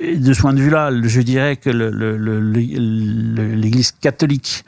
de 0.00 0.32
ce 0.32 0.40
point 0.40 0.54
de 0.54 0.60
vue-là, 0.60 0.90
je 1.02 1.20
dirais 1.20 1.56
que 1.56 1.70
l'Église 3.54 3.92
catholique 3.92 4.64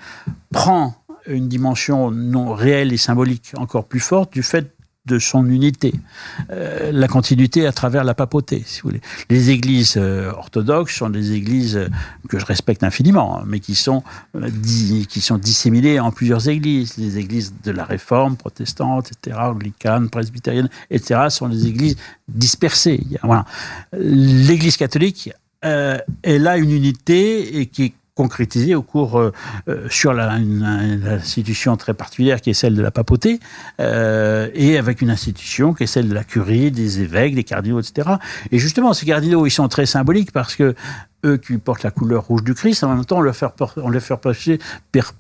prend 0.51 0.95
une 1.26 1.49
dimension 1.49 2.11
non 2.11 2.53
réelle 2.53 2.93
et 2.93 2.97
symbolique 2.97 3.53
encore 3.57 3.87
plus 3.87 4.01
forte 4.01 4.33
du 4.33 4.43
fait 4.43 4.74
de 5.07 5.18
son 5.18 5.46
unité, 5.46 5.92
Euh, 6.50 6.90
la 6.92 7.09
continuité 7.09 7.66
à 7.66 7.72
travers 7.72 8.05
la 8.05 8.14
papauté, 8.14 8.62
si 8.64 8.80
vous 8.80 8.90
voulez. 8.90 9.00
Les 9.30 9.50
églises 9.50 9.94
euh, 9.96 10.30
orthodoxes 10.32 10.94
sont 10.96 11.11
des 11.11 11.32
églises 11.32 11.76
euh, 11.76 11.88
que 12.28 12.38
je 12.38 12.44
respecte 12.44 12.82
infiniment, 12.84 13.38
hein, 13.38 13.44
mais 13.46 13.61
qui 13.61 13.74
sont 13.74 14.03
euh, 14.36 14.48
qui 15.09 15.20
sont 15.20 15.38
disséminées 15.38 15.98
en 16.00 16.11
plusieurs 16.11 16.48
églises. 16.48 16.96
Les 16.98 17.18
églises 17.18 17.53
de 17.64 17.70
la 17.70 17.84
Réforme, 17.84 18.36
protestantes, 18.36 19.11
etc., 19.12 19.36
anglicanes, 19.40 20.09
presbytériennes, 20.09 20.70
etc., 20.90 21.28
sont 21.30 21.48
des 21.48 21.66
églises 21.66 21.96
dispersées. 22.28 23.05
Voilà. 23.22 23.44
L'Église 23.92 24.76
catholique, 24.76 25.30
euh, 25.64 25.98
elle 26.22 26.46
a 26.46 26.57
une 26.57 26.72
unité 26.72 27.59
et 27.59 27.66
qui 27.66 27.84
est 27.84 27.92
concrétisée 28.22 28.76
au 28.76 28.82
cours 28.82 29.18
euh, 29.18 29.32
euh, 29.68 29.88
sur 29.88 30.12
une, 30.12 30.62
institution 31.04 31.76
très 31.76 31.92
particulière 31.92 32.40
qui 32.40 32.50
est 32.50 32.54
celle 32.54 32.76
de 32.76 32.82
la 32.82 32.92
papauté 32.92 33.40
euh, 33.80 34.48
et 34.54 34.78
avec 34.78 35.02
une 35.02 35.10
institution 35.10 35.74
qui 35.74 35.82
est 35.84 35.86
celle 35.88 36.08
de 36.08 36.14
la 36.14 36.22
curie, 36.22 36.70
des 36.70 37.00
évêques, 37.00 37.34
des 37.34 37.42
cardinaux, 37.42 37.80
etc. 37.80 38.10
Et 38.52 38.58
justement, 38.58 38.92
ces 38.92 39.06
cardinaux, 39.06 39.44
ils 39.44 39.50
sont 39.50 39.66
très 39.66 39.86
symboliques 39.86 40.30
parce 40.30 40.54
que 40.54 40.76
eux 41.24 41.36
qui 41.36 41.58
portent 41.58 41.82
la 41.82 41.90
couleur 41.90 42.22
rouge 42.24 42.44
du 42.44 42.54
Christ, 42.54 42.84
en 42.84 42.94
même 42.94 43.04
temps, 43.04 43.18
on 43.18 43.22
leur 43.22 43.34
fait, 43.34 43.46
on 43.76 43.90
leur 43.90 44.02
fait 44.02 44.14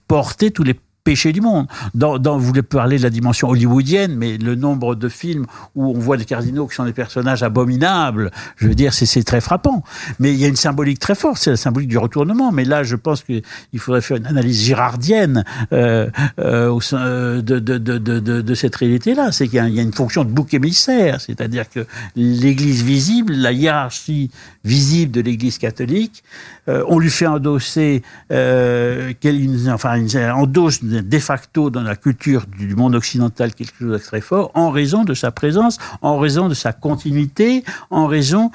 porter 0.06 0.50
tous 0.52 0.62
les 0.62 0.78
péchés 1.04 1.32
du 1.32 1.40
monde. 1.40 1.66
Dans, 1.94 2.18
dans, 2.18 2.38
vous 2.38 2.46
voulez 2.46 2.62
parler 2.62 2.98
de 2.98 3.02
la 3.02 3.10
dimension 3.10 3.48
hollywoodienne, 3.48 4.14
mais 4.16 4.38
le 4.38 4.54
nombre 4.54 4.94
de 4.94 5.08
films 5.08 5.46
où 5.74 5.90
on 5.90 5.98
voit 5.98 6.16
des 6.16 6.24
cardinaux 6.24 6.66
qui 6.66 6.74
sont 6.76 6.84
des 6.84 6.92
personnages 6.92 7.42
abominables, 7.42 8.30
je 8.56 8.68
veux 8.68 8.74
dire, 8.74 8.92
c'est 8.94 9.22
très 9.24 9.40
frappant. 9.40 9.82
Mais 10.18 10.32
il 10.32 10.38
y 10.38 10.44
a 10.44 10.48
une 10.48 10.56
symbolique 10.56 10.98
très 10.98 11.14
forte, 11.14 11.38
c'est 11.38 11.50
la 11.50 11.56
symbolique 11.56 11.88
du 11.88 11.98
retournement. 11.98 12.52
Mais 12.52 12.64
là, 12.64 12.82
je 12.82 12.96
pense 12.96 13.22
qu'il 13.22 13.42
faudrait 13.78 14.00
faire 14.00 14.16
une 14.16 14.26
analyse 14.26 14.62
girardienne 14.62 15.44
euh, 15.72 16.08
euh, 16.38 16.78
euh, 16.92 17.42
de, 17.42 17.58
de, 17.58 17.78
de, 17.78 17.98
de, 18.18 18.54
cette 18.54 18.76
réalité-là. 18.76 19.32
C'est 19.32 19.48
qu'il 19.48 19.56
y, 19.56 19.78
a- 19.78 19.82
une 19.82 19.92
fonction 19.92 20.24
de 20.24 20.30
bouc 20.30 20.54
émissaire, 20.54 21.20
c'est-à-dire 21.20 21.68
que 21.68 21.86
l'Église 22.16 22.82
visible, 22.82 23.32
la 23.34 23.52
hiérarchie 23.52 24.30
visible 24.64 25.10
de 25.12 25.20
l'Église 25.20 25.58
catholique, 25.58 26.22
euh, 26.68 26.84
on 26.88 26.98
lui 27.00 27.10
fait 27.10 27.26
endosser, 27.26 28.02
euh, 28.30 29.12
une- 29.24 29.70
enfin, 29.70 29.96
une, 29.96 30.08
endosse 30.30 30.84
de 31.00 31.18
facto 31.18 31.70
dans 31.70 31.82
la 31.82 31.96
culture 31.96 32.46
du 32.46 32.74
monde 32.74 32.94
occidental 32.94 33.54
quelque 33.54 33.74
chose 33.78 33.92
de 33.92 33.98
très 33.98 34.20
fort, 34.20 34.50
en 34.54 34.70
raison 34.70 35.04
de 35.04 35.14
sa 35.14 35.30
présence, 35.30 35.78
en 36.02 36.18
raison 36.18 36.48
de 36.48 36.54
sa 36.54 36.72
continuité, 36.72 37.64
en 37.90 38.06
raison 38.06 38.50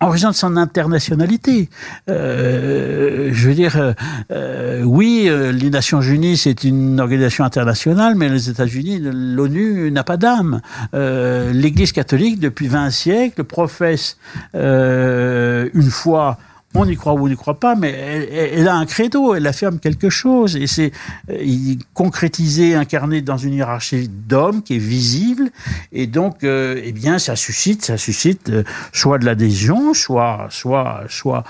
en 0.00 0.10
raison 0.10 0.30
de 0.30 0.34
son 0.34 0.56
internationalité. 0.56 1.68
Euh, 2.08 3.30
je 3.32 3.48
veux 3.48 3.54
dire, 3.54 3.76
euh, 3.76 3.92
euh, 4.30 4.82
oui, 4.82 5.28
les 5.28 5.70
Nations 5.70 6.00
Unies, 6.00 6.36
c'est 6.36 6.62
une 6.64 7.00
organisation 7.00 7.44
internationale, 7.44 8.14
mais 8.14 8.28
les 8.28 8.48
États-Unis, 8.48 9.00
l'ONU 9.02 9.90
n'a 9.90 10.04
pas 10.04 10.16
d'âme. 10.16 10.60
L'Église 10.92 11.92
catholique, 11.92 12.38
depuis 12.38 12.68
20 12.68 12.90
siècles, 12.90 13.44
professe 13.44 14.18
une 14.54 15.90
foi 15.90 16.38
on 16.78 16.84
y 16.86 16.96
croit 16.96 17.14
ou 17.14 17.24
on 17.24 17.28
n'y 17.28 17.36
croit 17.36 17.58
pas, 17.58 17.74
mais 17.74 17.90
elle, 17.90 18.68
a 18.68 18.74
un 18.74 18.86
credo, 18.86 19.34
elle 19.34 19.46
affirme 19.46 19.78
quelque 19.78 20.10
chose, 20.10 20.56
et 20.56 20.66
c'est 20.66 20.92
euh, 21.30 21.74
concrétisé, 21.94 22.74
incarné 22.74 23.22
dans 23.22 23.36
une 23.36 23.54
hiérarchie 23.54 24.08
d'hommes 24.08 24.62
qui 24.62 24.76
est 24.76 24.78
visible, 24.78 25.50
et 25.92 26.06
donc, 26.06 26.44
euh, 26.44 26.80
eh 26.82 26.92
bien, 26.92 27.18
ça 27.18 27.36
suscite, 27.36 27.84
ça 27.84 27.96
suscite 27.96 28.50
euh, 28.50 28.62
soit 28.92 29.18
de 29.18 29.24
l'adhésion, 29.24 29.94
soit, 29.94 30.46
soit, 30.50 31.04
soit, 31.08 31.44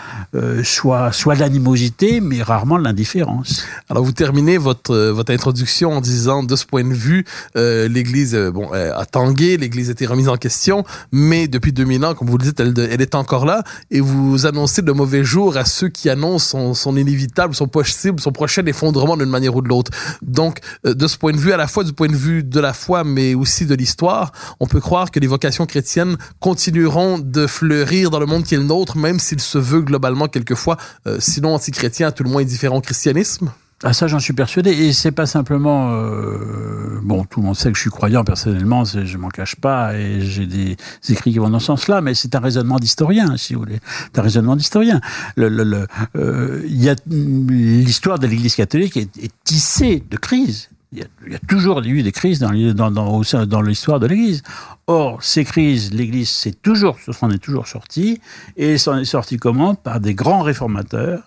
soit, 0.62 1.12
soit 1.12 1.34
de 1.34 1.40
l'animosité, 1.40 2.20
mais 2.20 2.42
rarement 2.42 2.78
de 2.78 2.84
l'indifférence. 2.84 3.66
Alors, 3.88 4.04
vous 4.04 4.12
terminez 4.12 4.58
votre, 4.58 4.96
votre 5.10 5.32
introduction 5.32 5.92
en 5.92 6.00
disant, 6.00 6.42
de 6.42 6.56
ce 6.56 6.66
point 6.66 6.84
de 6.84 6.94
vue, 6.94 7.24
l'Église 7.54 8.34
bon, 8.52 8.70
a 8.72 9.04
tangué, 9.06 9.56
l'Église 9.56 9.88
a 9.88 9.92
été 9.92 10.06
remise 10.06 10.28
en 10.28 10.36
question, 10.36 10.84
mais 11.12 11.48
depuis 11.48 11.72
2000 11.72 12.04
ans, 12.04 12.14
comme 12.14 12.28
vous 12.28 12.38
le 12.38 12.44
dites, 12.44 12.60
elle, 12.60 12.74
elle 12.78 13.00
est 13.00 13.14
encore 13.14 13.46
là, 13.46 13.62
et 13.90 14.00
vous 14.00 14.46
annoncez 14.46 14.82
de 14.82 14.92
mauvais 14.92 15.15
jours 15.24 15.56
à 15.56 15.64
ceux 15.64 15.88
qui 15.88 16.08
annoncent 16.08 16.50
son, 16.50 16.74
son 16.74 16.96
inévitable, 16.96 17.54
son 17.54 17.68
possible, 17.68 18.20
son 18.20 18.32
prochain 18.32 18.64
effondrement 18.66 19.16
d'une 19.16 19.28
manière 19.28 19.54
ou 19.56 19.62
de 19.62 19.68
l'autre. 19.68 19.90
Donc, 20.22 20.60
euh, 20.86 20.94
de 20.94 21.06
ce 21.06 21.16
point 21.16 21.32
de 21.32 21.38
vue, 21.38 21.52
à 21.52 21.56
la 21.56 21.66
fois 21.66 21.84
du 21.84 21.92
point 21.92 22.08
de 22.08 22.16
vue 22.16 22.42
de 22.42 22.60
la 22.60 22.72
foi, 22.72 23.04
mais 23.04 23.34
aussi 23.34 23.66
de 23.66 23.74
l'histoire, 23.74 24.32
on 24.60 24.66
peut 24.66 24.80
croire 24.80 25.10
que 25.10 25.20
les 25.20 25.26
vocations 25.26 25.66
chrétiennes 25.66 26.16
continueront 26.40 27.18
de 27.18 27.46
fleurir 27.46 28.10
dans 28.10 28.20
le 28.20 28.26
monde 28.26 28.44
qui 28.44 28.54
est 28.54 28.58
le 28.58 28.64
nôtre, 28.64 28.96
même 28.96 29.18
s'il 29.18 29.40
se 29.40 29.58
veut 29.58 29.80
globalement 29.80 30.28
quelquefois, 30.28 30.76
euh, 31.06 31.18
sinon 31.20 31.54
anti-chrétien, 31.54 32.08
à 32.08 32.12
tout 32.12 32.22
le 32.22 32.30
moins 32.30 32.42
indifférent 32.42 32.76
au 32.76 32.80
christianisme. 32.80 33.50
Ah 33.82 33.92
ça 33.92 34.06
j'en 34.06 34.18
suis 34.18 34.32
persuadé. 34.32 34.70
Et 34.70 34.92
c'est 34.92 35.12
pas 35.12 35.26
simplement 35.26 35.90
euh, 35.90 36.98
bon 37.02 37.24
tout 37.24 37.40
le 37.40 37.46
monde 37.46 37.56
sait 37.56 37.70
que 37.70 37.76
je 37.76 37.82
suis 37.82 37.90
croyant 37.90 38.24
personnellement 38.24 38.84
je 38.84 39.18
m'en 39.18 39.28
cache 39.28 39.56
pas 39.56 39.94
et 39.94 40.22
j'ai 40.22 40.46
des 40.46 40.76
écrits 41.10 41.32
qui 41.32 41.38
vont 41.38 41.50
dans 41.50 41.58
ce 41.58 41.66
sens-là 41.66 42.00
mais 42.00 42.14
c'est 42.14 42.34
un 42.34 42.40
raisonnement 42.40 42.78
d'historien 42.78 43.36
si 43.36 43.54
vous 43.54 43.60
voulez. 43.60 43.80
C'est 44.12 44.18
un 44.18 44.22
raisonnement 44.22 44.56
d'historien. 44.56 45.00
Le, 45.36 45.48
le, 45.48 45.64
le, 45.64 45.86
euh, 46.16 46.62
y 46.68 46.88
a 46.88 46.94
l'histoire 47.06 48.18
de 48.18 48.26
l'Église 48.26 48.54
catholique 48.54 48.96
est, 48.96 49.16
est 49.18 49.32
tissée 49.44 50.02
de 50.10 50.16
crises. 50.16 50.70
Il 50.92 51.00
y, 51.32 51.34
a, 51.34 51.38
toujours 51.48 51.80
eu 51.80 52.02
des 52.02 52.12
crises 52.12 52.38
dans, 52.38 52.52
l'histoire 52.52 54.00
de 54.00 54.06
l'Église. 54.06 54.42
Or, 54.86 55.22
ces 55.22 55.44
crises, 55.44 55.92
l'Église 55.92 56.30
s'est 56.30 56.52
toujours, 56.52 56.96
s'en 57.12 57.28
est 57.30 57.38
toujours 57.38 57.66
sortie, 57.66 58.20
et 58.56 58.78
s'en 58.78 58.96
est 58.98 59.04
sortie 59.04 59.36
comment? 59.36 59.74
Par 59.74 60.00
des 60.00 60.14
grands 60.14 60.42
réformateurs, 60.42 61.22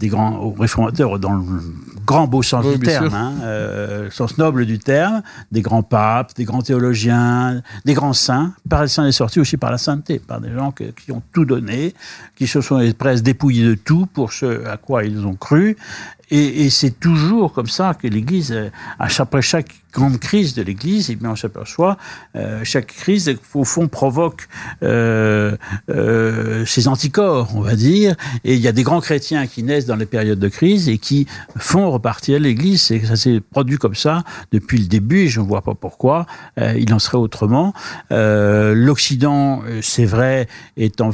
des 0.00 0.08
grands 0.08 0.52
réformateurs 0.58 1.18
dans 1.18 1.34
le 1.34 1.44
grand 2.06 2.26
beau 2.26 2.42
sens 2.42 2.64
Oui, 2.66 2.78
du 2.78 2.86
terme, 2.86 3.14
hein, 3.14 3.34
euh, 3.42 4.04
le 4.06 4.10
sens 4.10 4.38
noble 4.38 4.64
du 4.66 4.78
terme, 4.78 5.22
des 5.52 5.60
grands 5.60 5.82
papes, 5.82 6.34
des 6.34 6.44
grands 6.44 6.62
théologiens, 6.62 7.62
des 7.84 7.92
grands 7.94 8.14
saints. 8.14 8.54
Par 8.68 8.88
s'en 8.88 9.04
est 9.04 9.12
sorti 9.12 9.38
aussi 9.40 9.56
par 9.58 9.70
la 9.70 9.78
sainteté, 9.78 10.18
par 10.18 10.40
des 10.40 10.50
gens 10.52 10.72
que- 10.72 10.84
qui 10.84 11.12
ont 11.12 11.22
tout 11.32 11.44
donné, 11.44 11.94
qui 12.34 12.46
se 12.46 12.60
sont 12.62 12.80
presque 12.98 13.22
dépouillés 13.24 13.64
de 13.66 13.74
tout 13.74 14.06
pour 14.06 14.32
ce 14.32 14.66
à 14.66 14.76
quoi 14.78 15.04
ils 15.04 15.24
ont 15.26 15.34
cru. 15.36 15.76
Et, 16.32 16.64
et 16.64 16.70
c'est 16.70 16.98
toujours 16.98 17.52
comme 17.52 17.66
ça 17.66 17.92
que 17.94 18.06
l'Église, 18.06 18.52
euh, 18.52 18.70
à 18.98 19.08
chaque- 19.08 19.20
après 19.26 19.42
chaque 19.42 19.68
grande 19.92 20.18
crise 20.18 20.54
de 20.54 20.62
l'Église, 20.62 21.10
eh 21.10 21.16
bien 21.16 21.30
on 21.30 21.36
s'aperçoit, 21.36 21.96
euh, 22.36 22.60
chaque 22.64 22.86
crise 22.88 23.34
au 23.54 23.64
fond 23.64 23.88
provoque 23.88 24.48
euh, 24.82 25.56
euh, 25.88 26.64
ces 26.66 26.88
anticorps, 26.88 27.54
on 27.56 27.60
va 27.60 27.74
dire, 27.76 28.14
et 28.44 28.54
il 28.54 28.60
y 28.60 28.68
a 28.68 28.72
des 28.72 28.82
grands 28.82 29.00
chrétiens 29.00 29.46
qui 29.46 29.62
naissent 29.62 29.86
dans 29.86 29.96
les 29.96 30.06
périodes 30.06 30.38
de 30.38 30.48
crise 30.48 30.88
et 30.88 30.98
qui 30.98 31.26
font 31.56 31.90
repartir 31.90 32.38
l'Église. 32.40 32.82
C'est- 32.82 33.04
Ça 33.04 33.16
s'est 33.16 33.40
produit 33.40 33.76
comme 33.78 33.94
ça 33.96 34.22
depuis 34.52 34.78
le 34.78 34.86
début, 34.86 35.20
et 35.22 35.28
je 35.28 35.40
ne 35.40 35.46
vois 35.46 35.62
pas 35.62 35.74
pourquoi 35.74 36.26
euh, 36.58 36.74
il 36.78 36.92
en 36.94 36.98
serait 36.98 37.18
autrement. 37.18 37.72
Euh, 38.12 38.74
L'Occident, 38.74 39.62
euh, 39.66 39.80
c'est 39.82 40.04
vrai, 40.04 40.46
est 40.76 41.00
en 41.00 41.10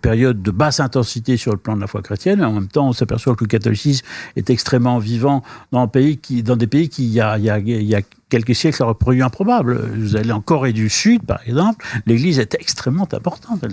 période 0.00 0.40
de 0.42 0.50
basse 0.50 0.80
intensité 0.80 1.36
sur 1.36 1.52
le 1.52 1.58
plan 1.58 1.76
de 1.76 1.80
la 1.80 1.86
foi 1.86 2.00
chrétienne, 2.02 2.38
mais 2.38 2.44
en 2.46 2.52
même 2.52 2.68
temps, 2.68 2.88
on 2.88 2.92
s'aperçoit 2.92 3.34
que 3.36 3.44
le 3.44 3.48
catholicisme 3.48 4.06
est 4.36 4.48
extrêmement 4.48 4.98
vivant 4.98 5.42
dans, 5.72 5.86
dans 5.86 6.56
des 6.56 6.66
pays 6.66 6.88
qui, 6.88 7.04
il 7.04 7.12
y 7.12 7.20
a, 7.20 7.36
y 7.38 7.50
a, 7.50 7.58
y 7.58 7.94
a 7.94 8.00
quelques 8.34 8.56
siècles 8.56 8.82
aurait 8.82 8.94
paru 8.94 9.22
improbable. 9.22 9.80
Vous 9.96 10.16
allez 10.16 10.32
en 10.32 10.40
Corée 10.40 10.72
du 10.72 10.88
Sud, 10.88 11.22
par 11.22 11.38
exemple, 11.46 11.86
l'Église 12.04 12.40
est 12.40 12.56
extrêmement 12.58 13.06
importante. 13.12 13.64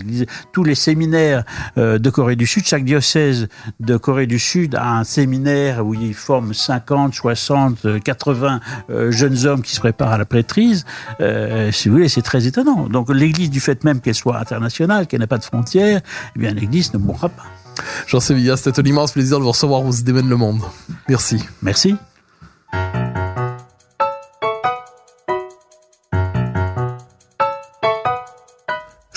Tous 0.54 0.64
les 0.64 0.76
séminaires 0.76 1.44
euh, 1.80 1.98
de 1.98 2.10
Corée 2.12 2.36
du 2.36 2.46
Sud, 2.46 2.64
chaque 2.68 2.86
diocèse 2.86 3.48
de 3.80 3.98
Corée 3.98 4.28
du 4.28 4.38
Sud 4.38 4.76
a 4.76 5.00
un 5.00 5.04
séminaire 5.04 5.84
où 5.84 5.96
ils 5.96 6.14
forment 6.14 6.54
50, 6.54 7.16
60, 7.16 7.86
euh, 7.86 7.98
80 7.98 8.60
euh, 8.92 9.12
jeunes 9.12 9.48
hommes 9.48 9.64
qui 9.64 9.74
se 9.74 9.80
préparent 9.80 10.12
à 10.12 10.20
la 10.20 10.26
prêtrise. 10.26 10.86
Euh, 11.22 11.72
si 11.72 11.90
vous 11.90 11.96
voulez, 11.96 12.10
c'est 12.10 12.22
très 12.22 12.46
étonnant. 12.46 12.88
Donc 12.88 13.10
l'Église, 13.10 13.50
du 13.50 13.62
fait 13.62 13.84
même 13.84 14.00
qu'elle 14.00 14.14
soit 14.14 14.38
internationale, 14.38 15.08
qu'elle 15.08 15.22
n'a 15.22 15.28
pas 15.28 15.40
de 15.40 15.44
frontières, 15.44 16.02
eh 16.36 16.40
bien 16.40 16.54
l'Église 16.54 16.94
ne 16.94 17.00
mourra 17.00 17.30
pas. 17.30 17.46
Jean 18.06 18.20
Sévilla, 18.20 18.58
c'était 18.58 18.80
un 18.80 18.86
immense 18.86 19.14
plaisir 19.14 19.40
de 19.40 19.44
vous 19.44 19.54
recevoir 19.54 19.84
aux 19.84 19.92
Idées 19.92 20.14
mènent 20.14 20.30
le 20.30 20.38
monde. 20.38 20.62
Merci. 21.10 21.44
Merci. 21.64 21.96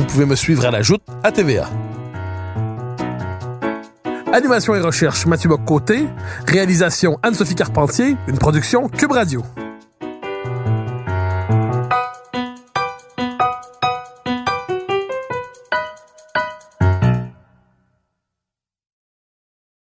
vous 0.00 0.06
pouvez 0.06 0.24
me 0.24 0.34
suivre 0.34 0.64
à 0.64 0.70
la 0.70 0.80
joute 0.80 1.02
à 1.22 1.30
TVA. 1.30 1.68
Animation 4.32 4.74
et 4.74 4.80
recherche 4.80 5.26
Mathieu 5.26 5.50
Bock-Côté. 5.50 6.06
Réalisation 6.46 7.18
Anne-Sophie 7.22 7.54
Carpentier. 7.54 8.16
Une 8.26 8.38
production 8.38 8.88
Cube 8.88 9.12
Radio. 9.12 9.44